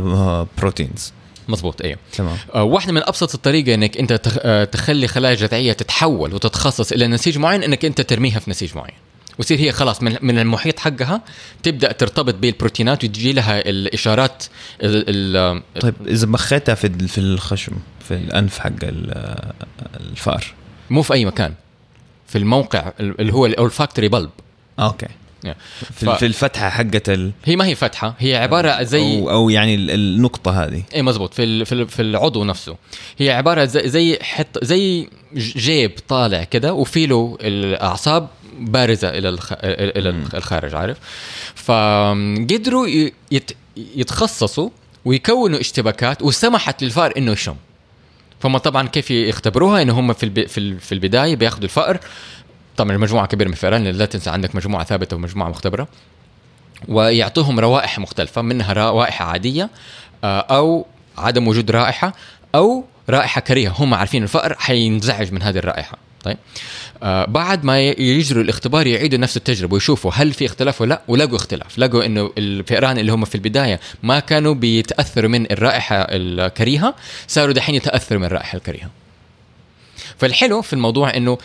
proteins 0.58 1.12
مضبوط 1.48 1.82
أيوه 1.82 1.98
تمام. 2.12 2.36
آه، 2.54 2.62
واحدة 2.62 2.92
من 2.92 3.02
أبسط 3.04 3.34
الطريقة 3.34 3.74
إنك 3.74 3.96
أنت 3.96 4.20
آه، 4.38 4.64
تخلي 4.64 5.08
خلايا 5.08 5.34
جذعية 5.34 5.72
تتحول 5.72 6.34
وتتخصص 6.34 6.92
إلى 6.92 7.06
نسيج 7.06 7.38
معين 7.38 7.62
إنك 7.62 7.84
أنت 7.84 8.00
ترميها 8.00 8.38
في 8.38 8.50
نسيج 8.50 8.76
معين. 8.76 8.94
وتصير 9.38 9.58
هي 9.60 9.72
خلاص 9.72 10.02
من 10.02 10.16
من 10.22 10.38
المحيط 10.38 10.78
حقها 10.78 11.20
تبدأ 11.62 11.92
ترتبط 11.92 12.34
بالبروتينات 12.34 13.04
وتجي 13.04 13.32
لها 13.32 13.68
الإشارات 13.68 14.44
ال 14.82 15.36
ال 15.36 15.62
طيب 15.80 15.94
إذا 16.06 16.26
بخيتها 16.26 16.74
في 16.74 17.08
في 17.08 17.18
الخشم 17.18 17.72
في 18.08 18.14
الأنف 18.14 18.58
حق 18.58 18.70
ال- 18.82 19.52
الفأر. 20.00 20.54
مو 20.90 21.02
في 21.02 21.14
أي 21.14 21.24
مكان 21.24 21.54
في 22.26 22.38
الموقع 22.38 22.92
اللي 23.00 23.32
هو 23.32 23.46
ال 23.46 23.52
olfactory 23.52 24.08
bulb. 24.08 24.30
Okay. 24.80 25.06
في, 25.92 26.06
ف- 26.06 26.10
في 26.10 26.26
الفتحة 26.26 26.68
حقت 26.70 27.08
ال 27.08 27.32
هي 27.44 27.56
ما 27.56 27.66
هي 27.66 27.74
فتحة 27.74 28.14
هي 28.18 28.36
عبارة 28.36 28.82
زي 28.82 29.18
أو, 29.18 29.30
أو 29.30 29.50
يعني 29.50 29.74
ال- 29.74 29.90
النقطة 29.90 30.64
هذه. 30.64 30.82
اي 30.94 31.02
مزبوط. 31.02 31.34
في 31.34 31.44
ال- 31.44 31.66
في 31.66 31.72
ال- 31.72 31.88
في 31.88 32.02
العضو 32.02 32.44
نفسه 32.44 32.76
هي 33.18 33.30
عبارة 33.30 33.64
زي 33.64 33.88
زي 33.88 34.18
حط 34.22 34.64
زي 34.64 35.08
جيب 35.36 35.92
طالع 36.08 36.44
كده 36.44 36.74
وفي 36.74 37.06
له 37.06 37.38
الأعصاب 37.40 38.28
بارزة 38.58 39.08
إلى 39.08 39.28
الخ... 39.28 39.52
إلى 39.62 40.08
الخارج 40.34 40.74
عارف؟ 40.74 40.98
فقدروا 41.54 42.86
يت... 43.30 43.52
يتخصصوا 43.76 44.70
ويكونوا 45.04 45.60
اشتباكات 45.60 46.22
وسمحت 46.22 46.82
للفار 46.84 47.12
إنه 47.16 47.32
يشم. 47.32 47.56
فهم 48.40 48.58
طبعا 48.58 48.88
كيف 48.88 49.10
يختبروها؟ 49.10 49.82
إنه 49.82 50.00
هم 50.00 50.12
في 50.12 50.22
الب... 50.22 50.46
في 50.46 50.58
ال- 50.58 50.80
في 50.80 50.92
البداية 50.92 51.36
بياخذوا 51.36 51.64
الفأر 51.64 51.98
طبعا 52.76 52.96
مجموعه 52.96 53.26
كبيرة 53.26 53.48
من 53.48 53.54
الفئران 53.54 53.84
لا 53.84 54.04
تنسى 54.06 54.30
عندك 54.30 54.54
مجموعة 54.54 54.84
ثابتة 54.84 55.16
ومجموعة 55.16 55.48
مختبرة. 55.48 55.88
ويعطوهم 56.88 57.60
روائح 57.60 57.98
مختلفة 57.98 58.42
منها 58.42 58.72
روائح 58.72 59.22
عادية 59.22 59.70
آه، 60.24 60.40
أو 60.40 60.86
عدم 61.18 61.48
وجود 61.48 61.70
رائحة 61.70 62.12
أو 62.54 62.84
رائحة 63.10 63.40
كريهة. 63.40 63.74
هم 63.78 63.94
عارفين 63.94 64.22
الفأر 64.22 64.54
حينزعج 64.58 65.32
من 65.32 65.42
هذه 65.42 65.58
الرائحة. 65.58 65.98
طيب. 66.24 66.36
آه 67.02 67.24
بعد 67.24 67.64
ما 67.64 67.80
يجروا 67.80 68.42
الاختبار 68.42 68.86
يعيدوا 68.86 69.18
نفس 69.18 69.36
التجربة 69.36 69.74
ويشوفوا 69.74 70.10
هل 70.14 70.32
في 70.32 70.46
اختلاف 70.46 70.80
ولا 70.80 70.88
لا 70.88 71.02
ولقوا 71.08 71.36
اختلاف. 71.36 71.78
لقوا 71.78 72.06
إنه 72.06 72.32
الفئران 72.38 72.98
اللي 72.98 73.12
هم 73.12 73.24
في 73.24 73.34
البداية 73.34 73.80
ما 74.02 74.20
كانوا 74.20 74.54
بيتأثروا 74.54 75.30
من 75.30 75.52
الرائحة 75.52 75.96
الكريهة 75.96 76.94
صاروا 77.28 77.54
دحين 77.54 77.74
يتأثروا 77.74 78.20
من 78.20 78.26
الرائحة 78.26 78.56
الكريهة. 78.56 78.90
فالحلو 80.18 80.62
في 80.62 80.72
الموضوع 80.72 81.16
إنه 81.16 81.38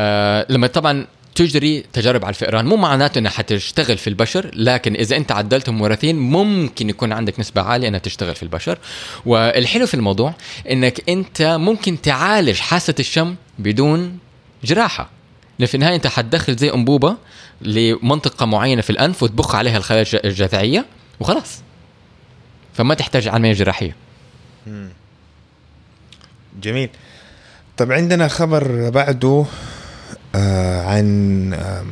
آه 0.00 0.46
لما 0.48 0.66
طبعا 0.66 1.06
تجري 1.38 1.84
تجارب 1.92 2.24
على 2.24 2.30
الفئران. 2.30 2.66
مو 2.66 2.76
معناته 2.76 3.18
إنها 3.18 3.30
حتشتغل 3.30 3.98
في 3.98 4.06
البشر 4.10 4.50
لكن 4.54 4.94
إذا 4.94 5.16
أنت 5.16 5.32
عدلتهم 5.32 5.78
موراثين 5.78 6.18
ممكن 6.18 6.88
يكون 6.88 7.12
عندك 7.12 7.40
نسبة 7.40 7.62
عالية 7.62 7.88
إنها 7.88 7.98
تشتغل 7.98 8.34
في 8.34 8.42
البشر. 8.42 8.78
والحلو 9.26 9.86
في 9.86 9.94
الموضوع 9.94 10.34
إنك 10.70 11.08
أنت 11.08 11.42
ممكن 11.42 12.00
تعالج 12.00 12.58
حاسة 12.58 12.94
الشم 13.00 13.34
بدون 13.58 14.18
جراحة. 14.64 15.10
في 15.66 15.74
النهاية 15.74 15.94
أنت 15.94 16.06
حتدخل 16.06 16.56
زي 16.56 16.72
أنبوبة 16.72 17.16
لمنطقة 17.60 18.46
معينة 18.46 18.82
في 18.82 18.90
الأنف 18.90 19.22
وتبخ 19.22 19.54
عليها 19.54 19.76
الخلايا 19.76 20.02
الج- 20.02 20.20
الجذعية 20.24 20.86
وخلاص. 21.20 21.62
فما 22.74 22.94
تحتاج 22.94 23.28
عملية 23.28 23.52
جراحية. 23.52 23.96
جميل. 26.62 26.90
طب 27.76 27.92
عندنا 27.92 28.28
خبر 28.28 28.90
بعده. 28.90 29.44
عن 30.34 31.52
آه 31.54 31.84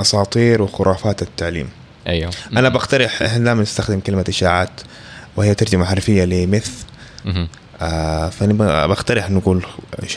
أساطير 0.00 0.62
وخرافات 0.62 1.22
التعليم. 1.22 1.68
أيوه. 2.08 2.30
أنا 2.56 2.68
بقترح 2.68 3.22
إحنا 3.22 3.44
دائما 3.44 3.62
نستخدم 3.62 4.00
كلمة 4.00 4.24
إشاعات 4.28 4.70
وهي 5.36 5.54
ترجمة 5.54 5.84
حرفية 5.84 6.24
لميث. 6.24 6.70
مهم. 7.24 7.48
آه 7.80 8.28
فنبغى 8.28 8.88
بقترح 8.88 9.30
نقول 9.30 9.66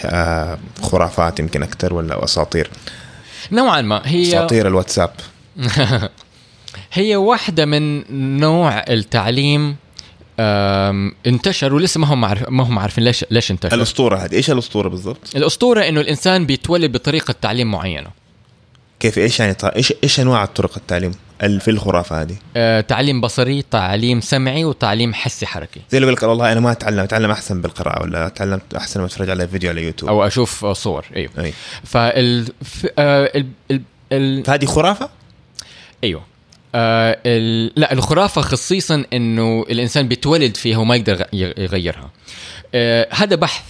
آه 0.05 0.57
خرافات 0.81 1.39
يمكن 1.39 1.63
أكثر 1.63 1.93
ولا 1.93 2.23
أساطير. 2.23 2.69
نوعا 3.51 3.81
ما 3.81 4.01
هي 4.05 4.21
أساطير 4.29 4.67
الواتساب. 4.67 5.11
هي 6.93 7.15
واحدة 7.15 7.65
من 7.65 8.03
نوع 8.39 8.83
التعليم 8.89 9.75
انتشر 11.27 11.73
ولسه 11.73 11.99
ما 11.99 12.07
هم 12.07 12.25
عارف 12.25 12.49
ما 12.49 12.63
هم 12.63 12.79
عارفين 12.79 13.03
ليش 13.03 13.25
ليش 13.31 13.51
انتشر 13.51 13.75
الأسطورة 13.75 14.17
هذه 14.17 14.33
إيش 14.35 14.51
الأسطورة 14.51 14.89
بالضبط؟ 14.89 15.35
الأسطورة 15.35 15.81
إنه 15.81 16.01
الإنسان 16.01 16.45
بيتولد 16.45 16.91
بطريقة 16.91 17.35
تعليم 17.41 17.71
معينة. 17.71 18.07
كيف؟ 18.99 19.17
إيش 19.17 19.39
يعني 19.39 19.55
إيش 19.63 19.93
إيش 20.03 20.19
أنواع 20.19 20.43
الطرق 20.43 20.77
التعليم 20.77 21.11
ال- 21.43 21.59
في 21.59 21.71
الخرافة 21.71 22.21
هذه؟ 22.21 22.35
آه، 22.57 22.81
تعليم 22.81 23.21
بصري 23.21 23.61
تعليم 23.71 24.21
سمعي 24.21 24.65
وتعليم 24.65 25.13
حسي 25.13 25.45
حركي. 25.45 25.81
زي 25.89 25.97
اللي 25.97 26.07
يقول 26.07 26.13
لك 26.17 26.23
والله 26.23 26.51
أنا 26.51 26.59
ما 26.59 26.71
أتعلم 26.71 26.99
أتعلم 26.99 27.31
أحسن 27.31 27.61
بالقراءة 27.61 28.01
ولا 28.01 28.27
اتعلمت 28.27 28.73
أحسن 28.75 28.99
لما 28.99 29.07
أتفرج 29.07 29.29
على 29.29 29.47
فيديو 29.47 29.69
على 29.69 29.83
يوتيوب. 29.83 30.09
أو 30.09 30.27
أشوف 30.27 30.65
صور 30.65 31.05
أيوه. 31.15 31.31
أي. 31.39 31.53
فال 31.83 32.45
ف- 32.63 32.87
آه، 32.99 33.31
ال... 33.35 33.47
ال... 33.71 33.81
ال... 34.11 34.43
فهذه 34.45 34.65
خرافة؟ 34.65 35.09
أيوه. 36.03 36.30
آه. 36.75 37.17
لا 37.75 37.93
الخرافة 37.93 38.41
خصيصا 38.41 39.03
إنه 39.13 39.65
الإنسان 39.69 40.07
بيتولد 40.07 40.57
فيها 40.57 40.77
وما 40.77 40.95
يقدر 40.95 41.25
يغ- 41.33 41.59
يغيرها 41.59 42.09
آه 42.75 43.07
هذا 43.11 43.35
بحث 43.35 43.63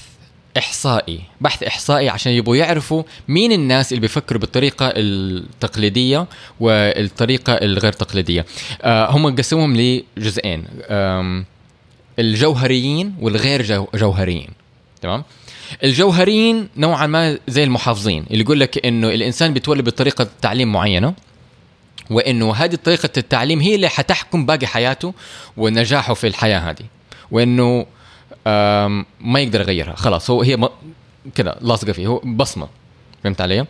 إحصائي 0.58 1.20
بحث 1.42 1.64
إحصائي 1.64 2.10
عشان 2.10 2.32
يبغوا 2.32 2.56
يعرفوا 2.56 3.04
مين 3.28 3.52
الناس 3.52 3.92
اللي 3.92 4.02
بيفكروا 4.02 4.42
بالطريقة 4.42 4.94
التقليدية 4.96 6.26
والطريقة 6.60 7.54
الغير 7.54 7.94
تقليدية 7.94 8.46
آه 8.82 9.12
هم 9.12 9.36
قسموهم 9.36 9.76
لجزئين 10.18 10.64
الجوهريين 12.20 13.14
والغير 13.22 13.62
جو 13.62 13.88
جوهريين 13.96 14.48
تمام 15.02 15.24
الجوهريين 15.84 16.68
نوعا 16.78 17.08
ما 17.08 17.38
زي 17.48 17.64
المحافظين 17.64 18.26
اللي 18.32 18.44
يقول 18.44 18.60
لك 18.60 18.86
إنه 18.86 19.10
الإنسان 19.10 19.54
بيتولد 19.54 19.86
بطريقة 19.86 20.28
تعليم 20.42 20.72
معينة 20.72 21.14
وإنه 22.10 22.54
هذه 22.56 22.76
طريقة 22.76 23.10
التعليم 23.18 23.60
هي 23.60 23.76
اللي 23.76 23.90
حتحكم 23.90 24.46
باقي 24.46 24.68
حياته 24.68 25.14
ونجاحه 25.58 26.14
في 26.14 26.28
الحياة 26.28 26.60
هذه. 26.60 26.86
وإنه 27.32 27.86
ما 29.20 29.40
يقدر 29.40 29.62
يغيرها. 29.62 29.96
خلاص 29.96 30.30
هو 30.30 30.42
هي 30.42 30.70
كده 31.36 31.56
لاصقة 31.62 31.92
فيه. 31.92 32.08
هو 32.08 32.20
بصمة. 32.20 32.68
فهمت 33.24 33.42
علي؟ 33.42 33.66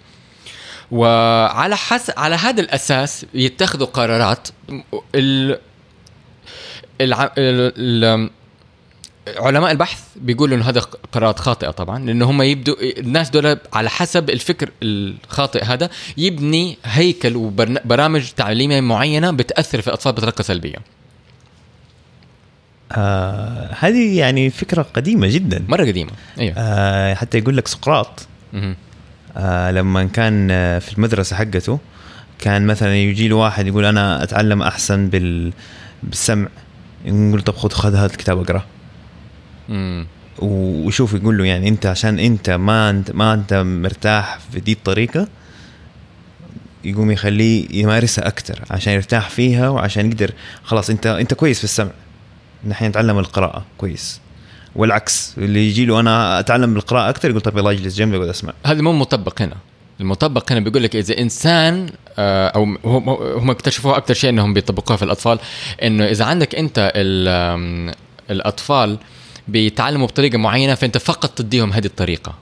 وعلى 0.92 1.78
حس 1.78 2.12
على 2.18 2.36
هذا 2.36 2.62
الأساس 2.62 3.26
يتخذوا 3.34 3.88
قرارات 3.88 4.48
ال... 5.16 5.60
الع... 7.02 7.24
ال... 7.24 7.74
ال... 7.78 8.30
علماء 9.28 9.72
البحث 9.72 10.04
بيقولوا 10.16 10.58
إنه 10.58 10.70
هذا 10.70 10.80
قرارات 11.12 11.40
خاطئة 11.40 11.70
طبعا 11.70 12.06
لأنه 12.06 12.30
هم 12.30 12.42
يبدوا 12.42 12.76
الناس 12.82 13.30
دول 13.30 13.58
على 13.74 13.90
حسب 13.90 14.30
الفكر 14.30 14.70
الخاطئ 14.84 15.64
هذا 15.64 15.90
يبني 16.18 16.78
هيكل 16.86 17.36
وبرامج 17.36 18.30
تعليمية 18.38 18.82
معينة 18.82 19.32
بتأثر 19.32 19.82
في 19.82 19.88
الاطفال 19.88 20.12
بطريقة 20.12 20.42
سلبية. 20.42 20.78
آه 22.92 23.70
هذه 23.80 24.18
يعني 24.18 24.50
فكرة 24.50 24.82
قديمة 24.82 25.28
جدا. 25.28 25.66
مرة 25.68 25.86
قديمة 25.86 26.12
أيوه. 26.40 26.54
آه 26.58 27.14
حتى 27.14 27.38
يقول 27.38 27.58
لك 27.58 27.68
سقراط. 27.68 28.28
آه 29.38 29.72
لما 29.72 30.04
كان 30.04 30.52
آه، 30.52 30.80
في 30.80 30.94
المدرسة 30.94 31.36
حقته 31.36 31.80
كان 32.40 32.68
مثلا 32.68 32.96
يجي 32.96 33.28
له 33.28 33.36
واحد 33.36 33.68
يقول 33.68 33.86
أنا 33.86 34.24
أتعلم 34.24 34.62
أحسن 34.62 35.10
بال 35.10 35.54
بالسمع 36.04 36.48
يقول 37.06 37.42
طب 37.42 37.56
خذ 37.56 37.70
خذ 37.70 37.96
هذا 37.96 38.06
الكتاب 38.06 38.40
أقرأه. 38.40 38.64
وشوف 40.40 41.14
يقول 41.14 41.38
له 41.38 41.46
يعني 41.46 41.68
أنت 41.68 41.86
عشان 41.86 42.20
أنت 42.20 42.50
ما 42.50 42.90
انت 42.90 43.12
ما 43.12 43.34
أنت 43.34 43.54
مرتاح 43.54 44.40
في 44.52 44.60
دي 44.60 44.72
الطريقة 44.72 45.28
يقوم 46.84 47.12
يخليه 47.12 47.68
يمارسها 47.72 48.28
أكثر 48.28 48.60
عشان 48.72 48.94
يرتاح 48.94 49.30
فيها 49.30 49.70
وعشان 49.70 50.12
يقدر 50.12 50.32
خلاص 50.64 50.90
انت 50.90 51.08
أنت 51.08 51.34
كويس 51.34 51.58
في 51.58 51.64
السمع. 51.64 51.92
نحن 52.68 52.86
نتعلم 52.86 53.20
القراءة 53.20 53.66
كويس. 53.78 54.22
والعكس 54.76 55.34
اللي 55.38 55.68
يجي 55.68 55.86
له 55.86 56.00
أنا 56.00 56.40
أتعلم 56.40 56.76
القراءة 56.76 57.10
أكثر 57.10 57.30
يقول 57.30 57.42
طيب 57.42 57.58
يلا 57.58 57.72
أجلس 57.72 57.96
جنبي 57.96 58.18
وأقعد 58.18 58.30
أسمع. 58.30 58.54
هذا 58.66 58.82
مو 58.82 58.94
مطبق 58.94 59.42
هنا. 59.42 59.56
المطبق 60.00 60.52
هنا 60.52 60.60
بيقول 60.60 60.84
لك 60.84 60.96
إذا 60.96 61.18
إنسان 61.18 61.90
آه، 62.18 62.48
أو 62.48 62.64
هم 63.40 63.50
اكتشفوها 63.50 63.98
أكثر 63.98 64.14
شيء 64.14 64.30
إنهم 64.30 64.54
بيطبقوها 64.54 64.98
في 64.98 65.04
الأطفال 65.04 65.40
إنه 65.84 66.06
إذا 66.06 66.26
عندك 66.26 66.56
أنت 66.56 66.92
الأطفال 68.30 68.98
بيتعلموا 69.52 70.08
بطريقة 70.08 70.38
معينة 70.38 70.76
فأنت 70.76 70.98
فقط 70.98 71.30
تديهم 71.30 71.74
هذه 71.74 71.86
الطريقة. 71.86 72.34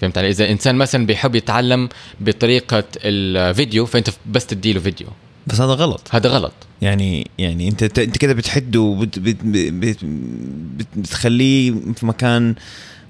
فهمت 0.00 0.18
علي؟ 0.18 0.28
إذا 0.28 0.50
إنسان 0.50 0.76
مثلا 0.76 1.06
بيحب 1.06 1.34
يتعلم 1.34 1.88
بطريقة 2.20 2.84
الفيديو 2.96 3.86
فأنت 3.86 4.10
بس 4.30 4.46
تديله 4.46 4.80
فيديو. 4.80 5.06
بس 5.46 5.60
هذا 5.60 5.72
غلط. 5.72 6.08
هذا 6.10 6.28
غلط. 6.28 6.52
يعني 6.82 7.30
يعني 7.38 7.68
أنت 7.68 7.98
أنت 7.98 8.18
كده 8.18 8.32
بتحده 8.32 8.80
وبت 8.80 9.18
بت 9.18 9.36
بت 9.44 9.98
بت 10.04 10.88
بتخليه 10.96 11.70
في 11.96 12.06
مكان 12.06 12.54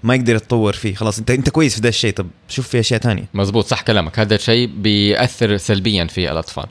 ما 0.03 0.15
يقدر 0.15 0.35
يتطور 0.37 0.73
فيه. 0.73 0.95
خلاص 0.95 1.19
أنت 1.19 1.31
أنت 1.31 1.51
كويس 1.51 1.75
في 1.75 1.81
ده 1.81 1.89
الشيء. 1.89 2.13
طب 2.13 2.27
شوف 2.49 2.69
في 2.69 2.81
أشياء 2.81 3.01
تانية. 3.01 3.25
مزبوط 3.35 3.67
صح 3.67 3.81
كلامك. 3.83 4.19
هذا 4.19 4.35
الشيء 4.35 4.71
بيأثر 4.77 5.57
سلبيا 5.57 6.05
في 6.05 6.31
الأطفال. 6.33 6.67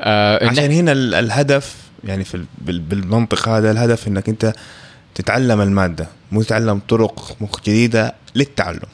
آه 0.00 0.46
عشان 0.46 0.70
هنا 0.70 0.92
ال- 0.92 1.14
الهدف 1.14 1.76
يعني 2.04 2.24
في 2.24 2.34
ال- 2.34 2.44
بال- 2.58 2.80
بالمنطق 2.80 3.48
هذا 3.48 3.70
الهدف 3.70 4.08
إنك 4.08 4.28
أنت 4.28 4.52
تتعلم 5.18 5.60
المادة 5.60 6.08
مو 6.32 6.42
تتعلم 6.42 6.80
طرق 6.88 7.36
جديدة 7.66 8.14
للتعلم. 8.34 8.88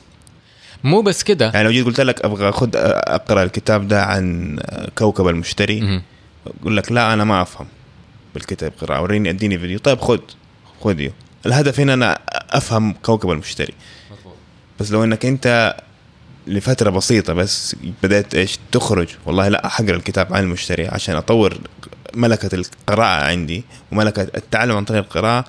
مو 0.84 1.02
بس 1.02 1.22
كده. 1.22 1.50
يعني 1.54 1.64
لو 1.64 1.70
جيت 1.70 1.86
قلت 1.86 2.00
لك 2.00 2.24
أبغى 2.24 2.52
خد 2.52 2.76
أقرأ 2.76 3.42
الكتاب 3.42 3.88
ده 3.88 4.04
عن 4.04 4.58
كوكب 4.98 5.28
المشتري. 5.28 6.02
أقول 6.60 6.76
لك 6.76 6.92
لا 6.92 7.12
أنا 7.12 7.24
ما 7.24 7.42
أفهم 7.42 7.66
بالكتاب 8.34 8.72
قراءة 8.80 9.02
وريني 9.02 9.30
أديني 9.30 9.58
فيديو. 9.58 9.78
طيب 9.78 10.00
خد 10.00 10.20
خذ 10.80 11.08
الهدف 11.46 11.80
هنا 11.80 11.94
أنا 11.94 12.18
أفهم 12.50 12.92
كوكب 12.92 13.30
المشتري. 13.30 13.74
بس 14.80 14.92
لو 14.92 15.04
إنك 15.04 15.26
أنت 15.26 15.76
لفترة 16.46 16.90
بسيطة 16.90 17.32
بس 17.32 17.76
بدأت 18.02 18.34
إيش 18.34 18.58
تخرج 18.72 19.08
والله 19.26 19.48
لا 19.48 19.68
حقرا 19.68 19.96
الكتاب 19.96 20.34
عن 20.34 20.42
المشتري 20.42 20.88
عشان 20.88 21.16
أطور 21.16 21.58
ملكة 22.14 22.54
القراءة 22.54 23.24
عندي 23.24 23.64
وملكة 23.92 24.22
التعلم 24.22 24.76
عن 24.76 24.84
طريق 24.84 25.02
القراءة 25.02 25.44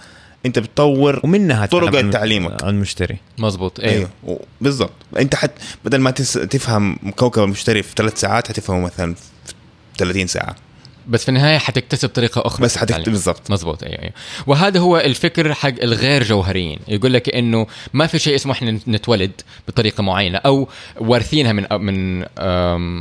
انت 0.46 0.60
بتطور 0.60 1.20
ومنها 1.24 1.66
طرق 1.66 2.10
تعليمك. 2.10 2.64
عن 2.64 2.70
المشتري. 2.70 3.18
مزبوط 3.38 3.80
أيوه. 3.80 4.10
و- 4.24 4.36
بالضبط. 4.62 4.92
انت 5.20 5.36
حت 5.36 5.52
بدل 5.86 5.98
ما 5.98 6.12
تس... 6.12 6.34
تفهم 6.34 6.96
كوكب 7.16 7.44
المشتري 7.44 7.84
في 7.84 7.94
ثلاث 7.96 8.20
ساعات 8.20 8.48
حتفهمه 8.48 8.80
مثلا 8.86 9.14
في 9.16 9.54
30 9.98 10.28
ساعة. 10.28 10.56
بس 11.08 11.24
في 11.24 11.30
النهاية 11.30 11.58
حتكتسب 11.58 12.10
طريقة 12.10 12.42
أخرى 12.46 12.64
بس 12.64 12.78
التعليم. 12.78 13.06
بالضبط. 13.06 13.52
مظبوط 13.52 13.84
أيوه 13.84 14.00
أيوه. 14.00 14.14
وهذا 14.48 14.80
هو 14.80 14.98
الفكر 14.98 15.54
حق 15.54 15.74
الغير 15.84 16.24
جوهريين. 16.24 16.80
يقول 16.88 17.14
لك 17.14 17.36
إنه 17.36 17.68
ما 17.94 18.08
في 18.08 18.20
شيء 18.20 18.36
اسمه 18.36 18.54
إحنا 18.54 18.80
نتولد 18.88 19.32
بطريقة 19.68 20.04
معينة 20.04 20.38
أو 20.38 20.68
وارثينها 21.00 21.54
من 21.54 21.66
من 21.72 22.26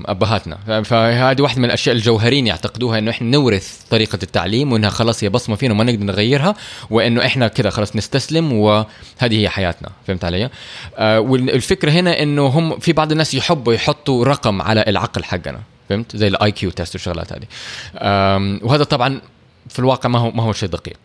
أبهاتنا. 0.07 0.83
فهذه 0.83 1.43
واحدة 1.43 1.59
من 1.59 1.65
الأشياء 1.65 1.97
الجوهريين 1.97 2.47
يعتقدوها 2.47 2.99
إنه 2.99 3.11
إحنا 3.11 3.31
نورث 3.31 3.81
طريقة 3.91 4.19
التعليم 4.23 4.73
وإنها 4.73 4.91
خلاص 4.91 5.25
هي 5.25 5.29
بصمة 5.29 5.57
فينا 5.57 5.75
وما 5.75 5.85
نقدر 5.85 6.05
نغيرها 6.05 6.55
وإنه 6.91 7.27
إحنا 7.27 7.49
كذا 7.49 7.71
خلاص 7.71 7.97
نستسلم 7.97 8.53
وهذه 8.53 8.87
هي 9.23 9.49
حياتنا. 9.49 9.91
فهمت 10.07 10.25
علي؟ 10.25 10.51
آه 10.97 11.21
والفكرة 11.21 11.91
هنا 11.91 12.23
إنه 12.23 12.47
هم 12.47 12.79
في 12.79 12.93
بعض 12.93 13.13
الناس 13.13 13.35
يحبوا 13.35 13.75
يحطوا 13.75 14.25
رقم 14.25 14.63
على 14.63 14.85
العقل 14.89 15.25
حقنا. 15.25 15.61
فهمت؟ 15.89 16.17
زي 16.17 16.29
ال 16.29 16.53
IQ 16.53 16.71
test 16.71 16.95
والشغلات 16.95 17.33
هذه. 17.33 17.47
وهذا 18.65 18.85
طبعا 18.85 19.21
في 19.69 19.79
الواقع 19.79 20.09
ما 20.09 20.19
هو 20.19 20.31
ما 20.31 20.43
هو 20.43 20.53
شيء 20.53 20.69
دقيق. 20.69 20.99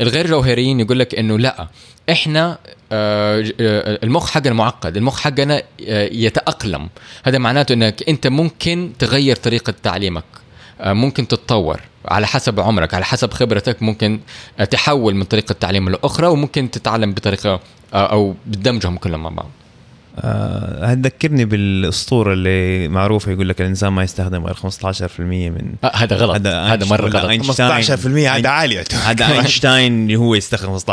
الغير 0.00 0.26
جوهريين 0.26 0.80
يقول 0.80 0.98
لك 0.98 1.14
إنه 1.14 1.38
لا 1.38 1.68
إحنا 2.10 2.58
آه، 2.92 3.44
آه، 3.60 3.98
المخ 4.02 4.30
حقنا 4.30 4.52
معقد 4.52 4.96
المخ 4.96 5.20
حقنا 5.20 5.62
آه، 5.88 6.08
يتأقلم. 6.12 6.88
هذا 7.24 7.38
معناته 7.38 7.72
إنك 7.72 8.08
أنت 8.08 8.26
ممكن 8.26 8.92
تغير 8.98 9.36
طريقة 9.36 9.74
تعليمك 9.82 10.24
ممكن 10.84 11.28
تتطور 11.28 11.80
على 12.04 12.26
حسب 12.26 12.60
عمرك 12.60 12.94
على 12.94 13.04
حسب 13.04 13.32
خبرتك 13.32 13.82
ممكن 13.82 14.20
تحول 14.70 15.14
من 15.14 15.24
طريقة 15.24 15.52
تعليم 15.52 15.88
لأخرى 15.88 16.26
وممكن 16.26 16.70
تتعلم 16.70 17.12
بطريقة 17.12 17.60
أو 17.94 18.34
بتدمجهم 18.46 18.96
كلهم 18.96 19.22
مع 19.22 19.30
بعض. 19.30 19.50
آه 20.18 20.86
هتذكرني 20.86 21.44
بالأسطورة 21.44 22.32
اللي 22.32 22.88
معروفة 22.88 23.32
يقول 23.32 23.48
لك 23.48 23.60
الإنسان 23.60 23.92
ما 23.92 24.02
يستخدم 24.02 24.44
غير 24.44 24.54
15% 24.54 25.20
من 25.20 25.74
آه، 25.84 25.96
هذا 25.96 26.16
غلط. 26.16 26.34
هذا 26.34 26.60
هذا 26.60 26.86
مرة 26.86 27.08
غلط. 27.08 27.24
أينشتاين. 27.24 27.82
15% 27.82 28.06
هذا 28.06 28.48
عالي. 28.48 28.84
هذا 29.04 29.32
أينشتاين 29.32 30.02
اللي 30.02 30.16
هو 30.16 30.34
يستخدم 30.34 30.78
15% 30.78 30.82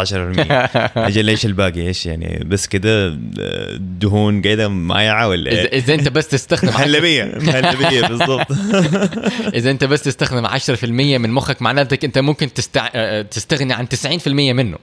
أجل 0.97 1.30
إيش 1.30 1.45
الباقي؟ 1.45 1.82
إيش 1.82 2.05
يعني؟ 2.05 2.43
بس 2.45 2.67
كده 2.67 3.09
دهون 3.78 4.41
قاعدة 4.41 4.67
مايعه 4.67 5.28
ولا 5.28 5.51
اذا؟ 5.51 5.61
إذا 5.61 5.93
أنت 5.93 6.07
بس 6.09 6.28
تستخدم 6.28 6.69
محلبيه 6.69 7.24
مهلبية. 7.47 8.07
بالضبط. 8.07 8.47
إذا 9.53 9.72
أنت 9.72 9.84
بس 9.84 10.01
تستخدم 10.01 10.47
10% 10.47 10.84
من 10.84 11.30
مخك 11.30 11.61
معناتك 11.61 12.05
أنت 12.05 12.17
ممكن 12.17 12.53
تستع... 12.53 12.89
آه، 12.95 13.22
تستغني 13.22 13.74
عن 13.74 13.88
90% 14.26 14.28
منه. 14.28 14.78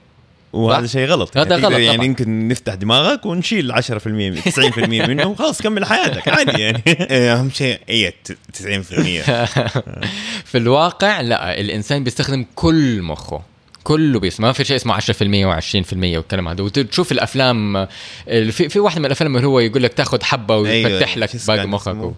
وهذا 0.53 0.87
شيء 0.87 1.07
غلط. 1.07 1.37
هذا 1.37 1.49
يعني 1.49 1.65
غلط 1.65 1.79
يعني 1.79 1.95
طبعا. 1.95 2.05
يمكن 2.05 2.47
نفتح 2.47 2.73
دماغك 2.73 3.25
ونشيل 3.25 3.73
10% 3.73 3.77
90% 3.77 4.79
منه 4.79 5.27
وخلاص 5.27 5.61
كمل 5.61 5.85
حياتك 5.85 6.27
عادي 6.27 6.61
يعني. 6.61 6.83
إيه، 6.87 7.33
أهم 7.33 7.49
شيء 7.49 7.79
هي 7.87 8.13
90% 8.29 8.63
في 10.49 10.55
الواقع 10.55 11.21
لا 11.21 11.59
الإنسان 11.59 12.03
بيستخدم 12.03 12.45
كل 12.55 13.01
مخه 13.01 13.41
كله 13.83 14.19
بيسمع 14.19 14.47
ما 14.47 14.53
في 14.53 14.63
شيء 14.63 14.75
اسمه 14.75 14.99
10% 14.99 15.01
و20% 15.01 15.93
والكلام 15.93 16.47
هذا. 16.47 16.63
وتشوف 16.63 17.11
الأفلام 17.11 17.87
في 18.25 18.69
في 18.69 18.79
واحدة 18.79 18.99
من 18.99 19.05
الأفلام 19.05 19.35
اللي 19.35 19.47
هو 19.47 19.59
يقول 19.59 19.83
لك 19.83 19.93
تاخذ 19.93 20.23
حبة 20.23 20.57
ويفتح 20.57 21.07
أيوة، 21.07 21.19
لك 21.19 21.47
باقي 21.47 21.67
مخك؟ 21.67 21.95
و... 21.95 22.13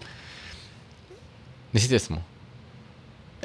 نسيت 1.74 1.92
اسمه. 1.92 2.18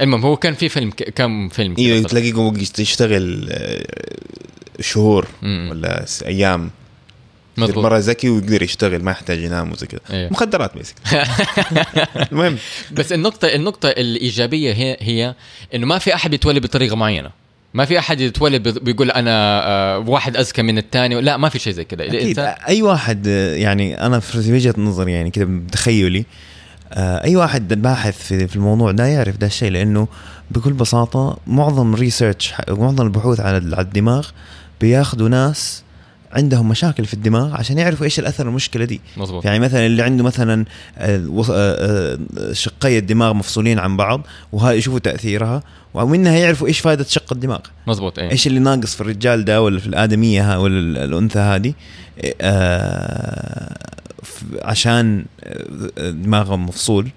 المهم 0.02 0.22
هو 0.22 0.38
كان 0.38 0.54
في 0.54 0.70
فيلم 0.70 0.90
كم 0.90 1.50
فيلم 1.50 1.76
أيوه. 1.78 2.08
تلاقيه 2.08 2.34
يشتغل 2.80 3.50
شهور 4.80 5.28
مم. 5.42 5.68
ولا 5.72 6.06
أيام. 6.26 6.70
مظبوط 7.58 7.84
مرة 7.84 7.98
ذكي 7.98 8.30
ويقدر 8.30 8.62
يشتغل 8.64 9.04
ما 9.04 9.12
يحتاج 9.12 9.40
ينام 9.40 9.72
وزي 9.72 9.88
كذا. 9.88 10.00
أيوه. 10.12 10.32
مخدرات 10.32 10.78
بيسك 10.78 10.96
المهم. 12.32 12.58
بس 12.92 13.12
النقطة 13.14 13.46
النقطة 13.48 13.90
الإيجابية 13.90 14.74
هي 14.74 14.98
هي 15.00 15.36
إنه 15.76 15.86
ما 15.88 15.98
في 16.00 16.16
أحد 16.16 16.34
يتولد 16.34 16.62
بطريقة 16.64 16.96
معينة. 16.96 17.30
ما 17.74 17.86
في 17.86 18.00
أحد 18.00 18.22
يتولد 18.22 18.68
بي- 18.68 18.80
بيقول 18.80 19.12
أنا 19.12 19.32
آه، 19.68 20.00
واحد 20.00 20.38
أذكى 20.38 20.62
من 20.62 20.78
الثاني 20.78 21.22
لا 21.22 21.38
ما 21.38 21.50
في 21.50 21.60
شيء 21.60 21.74
زي 21.74 21.82
أكيد. 21.82 22.02
الإنسان- 22.40 22.68
أي 22.68 22.82
واحد 22.82 23.28
يعني 23.56 24.06
أنا 24.06 24.20
في 24.20 24.54
وجهة 24.54 24.74
نظري 24.78 25.12
يعني 25.12 25.30
كده 25.32 25.46
بتخيلي 25.46 26.26
آه، 26.94 27.24
أي 27.24 27.36
واحد 27.36 27.82
باحث 27.82 28.34
في 28.34 28.56
الموضوع 28.56 28.92
ده 28.92 29.06
يعرف 29.06 29.38
ده 29.38 29.48
الشيء 29.48 29.72
لأنه 29.72 30.08
بكل 30.52 30.74
بساطة 30.74 31.38
معظم 31.48 31.96
ريسيرش 31.96 32.54
معظم 32.70 33.06
البحوث 33.06 33.40
على 33.40 33.58
الدماغ 33.58 34.28
بياخذوا 34.82 35.30
ناس 35.30 35.84
عندهم 36.32 36.70
مشاكل 36.70 37.06
في 37.06 37.14
الدماغ 37.14 37.54
عشان 37.56 37.78
يعرفوا 37.78 38.06
إيش 38.06 38.20
الأثر 38.20 38.48
المشكلة 38.48 38.86
دي. 38.86 39.02
مظبوط. 39.18 39.46
يعني 39.46 39.60
مثلا 39.60 39.86
اللي 39.86 40.04
عنده 40.04 40.24
مثلا 40.24 40.66
آه، 40.98 41.18
آه، 41.50 42.18
آه، 42.40 42.54
شقي 42.54 42.98
الدماغ 42.98 43.34
مفصولين 43.34 43.80
عن 43.80 43.98
بعض 43.98 44.22
وهاي 44.52 44.78
يشوفوا 44.78 45.00
تأثيرها 45.00 45.64
ومنها 45.94 46.32
يعرفوا 46.38 46.68
إيش 46.68 46.80
فائده 46.80 47.04
شق 47.04 47.34
الدماغ. 47.34 47.60
مظبوط 47.88 48.20
إيه. 48.20 48.32
إيش 48.32 48.48
اللي 48.48 48.60
ناقص 48.60 48.96
في 48.96 49.02
الرجال 49.02 49.46
ده 49.46 49.62
ولا 49.62 49.80
في 49.80 49.88
الآدمية 49.88 50.54
ها 50.54 50.58
ولا 50.58 50.80
ال- 50.80 50.98
الأنثى 50.98 51.40
هذه؟ 51.40 51.74
آه 52.42 53.78
عشان 54.62 55.26
دماغهم 55.98 56.66
مفصول. 56.66 57.10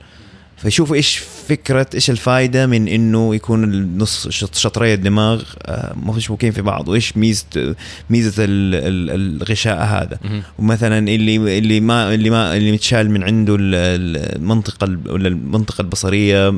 فيشوفوا 0.63 0.97
إيش 0.97 1.17
فكرة 1.49 1.87
إيش 1.95 2.11
الفائده 2.11 2.67
من 2.67 2.89
إنه 2.89 3.35
يكون 3.35 3.65
النص 3.65 4.29
شط- 4.29 4.55
شطري 4.55 4.95
الدماغ 4.95 5.43
آه، 5.63 5.95
مشبوكين 6.07 6.53
في 6.53 6.63
بعض. 6.63 6.89
وإيش 6.89 7.17
ميزة 7.17 7.45
ميزة 8.11 8.45
ال- 8.45 8.75
ال- 8.75 9.37
الغشاء 9.43 9.83
هذا. 9.85 10.19
ومثلا 10.59 10.99
اللي 10.99 11.59
اللي 11.59 11.81
ما 11.81 12.15
اللي 12.15 12.31
ما 12.31 12.57
اللي 12.57 12.73
متشال 12.73 13.11
من 13.11 13.23
عنده 13.23 13.55
ال- 13.55 13.75
ال- 13.75 14.37
المنطقة 14.37 14.85
ال- 14.85 15.11
ولا 15.11 15.29
المنطقة 15.29 15.83
البصرية 15.83 16.55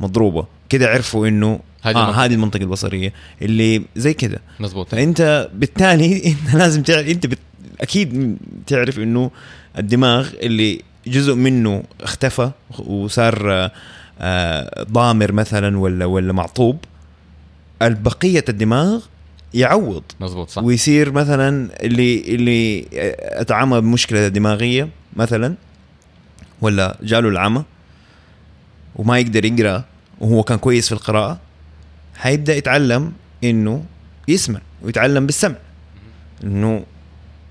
مضروبة. 0.00 0.46
كده 0.68 0.88
عرفوا 0.88 1.28
إنه 1.28 1.60
هذه 1.82 1.96
آه 1.96 2.00
المنطقة. 2.02 2.24
هذه 2.24 2.34
المنطقة 2.34 2.62
البصرية 2.62 3.12
اللي 3.42 3.82
زي 3.96 4.14
كده. 4.14 4.40
مظبوط. 4.60 4.88
فأنت 4.88 5.48
بالتالي 5.54 6.22
أنت 6.46 6.54
لازم 6.56 6.82
تعرف 6.82 7.08
أنت 7.08 7.26
بت... 7.26 7.38
أكيد 7.80 8.36
تعرف 8.66 8.98
إنه 8.98 9.30
الدماغ 9.78 10.28
اللي 10.42 10.80
جزء 11.06 11.34
منه 11.34 11.82
اختفى 12.00 12.50
وصار 12.78 13.52
آه، 13.52 13.70
آه، 14.20 14.82
ضامر 14.82 15.32
مثلا 15.32 15.78
ولا 15.78 16.04
ولا 16.04 16.32
معطوب 16.32 16.78
البقية 17.82 18.44
الدماغ 18.48 19.00
يعوض. 19.54 20.02
مظبوط 20.20 20.50
صح. 20.50 20.62
ويصير 20.62 21.12
مثلا 21.12 21.68
اللي 21.82 22.20
اللي 22.20 22.86
اتعامى 23.22 23.80
بمشكلة 23.80 24.28
دماغية 24.28 24.88
مثلا 25.16 25.54
ولا 26.60 26.98
جاله 27.02 27.28
العمى 27.28 27.64
وما 28.96 29.18
يقدر 29.18 29.44
يقرأ 29.44 29.84
وهو 30.20 30.42
كان 30.42 30.58
كويس 30.58 30.86
في 30.86 30.92
القراءة 30.92 31.38
حيبدأ 32.16 32.56
يتعلم 32.56 33.12
إنه 33.44 33.84
يسمع 34.28 34.60
ويتعلم 34.82 35.26
بالسمع. 35.26 35.56
إنه 36.44 36.84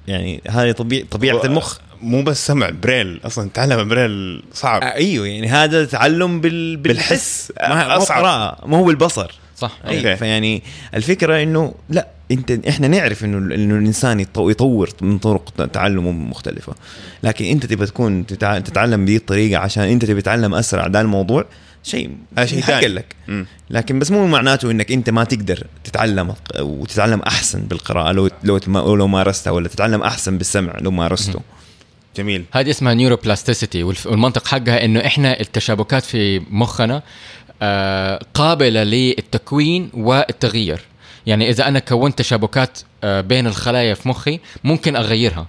يعني 0.08 0.41
هذه 0.49 0.72
طبيعة 0.72 1.06
طبيعة 1.12 1.45
المخ. 1.45 1.80
مو 2.04 2.24
بس 2.24 2.47
سمع 2.47 2.70
بريل 2.70 3.20
أصلا 3.26 3.49
تعلم 3.54 3.88
بريل 3.88 4.43
صعب 4.54 4.82
آه، 4.82 4.86
أيوه 4.95 5.28
يعني 5.28 5.47
هذا 5.47 5.86
تعلم 5.86 6.41
بال... 6.41 6.78
بالحس. 6.78 7.51
ما 7.62 7.88
مو 7.88 8.04
أصعب. 8.04 8.24
قراءة 8.24 8.68
ما 8.68 8.78
هو 8.78 8.84
بالبصر 8.84 9.32
صح 9.58 9.78
أي 9.88 9.97
أوكي. 9.97 10.16
فيعني 10.16 10.64
الفكرة 10.95 11.43
إنه 11.43 11.74
لا 11.89 12.08
أنت 12.32 12.51
إحنا 12.68 12.88
نعرف 12.88 13.24
إنه 13.26 13.38
إنه 13.56 13.76
الإنسان 13.76 14.20
يطور 14.38 14.89
من 15.01 15.18
طرق 15.18 15.68
تعلمه 15.74 16.12
مختلفة 16.12 16.74
لكن 17.24 17.45
أنت 17.45 17.66
تبى 17.66 17.86
تكون 17.86 18.26
تتع- 18.26 18.60
تتعلم 18.60 19.06
بهذه 19.06 19.18
الطريقة 19.18 19.60
عشان 19.60 19.84
أنت 19.84 20.06
تبي 20.06 20.22
تتعلم 20.22 20.54
أسرع 20.56 20.88
ده 20.88 21.01
الموضوع 21.01 21.45
شيء 21.84 22.10
هذا 22.38 22.45
شيء 22.45 22.62
ثاني. 22.62 22.88
لك 22.88 23.16
مم. 23.28 23.45
لكن 23.70 23.99
بس 23.99 24.12
مو 24.12 24.28
معناته 24.28 24.72
إنك 24.72 24.91
أنت 24.91 25.10
ما 25.10 25.24
تقدر 25.24 25.68
تتعلم 25.84 26.34
وتتعلم 26.60 27.20
أحسن 27.22 27.62
بالقراءة 27.62 28.12
لو 28.12 28.30
لو 28.43 28.60
لو, 28.68 28.95
لو 28.95 29.08
مارستها 29.08 29.51
ولا 29.51 29.68
تتعلم 29.68 30.01
أحسن 30.01 30.38
بالسمع 30.38 30.78
لو 30.82 30.91
مارسته 30.91 31.39
جميل. 32.18 32.45
هذه 32.51 32.70
اسمها 32.70 32.93
neuroplasticity 32.94 33.84
والمنطق 33.84 34.47
حقها 34.47 34.86
إنه 34.86 35.05
إحنا 35.05 35.39
التشابكات 35.39 36.03
في 36.03 36.41
مخنا 36.49 37.01
آه، 37.61 38.20
قابلة 38.34 38.84
للتكوين 38.84 39.89
والتغيير. 39.93 40.80
يعني 41.26 41.49
إذا 41.49 41.68
أنا 41.68 41.80
كونت 41.80 42.18
تشابكات 42.18 42.80
آه، 43.03 43.22
بين 43.22 43.47
الخلايا 43.47 43.93
في 43.93 44.09
مخي 44.09 44.39
ممكن 44.64 44.95
أغيرها. 44.95 45.47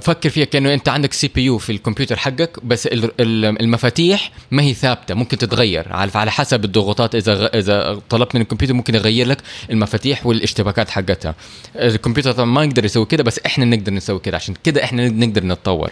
فكر 0.00 0.30
فيها 0.30 0.44
كأنه 0.44 0.74
أنت 0.74 0.88
عندك 0.88 1.12
CPU 1.12 1.58
في 1.58 1.72
الكمبيوتر 1.72 2.16
حقك 2.16 2.64
بس 2.64 2.86
ال- 2.86 3.04
ال- 3.20 3.60
المفاتيح 3.62 4.32
ما 4.50 4.62
هي 4.62 4.74
ثابتة 4.74 5.14
ممكن 5.14 5.38
تتغير. 5.38 5.86
على 5.92 6.30
حسب 6.30 6.64
الضغوطات 6.64 7.14
إذا 7.14 7.46
إذا 7.58 8.00
طلبت 8.10 8.34
من 8.34 8.40
الكمبيوتر 8.40 8.74
ممكن 8.74 8.94
يغير 8.94 9.26
لك 9.26 9.38
المفاتيح 9.70 10.26
والاشتباكات 10.26 10.90
حقتها. 10.90 11.34
الكمبيوتر 11.76 12.32
طبعا 12.32 12.44
ما 12.46 12.64
يقدر 12.64 12.84
يسوي 12.84 13.06
كده 13.06 13.22
بس 13.22 13.40
إحنا 13.46 13.64
نقدر 13.64 13.92
نسوي 13.92 14.18
كده. 14.18 14.36
عشان 14.36 14.54
كده 14.64 14.84
إحنا 14.84 15.08
نقدر 15.08 15.44
نتطور. 15.44 15.90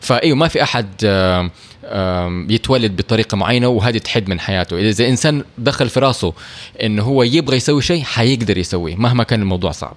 فإيوه 0.00 0.36
ما 0.36 0.48
في 0.48 0.62
أحد 0.62 0.86
يتولد 2.50 2.96
بطريقة 2.96 3.36
معينة 3.36 3.68
وهذه 3.68 3.98
تحد 3.98 4.28
من 4.28 4.40
حياته. 4.40 4.78
إذا 4.78 5.08
إنسان 5.08 5.44
دخل 5.58 5.88
في 5.88 6.00
راسه 6.00 6.32
انه 6.82 7.02
هو 7.02 7.22
يبغى 7.22 7.56
يسوي 7.56 7.82
شيء 7.82 8.02
حيقدر 8.02 8.58
يسويه 8.58 8.96
مهما 8.96 9.24
كان 9.24 9.42
الموضوع 9.42 9.70
صعب. 9.70 9.96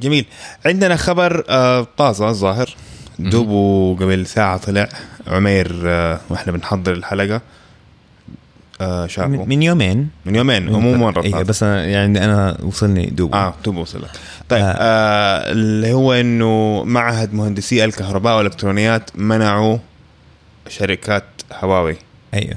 جميل. 0.00 0.26
عندنا 0.66 0.96
خبر 0.96 1.44
آه، 1.48 1.86
طازة 1.96 2.28
الظاهر 2.28 2.74
دوبه 3.18 3.96
قبل 4.04 4.26
ساعة 4.26 4.56
طلع. 4.56 4.88
عمير 5.26 5.82
آه، 5.86 6.20
وإحنا 6.30 6.52
بنحضر 6.52 6.92
الحلقة. 6.92 7.40
آه 8.80 9.06
شافه. 9.06 9.28
من 9.28 9.62
يومين. 9.62 10.08
من 10.24 10.34
يومين 10.34 10.66
مو 10.72 10.94
مرة 10.94 11.22
فاتت. 11.22 11.48
بس 11.48 11.62
أنا 11.62 11.84
يعني 11.84 12.24
أنا 12.24 12.58
وصلني 12.62 13.06
دوب 13.06 13.34
آه 13.34 13.54
دوب 13.64 13.76
وصل 13.76 14.02
لك 14.02 14.10
طيب 14.48 14.62
آه. 14.62 14.66
آه 14.66 15.52
اللي 15.52 15.92
هو 15.92 16.12
إنه 16.12 16.82
معهد 16.84 17.34
مهندسي 17.34 17.84
الكهرباء 17.84 18.36
والإلكترونيات 18.36 19.10
منعوا 19.14 19.78
شركات 20.68 21.24
هواوي. 21.52 21.96
أيوه. 22.34 22.56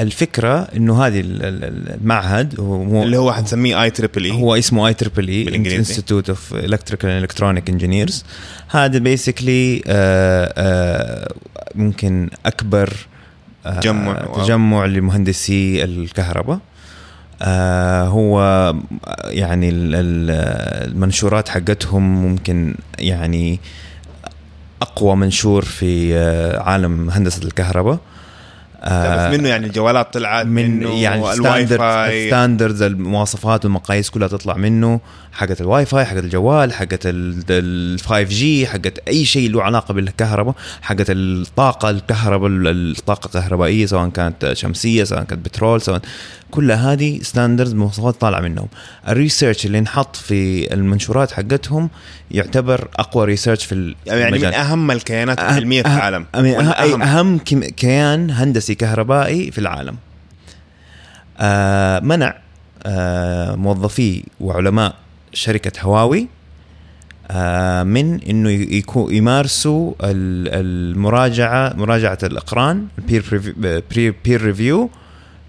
الفكرة 0.00 0.68
إنه 0.76 1.06
هذه 1.06 1.20
ال- 1.20 1.42
ال- 1.44 1.94
المعهد 2.00 2.60
هو 2.60 3.02
اللي 3.02 3.16
هو 3.16 3.32
حنسميه 3.32 3.82
IEEE 3.82 4.30
هو 4.30 4.54
اسمه 4.54 4.86
IEEE. 4.88 4.94
Institute 4.94 6.28
of 6.28 6.54
Electrical 6.54 7.10
and 7.10 7.22
Electronic 7.22 7.70
Engineers 7.70 8.24
هذا 8.68 8.98
basically 8.98 9.82
ممكن 11.74 12.30
أكبر 12.46 12.92
آه، 13.66 13.80
تجمع. 13.80 14.26
تجمع 14.36 14.84
لمهندسي 14.86 15.84
الكهرباء 15.84 16.58
آه 17.42 18.04
هو 18.04 18.40
يعني 19.24 19.68
ال- 19.68 19.94
ال- 19.94 20.90
المنشورات 20.90 21.48
حقتهم 21.48 22.22
ممكن 22.22 22.74
يعني 22.98 23.60
أقوى 24.82 25.16
منشور 25.16 25.64
في 25.64 26.14
آه، 26.16 26.58
عالم 26.62 27.10
هندسة 27.10 27.42
الكهرباء 27.42 27.94
آه 27.94 27.98
بس 28.84 29.38
منه 29.38 29.48
يعني 29.48 29.66
الجوالات 29.66 30.14
طلعت 30.14 30.46
من 30.46 30.78
منه 30.78 30.94
يعني 31.02 31.32
ال 31.32 31.66
Wi-Fi 31.66 31.71
standard 31.71 31.78
Wi-Fi 31.78 32.26
standards 32.28 32.82
المواصفات 32.82 33.64
والمقاييس 33.64 34.10
كلها 34.10 34.28
تطلع 34.28 34.54
منه. 34.56 35.00
حقت 35.32 35.60
الواي 35.60 35.86
فاي 35.86 36.04
حقت 36.04 36.18
الجوال 36.24 36.72
حقت 36.72 37.00
ال 37.04 38.00
5G 38.00 38.66
حقت 38.66 38.98
أي 39.08 39.24
شيء 39.24 39.50
له 39.50 39.62
علاقة 39.62 39.94
بالكهرباء 39.94 40.54
حقت 40.82 41.06
الطاقة 41.10 41.90
الكهرباء 41.90 42.48
ال- 42.50 42.90
الطاقة 42.98 43.26
الكهربائية 43.26 43.86
سواء 43.86 44.08
كانت 44.08 44.50
شمسية 44.52 45.04
سواء 45.04 45.22
كانت 45.24 45.44
بترول 45.44 45.80
سواء 45.82 46.00
كل 46.50 46.72
هذه 46.72 47.20
standards 47.22 47.74
مواصفات 47.74 48.20
طالعة 48.20 48.40
منهم. 48.40 48.68
ال 49.08 49.14
research 49.14 49.66
اللي 49.66 49.78
انحط 49.78 50.16
في 50.16 50.74
المنشورات 50.74 51.32
حقتهم 51.32 51.90
يعتبر 52.30 52.88
أقوى 52.96 53.24
research 53.26 53.64
في 53.64 53.72
ال- 53.72 53.96
يعني 54.06 54.20
من 54.20 54.26
المجال. 54.26 54.54
أهم 54.54 54.90
الكيانات 54.90 55.38
العلميه 55.40 55.82
في 55.82 55.88
أهم- 55.88 55.92
العالم. 55.92 56.26
أهم, 56.34 56.44
ولا 56.46 57.04
أهم, 57.20 57.38
كم- 57.38 57.64
كيان 57.64 58.30
هندسي 58.30 58.74
كهربائي 58.74 59.50
في 59.50 59.58
العالم. 59.58 59.96
آه 61.38 62.00
منع 62.00 62.34
آه 62.86 63.54
موظفي 63.54 64.22
وعلماء 64.40 64.94
شركة 65.32 65.72
هواوي 65.82 66.28
آه 67.30 67.82
من 67.82 68.22
إنه 68.22 68.50
يكون 68.50 69.14
يمارسوا 69.14 69.92
ال- 70.02 70.48
المراجعة 70.94 71.72
مراجعة 71.76 72.18
الأقران 72.22 72.86
ال 72.98 73.21
peer 73.21 74.14
peer 74.24 74.42
review 74.42 74.90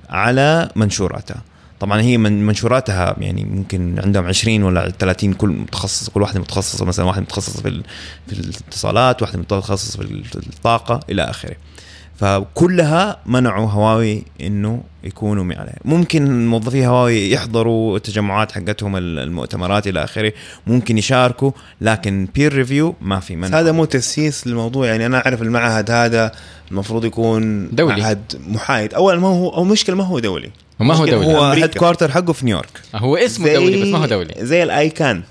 على 0.09 0.69
منشوراتها. 0.75 1.41
طبعا 1.79 2.01
هي 2.01 2.17
من 2.17 2.45
منشوراتها 2.45 3.15
يعني 3.19 3.45
ممكن 3.45 3.99
عندهم 3.99 4.25
20 4.25 4.63
ولا 4.63 4.89
30 4.99 5.33
كل 5.33 5.49
متخصص 5.49 6.09
كل 6.09 6.21
واحدة 6.21 6.39
متخصصة 6.39 6.85
مثلا 6.85 7.05
واحدة 7.05 7.21
متخصصة 7.21 7.61
في 7.61 7.83
في 8.27 8.33
الاتصالات 8.39 9.21
واحدة 9.21 9.39
متخصصة 9.39 9.99
في 9.99 10.35
الطاقة 10.35 10.99
إلى 11.09 11.21
آخره. 11.23 11.55
فكلها 12.21 13.17
منعوا 13.25 13.69
هواوي 13.69 14.23
إنه 14.41 14.83
يكونوا 15.03 15.43
من 15.43 15.55
عليها 15.57 15.79
ممكن 15.85 16.47
موظفي 16.47 16.87
هواوي 16.87 17.31
يحضروا 17.31 17.97
التجمعات 17.97 18.51
حقتهم 18.51 18.95
ال- 18.95 19.19
المؤتمرات 19.19 19.87
إلى 19.87 20.03
آخره 20.03 20.33
ممكن 20.67 20.97
يشاركوا 20.97 21.51
لكن 21.81 22.27
peer 22.35 22.53
review 22.53 22.95
ما 23.01 23.19
في 23.19 23.35
بس 23.35 23.49
منع 23.49 23.59
هذا 23.59 23.71
مو 23.71 23.85
تسييس 23.85 24.47
للموضوع 24.47 24.87
يعني 24.87 25.05
أنا 25.05 25.17
أعرف 25.17 25.41
المعهد 25.41 25.91
هذا 25.91 26.31
المفروض 26.71 27.05
يكون 27.05 27.69
دولي. 27.71 28.01
معهد 28.01 28.21
محايد 28.47 28.93
أولا 28.93 29.19
ما 29.19 29.27
هو 29.27 29.49
أو 29.49 29.63
مشكلة 29.63 29.95
ما 29.95 30.03
هو 30.03 30.19
دولي 30.19 30.49
وما 30.79 30.93
هو 30.95 31.05
دولي 31.05 31.25
هو. 31.25 31.43
headquarter 31.43 32.11
حقه 32.11 32.33
في 32.33 32.45
نيويورك 32.45 32.81
هو 32.95 33.15
اسمه 33.17 33.53
دولي 33.53 33.81
بس 33.81 33.87
ما 33.87 33.97
هو 33.97 34.05
دولي 34.05 34.33
زي 34.37 34.63
ال 34.63 34.73
ICANN 34.73 35.23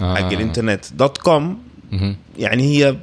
آه. 0.00 0.14
حق 0.14 0.32
الإنترنت 0.32 0.84
dot 0.94 1.18
com. 1.18 1.58
يعني 2.38 2.62
هي 2.62 2.96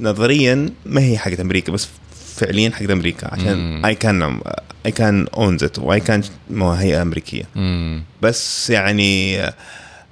نظريا 0.00 0.70
ما 0.86 1.00
هي 1.00 1.18
حقت 1.18 1.40
أمريكا 1.40 1.72
بس 1.72 1.88
فعليا 2.34 2.70
حقت 2.70 2.90
أمريكا 2.90 3.34
عشان. 3.34 3.84
اي 3.84 3.94
كان 3.94 4.40
اي 4.86 4.92
كان 4.92 5.26
اونز 5.34 5.64
ات 5.64 5.78
واي 5.78 6.00
كان 6.00 6.22
هي 6.50 7.02
أمريكية 7.02 7.44
مم. 7.54 8.02
بس 8.22 8.70
يعني 8.70 9.40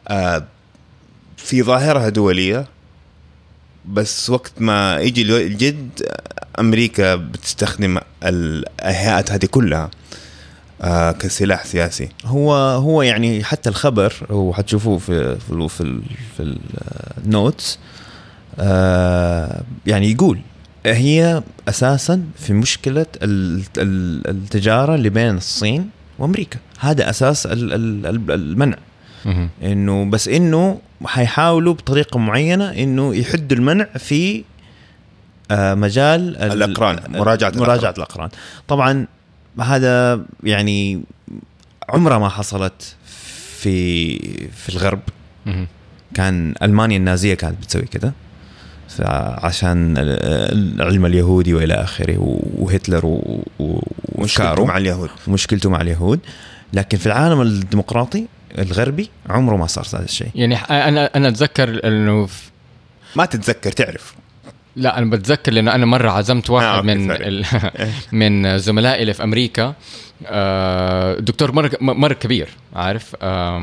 آه 0.08 0.44
في 1.36 1.62
ظاهرها 1.62 2.08
دولية 2.08 2.66
بس 3.84 4.30
وقت 4.30 4.52
ما 4.58 4.96
يجي 5.00 5.22
الجد 5.22 6.08
أمريكا 6.58 7.14
بتستخدم 7.14 7.98
الهيئات 8.24 9.32
هذه 9.32 9.46
كلها 9.46 9.90
آه 10.82 11.12
كسلاح 11.12 11.64
سياسي 11.64 12.08
هو 12.24 12.54
هو 12.54 13.02
يعني 13.02 13.44
حتى 13.44 13.68
الخبر 13.68 14.12
هو 14.30 14.52
حتشوفوه 14.52 14.98
في 14.98 15.36
في 15.38 15.68
في 15.68 16.00
في 16.36 16.58
النوتس 17.24 17.78
آه 18.58 19.62
يعني 19.86 20.10
يقول 20.12 20.40
هي 20.94 21.42
أساسا 21.68 22.22
في 22.38 22.52
مشكلة 22.52 23.06
ال- 23.22 23.62
ال- 23.78 24.28
التجارة 24.30 24.94
اللي 24.94 25.08
بين 25.10 25.36
الصين 25.36 25.90
وأمريكا. 26.18 26.58
هذا 26.80 27.10
أساس 27.10 27.46
ال- 27.46 27.72
ال- 27.72 28.06
ال- 28.06 28.30
المنع. 28.30 28.76
إنه 29.62 30.04
بس 30.10 30.28
إنه 30.28 30.80
حيحاولوا 31.04 31.74
بطريقة 31.74 32.18
معينة 32.18 32.70
إنه 32.72 33.14
يحدوا 33.14 33.56
المنع 33.56 33.84
في 33.84 34.44
آه، 35.50 35.74
مجال 35.74 36.36
ال- 36.36 36.52
الأقران، 36.62 36.98
مراجعة 37.08 37.52
مراجعة 37.56 37.90
الأقران. 37.96 38.28
طبعا 38.68 39.06
هذا 39.60 40.20
يعني 40.44 41.02
عمرها 41.88 42.18
ما 42.18 42.28
حصلت 42.28 42.96
في 43.58 44.18
في 44.50 44.68
الغرب. 44.68 45.00
كان 46.14 46.54
ألمانيا 46.62 46.96
النازية 46.96 47.34
كانت 47.34 47.62
بتسوي 47.62 47.82
كده. 47.82 48.12
عشان 49.06 49.94
العلم 49.98 51.06
اليهودي 51.06 51.54
والى 51.54 51.74
آخره 51.74 52.16
وهتلر 52.58 53.06
و- 53.06 53.44
و- 53.58 53.80
مشكلته 54.18 54.50
وافكاره 54.50 54.64
مع 54.64 54.76
اليهود. 54.76 55.10
ومشكلته 55.28 55.70
مع 55.70 55.80
اليهود. 55.80 56.20
لكن 56.72 56.98
في 56.98 57.06
العالم 57.06 57.40
الديمقراطي 57.40 58.26
الغربي 58.58 59.10
عمره 59.30 59.56
ما 59.56 59.66
صار 59.66 59.86
هذا 59.94 60.04
الشيء. 60.04 60.28
يعني 60.34 60.56
أنا 60.56 61.10
أنا 61.16 61.28
أتذكر 61.28 61.80
إنه 61.88 62.26
في- 62.26 62.50
ما 63.16 63.24
تتذكر 63.24 63.72
تعرف. 63.72 64.14
لا 64.76 64.98
أنا 64.98 65.10
بتذكر 65.10 65.52
لأنه 65.52 65.74
أنا 65.74 65.86
مرة 65.86 66.10
عزمت 66.10 66.50
واحد 66.50 66.66
آه، 66.66 66.80
من. 66.82 67.10
ال... 67.10 67.44
من 68.12 68.58
زملائي 68.58 69.02
اللي 69.02 69.14
في 69.14 69.22
أمريكا. 69.24 69.74
دكتور 71.18 71.52
مره 71.52 71.70
مره 71.80 72.12
كبير 72.12 72.48
عارف؟ 72.74 73.16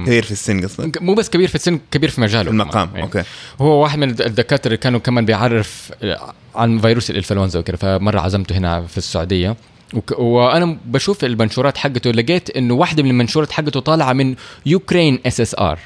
كبير 0.06 0.24
في 0.24 0.32
السن 0.32 0.62
قصدك؟ 0.62 1.01
مو 1.01 1.14
بس 1.14 1.30
كبير 1.30 1.47
في 1.47 1.56
السن 1.56 1.80
كبير 1.91 2.10
في 2.10 2.22
مجاله 2.22 2.43
في 2.43 2.49
المقام 2.49 2.88
كمان. 2.88 3.01
أوكي. 3.01 3.24
هو 3.62 3.84
واحد 3.84 3.99
من 3.99 4.10
الدكاترة 4.10 4.68
اللي 4.68 4.78
كانوا 4.78 4.99
كمان 4.99 5.26
بيعرف 5.26 5.91
عن 6.56 6.80
فيروس 6.80 7.10
الإنفلونزا 7.10 7.60
وكذا 7.60 7.76
فمرة 7.78 8.20
عزمته 8.20 8.58
هنا 8.58 8.82
في 8.82 8.97
السعودية. 8.97 9.56
وك... 9.93 10.20
وأنا 10.20 10.78
بشوف 10.86 11.24
المنشورات 11.24 11.78
حقته 11.78 12.12
لقيت 12.12 12.49
إنه 12.49 12.74
واحدة 12.74 13.03
من 13.03 13.10
المنشورات 13.10 13.51
حقته 13.51 13.80
طالعة 13.80 14.14
من 14.14 14.36
Ukraine 14.65 15.19
SSR 15.26 15.80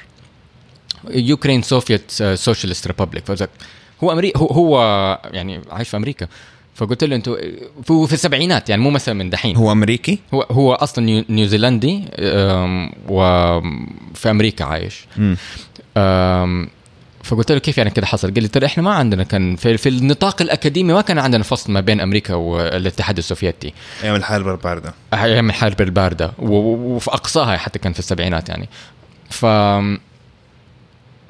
Ukraine 1.10 1.62
Soviet 1.62 2.12
Socialist 2.34 2.88
Republic 2.88 3.24
هو 4.04 4.12
أمريكا 4.12 4.40
هو, 4.40 4.48
هو 4.48 4.82
يعني 5.32 5.62
عايش 5.72 5.90
في 5.90 5.98
أمريكا. 5.98 6.28
فقلت 6.80 7.04
له 7.04 7.16
أنتوا 7.16 7.38
في 8.08 8.14
السبعينات 8.14 8.70
يعني 8.70 8.82
مو 8.82 8.90
مثلا 8.90 9.16
من 9.16 9.30
دحين. 9.30 9.56
هو 9.56 9.72
أمريكي؟ 9.72 10.20
هو 10.34 10.42
هو 10.42 10.74
أصلا 10.74 11.06
نيو- 11.06 11.26
نيوزيلندي 11.30 12.04
وفي 13.10 14.30
أمريكا 14.30 14.66
عايش. 14.66 15.06
أم، 15.98 16.68
فقلت 17.24 17.52
له 17.52 17.58
كيف 17.60 17.78
يعني 17.78 17.90
كده 17.90 18.06
حصل؟ 18.06 18.34
قال 18.34 18.44
لي 18.44 18.48
ترى 18.50 18.66
إحنا 18.66 18.84
ما 18.84 18.94
عندنا 18.94 19.24
كان 19.24 19.56
في, 19.56 19.78
في 19.78 19.90
النطاق 19.90 20.42
الأكاديمي 20.42 20.94
ما 20.94 21.02
كان 21.02 21.20
عندنا 21.20 21.44
فصل 21.44 21.72
ما 21.74 21.80
بين 21.80 22.02
أمريكا 22.02 22.34
والاتحاد 22.34 23.18
السوفيتي. 23.18 23.74
أيام 24.04 24.16
الحرب 24.16 24.48
الباردة. 24.48 24.94
أيام 25.14 25.50
الحرب 25.50 25.82
الباردة. 25.82 26.32
وفي 26.40 27.12
أقصاها 27.12 27.58
حتى 27.58 27.80
كان 27.80 27.94
في 27.94 28.00
السبعينات 28.00 28.50
يعني. 28.50 28.70
ف 29.30 29.46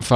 ف 0.02 0.14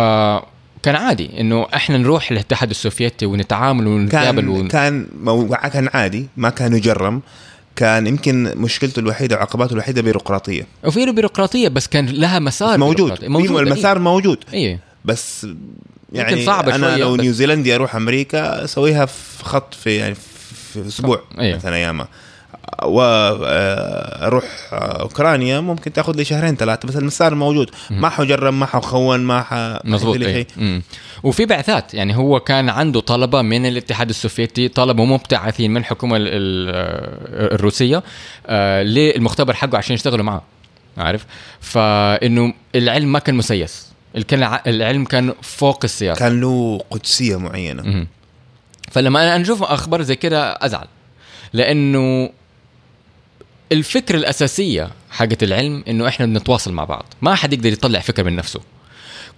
كان 0.83 0.95
عادي 0.95 1.29
إنه 1.39 1.67
إحنا 1.75 1.97
نروح 1.97 2.31
الاتحاد 2.31 2.69
السوفيتي 2.69 3.25
ونتعامل 3.25 3.87
ونتقابل 3.87 4.41
كان 4.41 4.47
ون... 4.49 4.67
كان 4.67 5.07
مو- 5.23 5.47
كان 5.73 5.89
عادي 5.93 6.27
ما 6.37 6.49
كان 6.49 6.73
يجرم. 6.73 7.21
كان 7.75 8.07
يمكن 8.07 8.43
مشكلته 8.57 8.99
الوحيدة 8.99 9.35
وعقباته 9.35 9.73
الوحيدة 9.73 10.01
بيروقراطية. 10.01 10.67
وفي 10.83 11.11
بيروقراطية 11.11 11.67
بس 11.67 11.87
كان 11.87 12.05
لها 12.05 12.39
مسار 12.39 12.77
موجود. 12.77 13.25
موجود 13.25 13.67
المسار 13.67 13.99
موجود. 13.99 14.37
إيه. 14.53 14.79
بس 15.05 15.47
يعني 16.13 16.45
صعبة 16.45 16.75
أنا 16.75 16.97
لو 16.97 17.15
نيوزيلندي 17.15 17.75
أروح 17.75 17.95
أمريكا 17.95 18.63
أسويها 18.63 19.05
في 19.05 19.43
خط 19.43 19.73
في 19.73 19.95
يعني 19.95 20.15
في 20.73 20.87
أسبوع 20.87 21.21
أيوه. 21.39 21.57
مثلا 21.57 21.75
أيامها. 21.75 22.07
وأروح 22.83 24.43
اوكرانيا 24.73 25.59
ممكن 25.59 25.93
تاخذ 25.93 26.15
لي 26.15 26.25
شهرين 26.25 26.55
ثلاثة 26.55 26.87
بس 26.87 26.95
المسار 26.95 27.35
موجود. 27.35 27.69
ما 27.89 28.09
حجرم 28.09 28.59
ما 28.59 28.65
حخون 28.65 29.19
ما 29.19 29.41
ح 29.41 29.79
مظبوط 29.85 30.15
إيه. 30.21 30.33
شيء. 30.57 30.81
وفي 31.23 31.45
بعثات 31.45 31.93
يعني 31.93 32.15
هو 32.17 32.39
كان 32.39 32.69
عنده 32.69 32.99
طلبة 32.99 33.41
من 33.41 33.65
الاتحاد 33.65 34.09
السوفيتي 34.09 34.67
طلبة 34.67 35.05
مبتعثين 35.05 35.71
من 35.71 35.77
الحكومة 35.77 36.17
ال- 36.17 36.27
ال- 36.27 37.53
الروسية 37.53 38.03
آه 38.47 38.83
للمختبر 38.83 39.53
حقه 39.53 39.77
عشان 39.77 39.93
يشتغلوا 39.95 40.25
معاه 40.25 40.41
عارف؟ 40.97 41.25
فإنه 41.61 42.53
العلم 42.75 43.11
ما 43.11 43.19
كان 43.19 43.35
مسيس. 43.35 43.87
العلم 44.67 45.05
كان 45.05 45.33
فوق 45.41 45.79
السياسة. 45.83 46.19
كان 46.19 46.41
له 46.41 46.81
قدسية 46.91 47.39
معينة. 47.39 48.07
فلما 48.91 49.35
أنا 49.35 49.43
أشوف 49.43 49.63
أخبار 49.63 50.01
زي 50.01 50.15
كده 50.15 50.51
أزعل. 50.51 50.87
لأنه 51.53 52.29
الفكرة 53.71 54.15
الأساسية 54.17 54.89
حقت 55.11 55.43
العلم 55.43 55.83
إنه 55.87 56.07
إحنا 56.07 56.25
بنتواصل 56.25 56.73
مع 56.73 56.83
بعض. 56.83 57.05
ما 57.21 57.35
حد 57.35 57.53
يقدر 57.53 57.73
يطلع 57.73 57.99
فكرة 57.99 58.23
من 58.23 58.35
نفسه. 58.35 58.59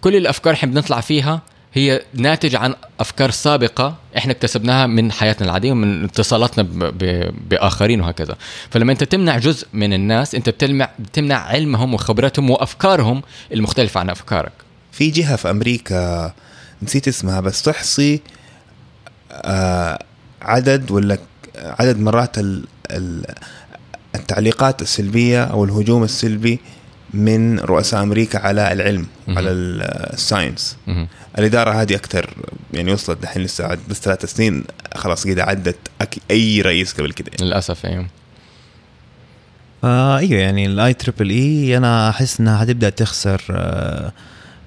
كل 0.01 0.15
الأفكار 0.15 0.53
إحنا 0.53 0.71
بنطلع 0.71 1.01
فيها 1.01 1.41
هي 1.73 2.01
ناتج 2.13 2.55
عن 2.55 2.75
أفكار 2.99 3.31
سابقة 3.31 3.95
إحنا 4.17 4.31
اكتسبناها 4.31 4.87
من 4.87 5.11
حياتنا 5.11 5.45
العادية 5.47 5.71
ومن 5.71 6.03
اتصالاتنا 6.03 6.63
ب- 6.63 6.97
ب- 7.03 7.33
بآخرين 7.49 8.01
وهكذا. 8.01 8.35
فلما 8.69 8.91
أنت 8.91 9.03
تمنع 9.03 9.37
جزء 9.37 9.67
من 9.73 9.93
الناس 9.93 10.35
أنت 10.35 10.49
بتمنع 10.49 10.89
بتمنع 10.99 11.35
علمهم 11.37 11.93
وخبرتهم 11.93 12.49
وأفكارهم 12.49 13.21
المختلفة 13.53 13.99
عن 13.99 14.09
أفكارك. 14.09 14.51
في 14.91 15.09
جهة 15.09 15.35
في 15.35 15.49
أمريكا 15.49 16.33
نسيت 16.81 17.07
اسمها 17.07 17.39
بس 17.39 17.61
تحصي 17.61 18.21
آه 19.31 20.03
عدد 20.41 20.91
ولا 20.91 21.17
عدد 21.57 21.99
مرات 21.99 22.37
ال 22.37 22.65
التعليقات 24.15 24.81
السلبية 24.81 25.43
أو 25.43 25.65
الهجوم 25.65 26.03
السلبي 26.03 26.59
من 27.13 27.59
رؤساء 27.59 28.03
أمريكا 28.03 28.39
على 28.39 28.71
العلم 28.73 29.05
مهم. 29.27 29.37
على 29.37 29.51
ال- 29.51 29.81
science 30.13 30.77
مهم. 30.87 31.07
الإدارة 31.39 31.81
هذه 31.81 31.95
أكثر 31.95 32.29
يعني 32.73 32.93
وصلت 32.93 33.21
دحين 33.21 33.43
لسه 33.43 33.77
بس 33.89 34.01
ثلاث 34.01 34.25
سنين 34.25 34.63
خلاص 34.95 35.23
كده 35.27 35.43
عدت 35.43 35.75
أي 36.31 36.61
رئيس 36.61 36.93
قبل 36.93 37.11
كده 37.11 37.31
يعني. 37.33 37.45
للأسف 37.47 37.85
أيوه 37.85 38.05
آه 39.83 40.17
أيوه 40.17 40.39
يعني 40.41 40.65
ال 40.65 40.93
IEEE 40.93 41.77
أنا 41.77 42.09
أحس 42.09 42.39
إنها 42.39 42.57
حتبدأ 42.57 42.89
تخسر 42.89 43.41
آه 43.51 44.11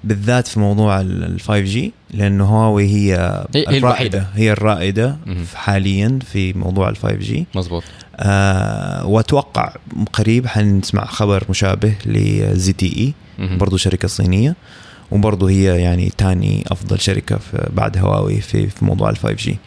بالذات 0.03 0.47
في 0.47 0.59
موضوع 0.59 1.01
ال 1.01 1.39
5 1.41 1.59
G 1.59 1.93
لأنه 2.11 2.45
هواوي 2.45 2.83
هي 2.85 3.13
هي- 3.55 3.65
هي 3.67 3.77
الوحيدة. 3.77 4.25
هي 4.35 4.51
الرائدة. 4.51 5.17
حاليا 5.55 6.19
في 6.31 6.53
موضوع 6.53 6.89
ال 6.89 6.97
5 6.97 7.15
G 7.15 7.45
مزبوط 7.55 7.83
آه 8.19 9.05
وأتوقع 9.05 9.73
قريب 10.13 10.47
حنسمع 10.47 11.05
خبر 11.05 11.43
مشابه 11.49 11.93
ل 12.05 12.73
ZTE. 12.73 13.13
برضو 13.57 13.77
شركة 13.77 14.07
صينية 14.07 14.55
وبرضو 15.11 15.47
هي 15.47 15.81
يعني 15.81 16.11
تاني 16.17 16.63
أفضل 16.67 16.99
شركة 16.99 17.37
في 17.37 17.69
بعد 17.73 17.97
هواوي 17.97 18.41
في 18.41 18.67
في 18.67 18.85
موضوع 18.85 19.09
ال 19.09 19.17
5 19.17 19.33
جي. 19.33 19.57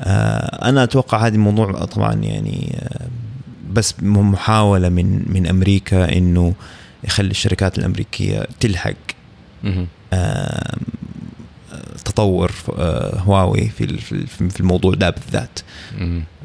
آه، 0.00 0.68
أنا 0.68 0.84
أتوقع 0.84 1.26
هذا 1.26 1.34
الموضوع 1.34 1.72
طبعا 1.72 2.14
يعني 2.14 2.76
آه، 2.82 3.06
بس 3.72 3.94
محاولة 4.02 4.88
من 4.88 5.22
من 5.32 5.46
أمريكا 5.46 6.16
إنه 6.16 6.54
يخلي 7.04 7.30
الشركات 7.30 7.78
الأمريكية 7.78 8.46
تلحق. 8.60 8.92
آه، 10.12 10.76
تطور 12.18 12.52
آه، 12.78 13.18
هواوي 13.18 13.68
في 13.68 13.98
في 13.98 14.26
في 14.50 14.60
الموضوع 14.60 14.94
ده 14.94 15.10
بالذات. 15.10 15.60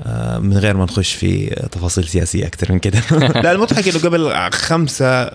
آه، 0.06 0.40
من 0.40 0.58
غير 0.58 0.78
ما 0.78 0.84
نخش 0.84 1.14
في 1.14 1.46
تفاصيل 1.72 2.08
سياسية 2.08 2.48
أكثر 2.48 2.72
من 2.72 2.80
كده. 2.80 3.02
لا 3.44 3.52
المضحك 3.52 3.88
إنه 3.88 4.00
قبل 4.00 4.52
خمسة 4.54 5.32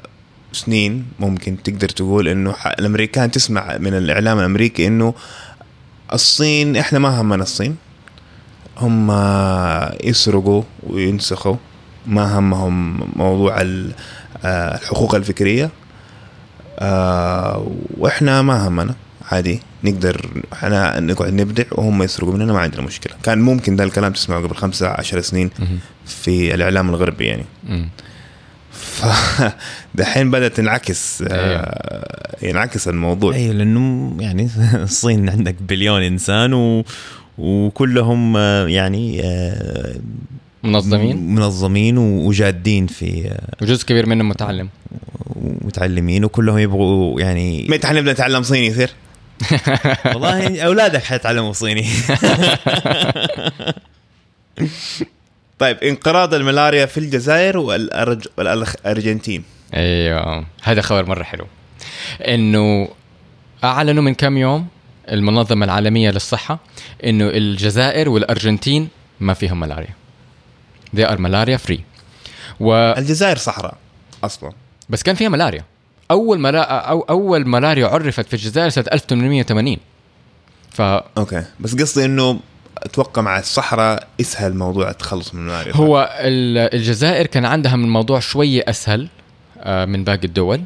سنين 0.52 1.06
ممكن 1.20 1.62
تقدر 1.62 1.88
تقول 1.88 2.28
إنه 2.28 2.54
الامريكان 2.78 3.30
تسمع 3.30 3.78
من 3.78 3.94
الإعلام 3.94 4.38
الأمريكي 4.38 4.86
إنه 4.86 5.14
الصين 6.12 6.76
إحنا 6.76 6.98
ما 6.98 7.20
همنا 7.20 7.42
الصين. 7.42 7.76
هم 8.76 9.10
يسرقوا 10.04 10.62
وينسخوا. 10.82 11.56
ما 12.06 12.38
همهم 12.38 13.00
موضوع 13.16 13.60
آه، 13.60 14.74
الحقوق 14.74 15.14
الفكرية. 15.14 15.70
وإحنا 17.98 18.42
ما 18.42 18.68
همنا. 18.68 18.94
عادي. 19.32 19.60
نقدر 19.84 20.42
إحنا 20.52 21.00
نقعد 21.00 21.32
نبدع 21.32 21.64
وهم 21.72 22.02
يسرقوا 22.02 22.34
مننا 22.34 22.52
ما 22.52 22.60
عندنا 22.60 22.82
مشكلة 22.82 23.12
كان 23.22 23.38
ممكن 23.38 23.76
ده 23.76 23.84
الكلام 23.84 24.12
تسمعه 24.12 24.42
قبل 24.42 24.54
خمسة 24.54 24.88
عشر 24.88 25.20
سنين. 25.20 25.50
في 26.06 26.54
الإعلام 26.54 26.88
الغربي 26.88 27.24
يعني. 27.24 27.44
فدحين 28.72 30.30
بدأت 30.30 30.56
تنعكس 30.56 31.24
آه 31.28 32.36
ينعكس 32.42 32.88
الموضوع 32.88 33.34
أيوه 33.34 33.54
لأنه 33.54 34.16
يعني 34.20 34.48
الصين 34.74 35.28
عندك 35.28 35.54
بليون 35.68 36.02
إنسان 36.02 36.54
و 36.54 36.84
وكلهم 37.38 38.36
آه، 38.36 38.66
يعني 38.66 39.20
آه، 39.22 39.94
منظمين 40.62 41.34
منظمين 41.34 41.98
وجادين 41.98 42.86
في 42.86 43.28
آه، 43.28 43.54
وجزء 43.62 43.86
كبير 43.86 44.06
منهم 44.06 44.28
متعلم 44.28 44.68
ومتعلمين 45.36 46.24
وكلهم 46.24 46.58
يبغوا 46.58 47.20
يعني 47.20 47.66
متى 47.68 47.86
حنبدا 47.86 48.12
نتعلم 48.12 48.42
صيني 48.42 48.66
يصير؟ 48.66 48.90
والله 50.14 50.60
اولادك 50.60 51.02
حيتعلموا 51.02 51.52
صيني. 51.52 51.86
طيب 55.58 55.76
انقراض 55.76 56.34
الملاريا 56.34 56.86
في 56.86 56.98
الجزائر 56.98 57.58
والأرج... 57.58 58.26
والارجنتين 58.38 59.44
أيوه 59.74 60.46
هذا 60.62 60.80
خبر 60.80 61.06
مرة 61.06 61.22
حلو. 61.22 61.46
إنه 62.28 62.88
أعلنوا 63.64 64.02
من 64.02 64.14
كم 64.14 64.38
يوم 64.38 64.68
المنظمة 65.08 65.64
العالمية 65.64 66.10
للصحة 66.10 66.58
إنه 67.04 67.28
الجزائر 67.28 68.08
والأرجنتين 68.08 68.88
ما 69.20 69.34
فيهم 69.34 69.60
ملاريا. 69.60 69.94
They 70.96 71.04
are 71.04 71.18
malaria 71.18 71.58
free. 71.68 71.80
و 72.60 72.74
الجزائر 72.74 73.36
صحراء 73.36 73.76
أصلا. 74.24 74.52
بس 74.88 75.02
كان 75.02 75.14
فيها 75.14 75.28
ملاريا. 75.28 75.64
أول 76.10 76.38
ملا... 76.40 76.62
أو 76.90 77.00
أول 77.00 77.48
ملاريا 77.48 77.86
عرفت 77.86 78.26
في 78.26 78.34
الجزائر 78.34 78.68
سنة 78.68 78.84
1880 78.92 79.76
ف 80.70 80.80
أوكي. 80.80 81.44
بس 81.60 81.74
قصدي 81.74 82.04
إنه 82.04 82.40
أتوقع 82.78 83.22
مع 83.22 83.38
الصحراء 83.38 84.06
اسهل 84.20 84.54
موضوع 84.56 84.90
التخلص 84.90 85.34
من 85.34 85.40
الملاريا. 85.40 85.76
هو 85.76 86.16
ال- 86.20 86.74
الجزائر 86.74 87.26
كان 87.26 87.44
عندها 87.44 87.76
من 87.76 87.84
الموضوع 87.84 88.18
شوية 88.20 88.64
أسهل 88.68 89.08
آه، 89.60 89.84
من 89.84 90.04
باقي 90.04 90.24
الدول 90.24 90.60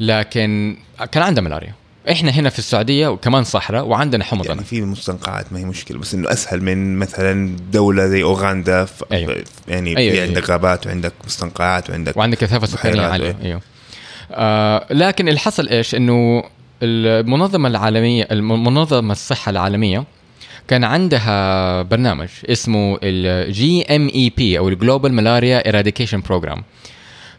لكن 0.00 0.76
كان 1.12 1.22
عندها 1.22 1.42
ملاريا. 1.44 1.74
إحنا 2.10 2.30
هنا 2.30 2.50
في 2.50 2.58
السعودية 2.58 3.08
وكمان 3.08 3.44
صحراء 3.44 3.84
وعندنا 3.86 4.24
حمض 4.24 4.46
يعني 4.46 4.64
في 4.64 4.80
مستنقعات 4.80 5.52
ما 5.52 5.58
هي 5.58 5.64
مشكلة 5.64 5.98
بس 5.98 6.14
إنه 6.14 6.32
أسهل 6.32 6.62
من 6.62 6.96
مثلا 6.98 7.56
دولة 7.72 8.06
زي 8.06 8.22
أوغندا 8.22 8.84
ف... 8.84 9.04
أيوة. 9.12 9.44
يعني 9.68 9.96
أيوة، 9.96 10.12
في 10.12 10.18
أيوة. 10.20 10.28
عندك 10.28 10.50
غابات 10.50 10.86
وعندك 10.86 11.12
مستنقعات 11.26 11.90
وعندك 11.90 12.16
وعندك 12.16 12.38
كثافه 12.38 12.66
سكانيه 12.66 13.02
عالية. 13.06 13.36
أيوه. 13.42 13.60
آه 14.34 14.86
لكن 14.90 15.28
اللي 15.28 15.38
حصل 15.40 15.68
إيش؟ 15.68 15.94
إنه 15.94 16.44
المنظمة 16.82 17.68
العالميه 17.68 18.28
المنظمة 18.30 19.12
الصحة 19.12 19.50
العالمية 19.50 20.04
كان 20.68 20.84
عندها 20.84 21.82
برنامج 21.82 22.28
اسمه 22.50 22.98
ال 23.02 23.96
GMEP 23.96 24.58
أو 24.58 24.68
ال 24.68 24.75
global 24.75 25.14
malaria 25.14 25.66
eradication 25.66 26.20
program 26.20 26.62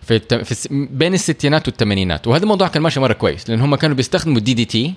في, 0.01 0.15
الت... 0.15 0.33
في 0.33 0.51
الس... 0.51 0.67
بين 0.71 1.13
الستينات 1.13 1.67
والثمانينات. 1.67 2.27
وهذا 2.27 2.43
الموضوع 2.43 2.67
كان 2.67 2.83
ماشي 2.83 2.99
مرة 2.99 3.13
كويس 3.13 3.49
لأن 3.49 3.61
هم 3.61 3.75
كانوا 3.75 3.95
بيستخدموا 3.95 4.37
ال 4.37 4.53
DDT 4.53 4.93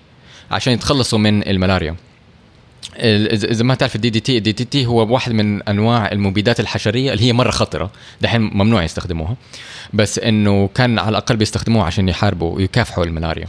عشان 0.50 0.72
يتخلصوا 0.72 1.18
من 1.18 1.48
الملاريا. 1.48 1.90
ال- 1.90 1.96
اذا 2.96 3.64
ما 3.64 3.74
تعرف 3.74 3.96
ال 3.96 4.10
DDT 4.10 4.36
ال 4.38 4.52
DDT 4.52 4.86
هو 4.86 5.12
واحد 5.14 5.32
من 5.32 5.62
أنواع 5.62 6.12
المبيدات 6.12 6.60
الحشرية 6.60 7.12
اللي 7.12 7.24
هي 7.24 7.32
مرة 7.32 7.50
خطرة 7.50 7.90
دحين 8.20 8.40
ممنوع 8.40 8.84
يستخدموها 8.84 9.36
بس 9.92 10.18
إنه 10.18 10.68
كان 10.74 10.98
على 10.98 11.08
الأقل 11.08 11.36
بيستخدموها 11.36 11.86
عشان 11.86 12.08
يحاربوا 12.08 12.56
ويكافحوا 12.56 13.04
الملاريا. 13.04 13.46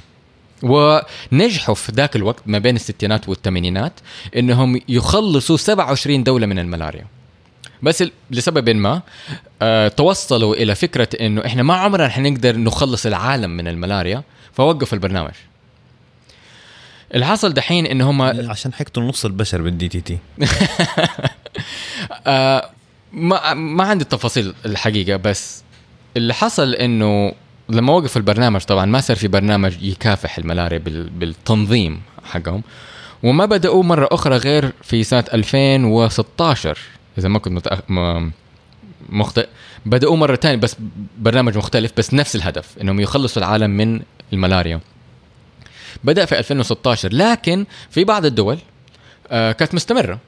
ونجحوا 0.64 1.76
في 1.76 1.92
ذاك 1.92 2.16
الوقت 2.16 2.44
ما 2.46 2.58
بين 2.58 2.76
الستينات 2.76 3.30
والثمانينات 3.30 3.94
إنهم 4.38 4.82
يخلصوا 4.90 5.58
27 5.58 6.24
دولة 6.24 6.46
من 6.46 6.60
الملاريا. 6.60 7.06
بس 7.84 8.04
لسبب 8.32 8.70
ما 8.70 9.02
آه 9.62 9.88
توصلوا 9.88 10.56
إلى 10.56 10.76
فكرة 10.76 11.10
إنه 11.22 11.46
إحنا 11.46 11.64
ما 11.64 11.74
عمرنا 11.74 12.10
حنقدر 12.10 12.58
نخلص 12.58 13.06
العالم 13.06 13.50
من 13.50 13.68
الملاريا 13.68 14.24
فوقفوا 14.54 14.98
البرنامج. 14.98 15.34
اللي 17.14 17.26
حصل 17.26 17.54
دحين 17.54 17.86
إن 17.86 18.02
هم 18.02 18.22
عشان 18.22 18.74
حيقتلوا 18.74 19.08
نص 19.08 19.26
البشر 19.26 19.62
بال 19.62 19.88
DDT 19.90 20.18
آه 22.28 22.70
ما 23.14 23.54
ما 23.54 23.84
عندي 23.84 24.04
التفاصيل 24.04 24.54
الحقيقة 24.66 25.18
بس 25.18 25.64
اللي 26.18 26.34
حصل 26.34 26.74
إنه 26.74 27.34
لما 27.70 27.94
وقف 27.94 28.18
البرنامج 28.18 28.62
طبعا 28.62 28.86
ما 28.86 29.02
صار 29.02 29.18
في 29.18 29.28
برنامج 29.28 29.84
يكافح 29.84 30.38
الملاريا 30.38 30.78
بال- 30.78 31.10
بالتنظيم 31.10 32.02
حقهم 32.24 32.64
وما 33.24 33.46
بدأوا 33.46 33.84
مرة 33.84 34.08
أخرى 34.12 34.38
غير 34.38 34.72
في 34.84 35.04
سنة 35.04 35.24
2016 35.34 36.78
إذا 37.18 37.30
ما 37.30 37.40
كنت 37.40 37.54
متأخ... 37.54 37.80
مخطئ 39.10 39.48
بدأوا 39.86 40.18
مرة 40.18 40.36
تانية 40.36 40.56
بس 40.58 40.76
برنامج 41.20 41.58
مختلف 41.58 41.92
بس 41.98 42.14
نفس 42.14 42.36
الهدف 42.36 42.78
إنهم 42.82 43.00
يخلصوا 43.00 43.42
العالم 43.42 43.70
من 43.70 44.00
الملاريا. 44.34 44.80
بدأ 46.04 46.26
في 46.26 46.40
2016 46.40 47.14
لكن 47.14 47.66
في 47.90 48.04
بعض 48.04 48.26
الدول 48.26 48.58
آه 49.32 49.52
كانت 49.52 49.76
مستمرة. 49.76 50.20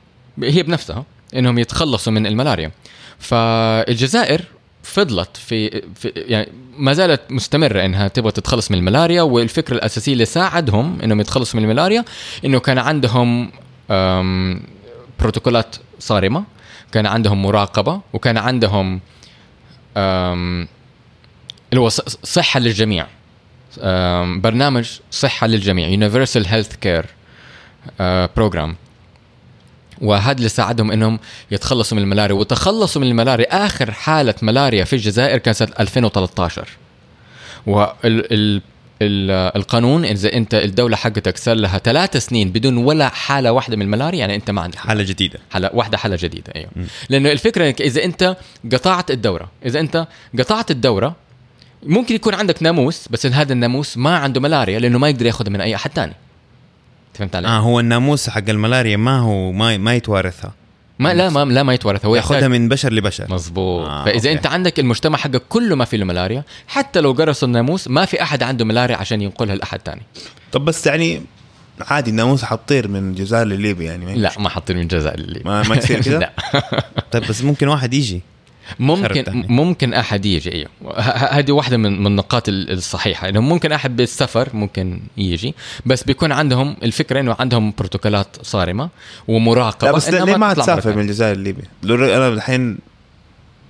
هي 0.43 0.63
بنفسها 0.63 1.05
إنهم 1.35 1.59
يتخلصوا 1.59 2.13
من 2.13 2.27
الملاريا. 2.27 2.71
فالجزائر 3.19 4.41
فضلت 4.83 5.37
في, 5.37 5.81
في 5.95 6.07
يعني 6.15 6.51
ما 6.77 6.93
زالت 6.93 7.21
مستمرة 7.29 7.85
إنها 7.85 8.07
تبغى 8.07 8.31
تتخلص 8.31 8.71
من 8.71 8.77
الملاريا 8.77 9.21
والفكرة 9.21 9.75
الاساسية 9.75 10.13
اللي 10.13 10.25
ساعدهم 10.25 10.97
إنهم 11.03 11.19
يتخلصوا 11.19 11.59
من 11.59 11.63
الملاريا 11.65 12.05
إنه 12.45 12.59
كان 12.59 12.77
عندهم 12.77 13.51
بروتوكولات 15.19 15.75
صارمة 15.99 16.43
كان 16.91 17.05
عندهم 17.05 17.41
مراقبة 17.41 18.01
وكان 18.13 18.37
عندهم 18.37 18.99
اللي 19.97 20.67
هو 21.81 21.89
ص- 21.89 22.17
صحة 22.23 22.59
للجميع. 22.59 23.07
برنامج 24.41 24.89
صحة 25.11 25.47
للجميع 25.47 26.09
Universal 26.09 26.45
Health 26.45 26.73
Care 26.85 27.05
بروجرام 28.35 28.75
وهذا 30.01 30.37
اللي 30.37 30.49
ساعدهم 30.49 30.91
إنهم 30.91 31.19
يتخلصوا 31.51 31.97
من 31.97 32.03
الملاريا. 32.03 32.35
وتخلصوا 32.35 33.01
من 33.01 33.07
الملاريا 33.07 33.65
آخر 33.65 33.91
حالة 33.91 34.33
ملاريا 34.41 34.83
في 34.83 34.93
الجزائر 34.93 35.37
كانت 35.37 35.57
سنة 35.57 35.71
2013 35.79 36.67
وال 37.67 37.89
ال 38.05 38.61
ال 39.01 39.31
القانون 39.55 40.05
إذا 40.05 40.33
أنت 40.33 40.53
الدولة 40.53 40.95
حقتك 40.95 41.37
صار 41.37 41.55
لها 41.55 41.77
ثلاث 41.77 42.17
سنين 42.17 42.51
بدون 42.51 42.77
ولا 42.77 43.09
حالة 43.09 43.51
واحدة 43.51 43.75
من 43.75 43.81
الملاريا 43.81 44.19
يعني 44.19 44.35
أنت 44.35 44.51
ما 44.51 44.61
عندك 44.61 44.77
حالة. 44.77 45.03
جديدة. 45.03 45.39
حالة 45.51 45.69
واحدة 45.73 45.97
حالة 45.97 46.17
جديدة 46.19 46.53
أيوه. 46.55 46.69
لأنه 47.09 47.31
الفكرة 47.31 47.65
إنك 47.65 47.81
إذا 47.81 48.03
أنت 48.03 48.37
قطعت 48.73 49.11
الدورة 49.11 49.51
إذا 49.65 49.79
أنت 49.79 50.07
قطعت 50.39 50.71
الدورة 50.71 51.15
ممكن 51.83 52.15
يكون 52.15 52.33
عندك 52.33 52.63
ناموس 52.63 53.07
بس 53.11 53.25
هذا 53.25 53.53
الناموس 53.53 53.97
ما 53.97 54.17
عنده 54.17 54.41
ملاريا 54.41 54.79
لأنه 54.79 54.97
ما 54.99 55.09
يقدر 55.09 55.25
ياخذها 55.25 55.49
من 55.49 55.61
أي 55.61 55.75
أحد 55.75 55.91
ثاني. 55.91 56.13
فهمت 57.13 57.35
علي؟ 57.35 57.47
آه 57.47 57.59
هو 57.59 57.79
الناموس 57.79 58.29
حق 58.29 58.49
الملاريا 58.49 58.97
ما 58.97 59.19
هو 59.19 59.51
ما 59.51 59.77
ما 59.77 59.95
يتوارثها. 59.95 60.53
ما 60.99 61.13
لا 61.13 61.29
ما 61.29 61.39
لا 61.53 61.63
ما 61.63 61.73
يتورث 61.73 62.05
هو 62.05 62.15
يأخذها 62.15 62.47
من 62.47 62.69
بشر 62.69 62.93
لبشر. 62.93 63.25
مظبوط. 63.29 63.87
آه، 63.87 64.05
فإذا 64.05 64.15
أوكي. 64.17 64.31
أنت 64.31 64.47
عندك 64.47 64.79
المجتمع 64.79 65.17
حقك 65.17 65.41
كله 65.49 65.75
ما 65.75 65.85
فيه 65.85 65.97
له 65.97 66.05
ملاريا 66.05 66.43
حتى 66.67 66.99
لو 67.01 67.11
قرصوا 67.11 67.47
الناموس 67.47 67.87
ما 67.87 68.05
في 68.05 68.21
أحد 68.23 68.43
عنده 68.43 68.65
ملاريا 68.65 68.95
عشان 68.97 69.21
ينقلها 69.21 69.55
لأحد 69.55 69.79
ثاني. 69.85 70.01
طب 70.51 70.65
بس 70.65 70.87
يعني 70.87 71.21
عادي 71.81 72.09
الناموس 72.11 72.43
حطير 72.43 72.87
من 72.87 73.09
الجزائر 73.09 73.45
لليبيا 73.47 73.85
يعني 73.85 74.05
ما 74.05 74.11
لا 74.11 74.31
ما 74.39 74.49
حاطين 74.49 74.75
من 74.75 74.81
الجزائر 74.81 75.19
اللي 75.19 75.41
ما- 75.45 75.63
ما 75.63 75.75
يصير 75.75 76.01
كده؟ 76.01 76.19
لا. 76.19 76.33
طيب 77.11 77.23
بس 77.23 77.41
ممكن 77.43 77.67
واحد 77.67 77.93
يجي. 77.93 78.21
ممكن. 78.79 79.45
ممكن 79.49 79.93
أحد 79.93 80.25
يجي. 80.25 80.51
إيوه. 80.53 80.69
ه- 80.85 80.99
ه- 80.99 81.33
هذه 81.39 81.51
واحدة 81.51 81.77
من 81.77 81.99
من 81.99 82.07
النقاط 82.07 82.49
ال- 82.49 82.71
الصحيحة. 82.71 83.29
إنه 83.29 83.39
ممكن 83.41 83.71
أحد 83.71 83.95
بالسفر 83.95 84.49
ممكن 84.53 84.99
يجي 85.17 85.55
بس 85.85 86.03
بيكون 86.03 86.31
عندهم 86.31 86.75
الفكرة 86.83 87.19
إنه 87.19 87.35
عندهم 87.39 87.73
بروتوكولات 87.77 88.37
صارمة 88.41 88.89
ومراقبة. 89.27 89.87
لا 89.91 89.97
بس 89.97 90.09
ليه 90.09 90.35
ما 90.37 90.53
تسافر 90.53 90.95
من 90.95 91.01
الجزائر 91.01 91.55
ر- 91.85 92.15
أنا 92.15 92.27
الحين 92.27 92.77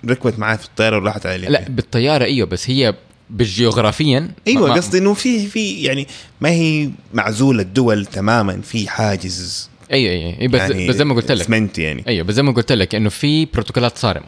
ركبت 0.10 0.40
معي 0.40 0.58
في 0.58 0.66
الطيارة 0.66 0.98
وراحت 0.98 1.26
على 1.26 1.38
ليبيا. 1.38 1.50
لا 1.60 1.66
بالطيارة 1.70 2.24
إيوه 2.26 2.48
بس 2.48 2.70
هي 2.70 2.94
بالجيوغرافيا 3.30 4.32
إيوه 4.48 4.74
قصدي 4.74 4.98
إنه 4.98 5.14
في 5.14 5.48
في 5.48 5.74
يعني 5.84 6.08
ما 6.42 6.50
هي 6.50 6.90
معزولة 7.14 7.62
الدول 7.62 8.06
تماما 8.06 8.62
في 8.62 8.90
حاجز 8.90 9.70
إيوه 9.92 10.12
إيوه 10.14 10.40
أيوة، 10.40 10.52
بس 10.52 10.60
يعني 10.60 10.88
بس 10.88 10.96
زي 10.96 11.06
ما 11.06 11.16
قلت 11.16 11.32
لك. 11.32 11.42
اسمنت 11.42 11.80
يعني. 11.80 12.04
إيوه 12.08 12.26
بس 12.26 12.34
زي 12.36 12.44
ما 12.44 12.52
قلت 12.52 12.72
لك 12.72 12.96
إنه 12.96 13.10
في 13.10 13.46
بروتوكولات 13.46 13.98
صارمة. 13.98 14.26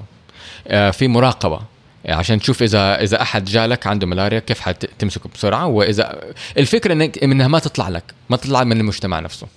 في 0.72 1.08
مراقبة. 1.08 1.60
يعني 2.06 2.20
عشان 2.20 2.40
تشوف 2.40 2.64
اذا 2.64 3.02
إذا 3.04 3.22
أحد 3.22 3.46
جالك 3.46 3.88
عنده 3.88 4.08
ملاريا 4.08 4.40
كيف 4.40 4.60
حتمسكه 4.60 5.30
بسرعة 5.36 5.66
واذا 5.66 6.20
الفكرة 6.58 6.94
انك 6.94 7.24
إنها 7.24 7.48
ما 7.48 7.60
تطلع 7.60 7.90
لك 7.90 8.04
ما 8.30 8.38
تطلع 8.38 8.64
من 8.64 8.80
المجتمع 8.80 9.20
نفسه. 9.20 9.48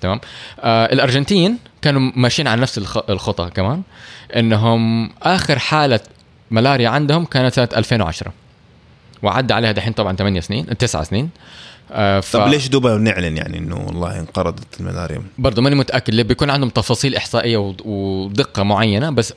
تمام؟ 0.00 0.20
آه 0.60 0.92
الأرجنتين 0.92 1.58
كانوا 1.82 2.12
ماشيين 2.16 2.48
على 2.48 2.60
نفس 2.60 2.78
الخ- 2.78 3.10
الخطى 3.10 3.50
كمان 3.54 3.82
إنهم 4.36 5.10
آخر 5.22 5.58
حالة 5.58 6.00
ملاريا 6.50 6.88
عندهم 6.88 7.24
كانت 7.24 7.54
سنة 7.54 7.68
2010 7.76 8.32
وعدى 9.22 9.54
عليها 9.54 9.72
دحين 9.72 9.92
طبعا 9.92 10.16
8 10.16 10.40
سنين 10.40 10.78
9 10.78 11.02
سنين. 11.02 11.30
آه 11.92 12.20
ف... 12.20 12.36
طب 12.36 12.48
ليش 12.48 12.68
دوبا 12.68 12.96
نعلن 12.96 13.36
يعني 13.36 13.58
إنه 13.58 13.84
والله 13.86 14.18
انقرضت 14.20 14.80
الملاريا 14.80 15.22
برضه 15.38 15.62
ماني 15.62 15.76
متأكد 15.76 16.14
ليه 16.14 16.22
بيكون 16.22 16.50
عندهم 16.50 16.68
تفاصيل 16.70 17.14
إحصائية 17.16 17.56
ود- 17.56 17.82
ودقة 17.86 18.62
معينة 18.62 19.10
بس 19.10 19.34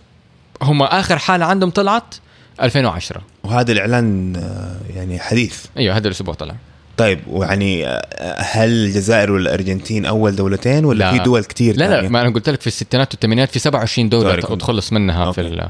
هم 0.61 0.83
آخر 0.83 1.17
حالة 1.17 1.45
عندهم 1.45 1.69
طلعت 1.69 2.15
2010 2.61 3.21
وهذا 3.43 3.71
الإعلان 3.71 4.35
آه، 4.35 4.75
يعني 4.95 5.19
حديث. 5.19 5.65
أيوه 5.77 5.97
هذا 5.97 6.07
الأسبوع 6.07 6.33
طلع. 6.33 6.55
طيب 6.97 7.19
ويعني 7.27 7.87
آه، 7.87 8.35
هل 8.41 8.69
الجزائر 8.69 9.31
والأرجنتين 9.31 10.05
أول 10.05 10.35
دولتين 10.35 10.85
ولا 10.85 10.99
لا. 10.99 11.11
في 11.11 11.19
دول 11.19 11.43
كتير 11.43 11.77
لا 11.77 11.85
لا 11.89 11.95
تانية؟ 11.95 12.09
ما 12.09 12.21
أنا 12.21 12.29
قلت 12.29 12.49
لك 12.49 12.61
في 12.61 12.67
الستينات 12.67 13.13
والثمانينات 13.13 13.51
في 13.51 13.59
27 13.59 14.09
دولة 14.09 14.35
تخلص 14.35 14.93
منها 14.93 15.31
في 15.31 15.41
أوكي. 15.41 15.53
ال- 15.53 15.69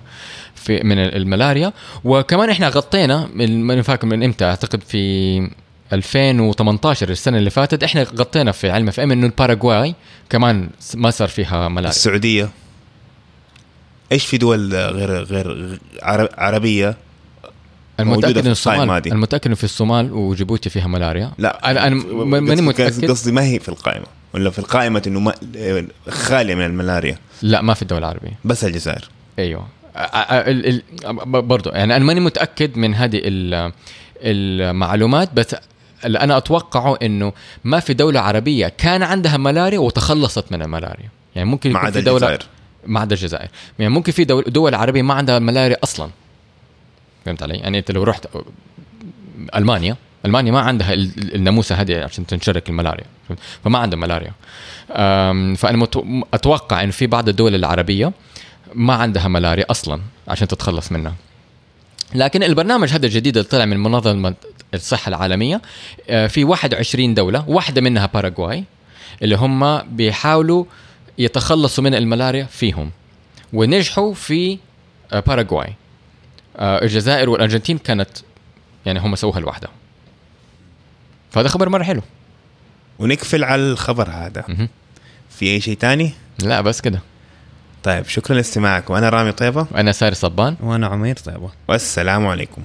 في 0.56 0.80
من 0.84 0.98
الملاريا. 1.00 1.74
وكمان 2.04 2.50
إحنا 2.50 2.68
غطينا 2.70 3.30
من 3.36 3.82
فاكر 3.82 4.08
من 4.08 4.24
إمتى؟ 4.24 4.46
أعتقد 4.46 4.84
في 4.88 5.50
2018 5.94 7.10
السنة 7.10 7.38
اللي 7.38 7.50
فاتت 7.50 7.84
إحنا 7.84 8.04
غطينا 8.04 8.52
في 8.52 8.70
علم 8.70 8.88
FM 8.88 9.12
إنه 9.12 9.26
الباراغواي 9.26 9.96
كمان 10.30 10.70
ما 10.96 11.10
صار 11.10 11.28
فيها 11.28 11.70
ملاريا. 11.70 11.90
السعودية؟ 11.90 12.50
إيش 14.12 14.26
في 14.26 14.38
دول 14.38 14.74
غير 14.76 15.24
غير 15.24 15.80
عرب- 16.02 16.30
عربية 16.38 16.98
المتأكد 18.00 18.34
في 18.42 18.46
ان 18.48 18.52
الصومال. 18.52 19.08
المتأكد 19.08 19.46
إنه 19.46 19.56
في 19.56 19.64
الصومال 19.64 20.14
وجيبوتي 20.14 20.70
فيها 20.70 20.88
ملاريا. 20.88 21.32
لا. 21.38 21.72
أنا 21.72 21.88
أنا 21.88 21.96
م- 21.96 22.30
ماني 22.30 22.62
متأكد. 22.62 23.12
قصدي 23.12 23.32
ما 23.32 23.44
هي 23.44 23.60
في 23.60 23.70
القائمة 23.70 24.06
ولا 24.34 24.50
في 24.50 24.60
القائمة 24.60 25.02
إنه 25.08 25.20
ما 25.20 25.34
خالية 26.10 26.56
من 26.56 26.66
الملاريا. 26.66 27.18
لا 27.42 27.62
ما 27.62 27.74
في 27.74 27.82
الدول 27.82 27.98
العربيه 28.00 28.40
بس 28.46 28.64
الجزائر. 28.64 29.10
أيوه. 29.40 29.62
أ- 29.62 29.98
أ- 29.98 30.32
ال- 30.32 30.66
ال- 30.68 30.84
ب- 31.26 31.48
برضو 31.48 31.70
يعني 31.70 31.96
أنا 31.96 32.06
ماني 32.06 32.20
متأكد 32.20 32.78
من 32.78 32.96
هذه 32.96 33.20
ال- 33.24 33.72
المعلومات 34.22 35.34
بس 35.34 35.56
اللي 36.06 36.20
أنا 36.20 36.38
اتوقعه 36.38 36.98
إنه 37.02 37.34
ما 37.64 37.80
في 37.80 37.94
دولة 37.94 38.20
عربية 38.20 38.68
كان 38.68 39.04
عندها 39.04 39.38
ملاريا 39.38 39.80
وتخلصت 39.80 40.52
من 40.52 40.62
الملاريا. 40.62 41.10
يعني 41.36 41.50
ممكن 41.50 41.72
ما 41.72 41.80
يكون 41.80 41.88
عدا 41.88 42.00
في 42.00 42.06
دولة 42.06 42.28
الجزائر. 42.28 42.50
ما 42.88 43.00
عدا 43.00 43.16
الجزائر. 43.16 43.50
يعني 43.80 43.94
ممكن 43.94 44.12
في 44.12 44.24
دول, 44.24 44.44
دول 44.48 44.76
عربية 44.76 45.02
ما 45.02 45.14
عندها 45.14 45.40
ملاريا 45.40 45.78
أصلا. 45.84 46.10
فهمت 47.26 47.44
علي؟ 47.44 47.56
يعني 47.56 47.78
أنت 47.80 47.92
لو 47.92 48.04
رحت 48.04 48.28
ألمانيا 49.56 49.96
ألمانيا 50.26 50.52
ما 50.52 50.60
عندها 50.60 50.94
ال- 50.94 51.12
ال- 51.18 51.36
الناموسة 51.36 51.76
هذه 51.76 52.04
عشان 52.04 52.26
تنشرك 52.28 52.70
الملاريا؟ 52.70 53.06
فما 53.64 53.80
عندها 53.80 54.00
ملاريا. 54.00 54.32
فأنا 55.56 55.88
أتوقع 56.34 56.84
إنه 56.84 56.92
في 56.92 57.08
بعض 57.08 57.30
الدول 57.30 57.56
العربية 57.56 58.12
ما 58.76 58.94
عندها 58.94 59.28
ملاريا 59.28 59.66
أصلا 59.72 60.02
عشان 60.28 60.48
تتخلص 60.48 60.92
منها. 60.92 61.16
لكن 62.16 62.44
البرنامج 62.44 62.90
هذا 62.90 63.06
الجديد 63.06 63.38
اللي 63.38 63.50
طلع 63.50 63.66
من 63.66 63.78
منظمة 63.84 64.34
الصحة 64.74 65.10
العالمية. 65.10 65.62
آه، 66.10 66.28
في 66.28 66.44
21 66.44 67.14
دولة 67.14 67.50
واحدة 67.50 67.82
منها 67.82 68.06
باراغواي 68.06 68.64
اللي 69.22 69.36
هم 69.36 69.78
بيحاولوا 69.78 70.66
يتخلصوا 71.18 71.84
من 71.84 71.96
الملاريا 71.96 72.46
فيهم 72.46 72.92
ونجحوا 73.54 74.14
في 74.14 74.58
آه، 75.14 75.20
باراغواي. 75.20 75.74
آه، 76.58 76.82
الجزائر 76.84 77.30
والأرجنتين 77.30 77.78
كانت 77.78 78.10
يعني 78.86 79.00
هم 79.00 79.16
سووها 79.16 79.40
لوحدهم 79.40 79.72
فهذا 81.32 81.48
خبر 81.48 81.70
مرة 81.70 81.84
حلو. 81.84 82.02
ونقفل 83.00 83.44
على 83.44 83.62
الخبر 83.62 84.10
هذا. 84.10 84.44
مهم. 84.48 84.70
في 85.30 85.46
أي 85.46 85.62
شيء 85.62 85.78
تاني؟ 85.78 86.12
لا 86.44 86.62
بس 86.62 86.82
كده. 86.82 87.00
طيب 87.84 88.06
شكرا 88.08 88.36
لاستماعكم. 88.36 88.94
أنا 88.94 89.10
رامي 89.10 89.32
طيبة. 89.32 89.68
أنا 89.76 89.92
ساري 89.92 90.16
صبان. 90.16 90.56
وأنا 90.60 90.88
عمير 90.88 91.16
طيبة. 91.16 91.50
والسلام 91.68 92.28
عليكم. 92.28 92.64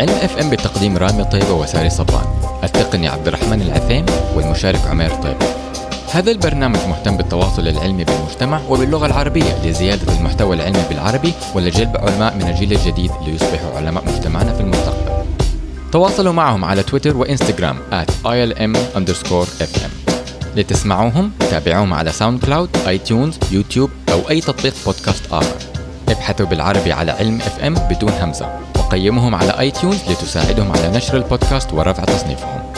علم 0.00 0.12
FM 0.12 0.50
بتقديم 0.50 0.96
رامي 0.96 1.24
طيبة 1.24 1.52
وساري 1.52 1.90
صبان 1.90 2.24
التقني 2.64 3.08
عبد 3.08 3.28
الرحمن 3.28 3.62
العثيم 3.62 4.06
والمشارك 4.36 4.80
عمير 4.90 5.10
طيبة. 5.10 5.46
هذا 6.12 6.30
البرنامج 6.30 6.78
مهتم 6.88 7.16
بالتواصل 7.16 7.68
العلمي 7.68 8.04
بالمجتمع 8.04 8.60
وباللغة 8.68 9.06
العربية 9.06 9.64
لزيادة 9.64 10.12
المحتوى 10.12 10.56
العلمي 10.56 10.82
بالعربي 10.88 11.32
ولجلب 11.54 11.96
علماء 11.96 12.34
من 12.34 12.48
الجيل 12.48 12.72
الجديد 12.72 13.10
ليصبحوا 13.26 13.76
علماء 13.76 14.04
مجتمعنا 14.04 14.52
في 14.52 14.60
المستقبل. 14.60 15.24
تواصلوا 15.92 16.32
معهم 16.32 16.64
على 16.64 16.82
تويتر 16.82 17.16
وإنستغرام 17.16 17.76
at 17.92 18.10
ilm 18.26 18.76
underscore 18.96 19.62
fm 19.62 20.14
لتسمعوهم 20.56 21.30
تابعوهم 21.50 21.94
على 21.94 22.12
SoundCloud 22.12 22.70
iTunes 22.88 23.38
يوتيوب 23.50 23.90
أو 24.12 24.30
أي 24.30 24.40
تطبيق 24.40 24.74
بودكاست 24.86 25.22
آخر. 25.32 25.56
ابحثوا 26.08 26.46
بالعربي 26.46 26.92
على 26.92 27.12
علم 27.12 27.40
FM 27.40 27.74
بدون 27.74 28.12
همزة. 28.12 28.69
وقيموهم 28.90 29.34
على 29.34 29.60
iTunes 29.60 30.02
لتساعدهم 30.10 30.72
على 30.72 30.88
نشر 30.88 31.16
البودكاست 31.16 31.72
ورفع 31.72 32.04
تصنيفهم. 32.04 32.69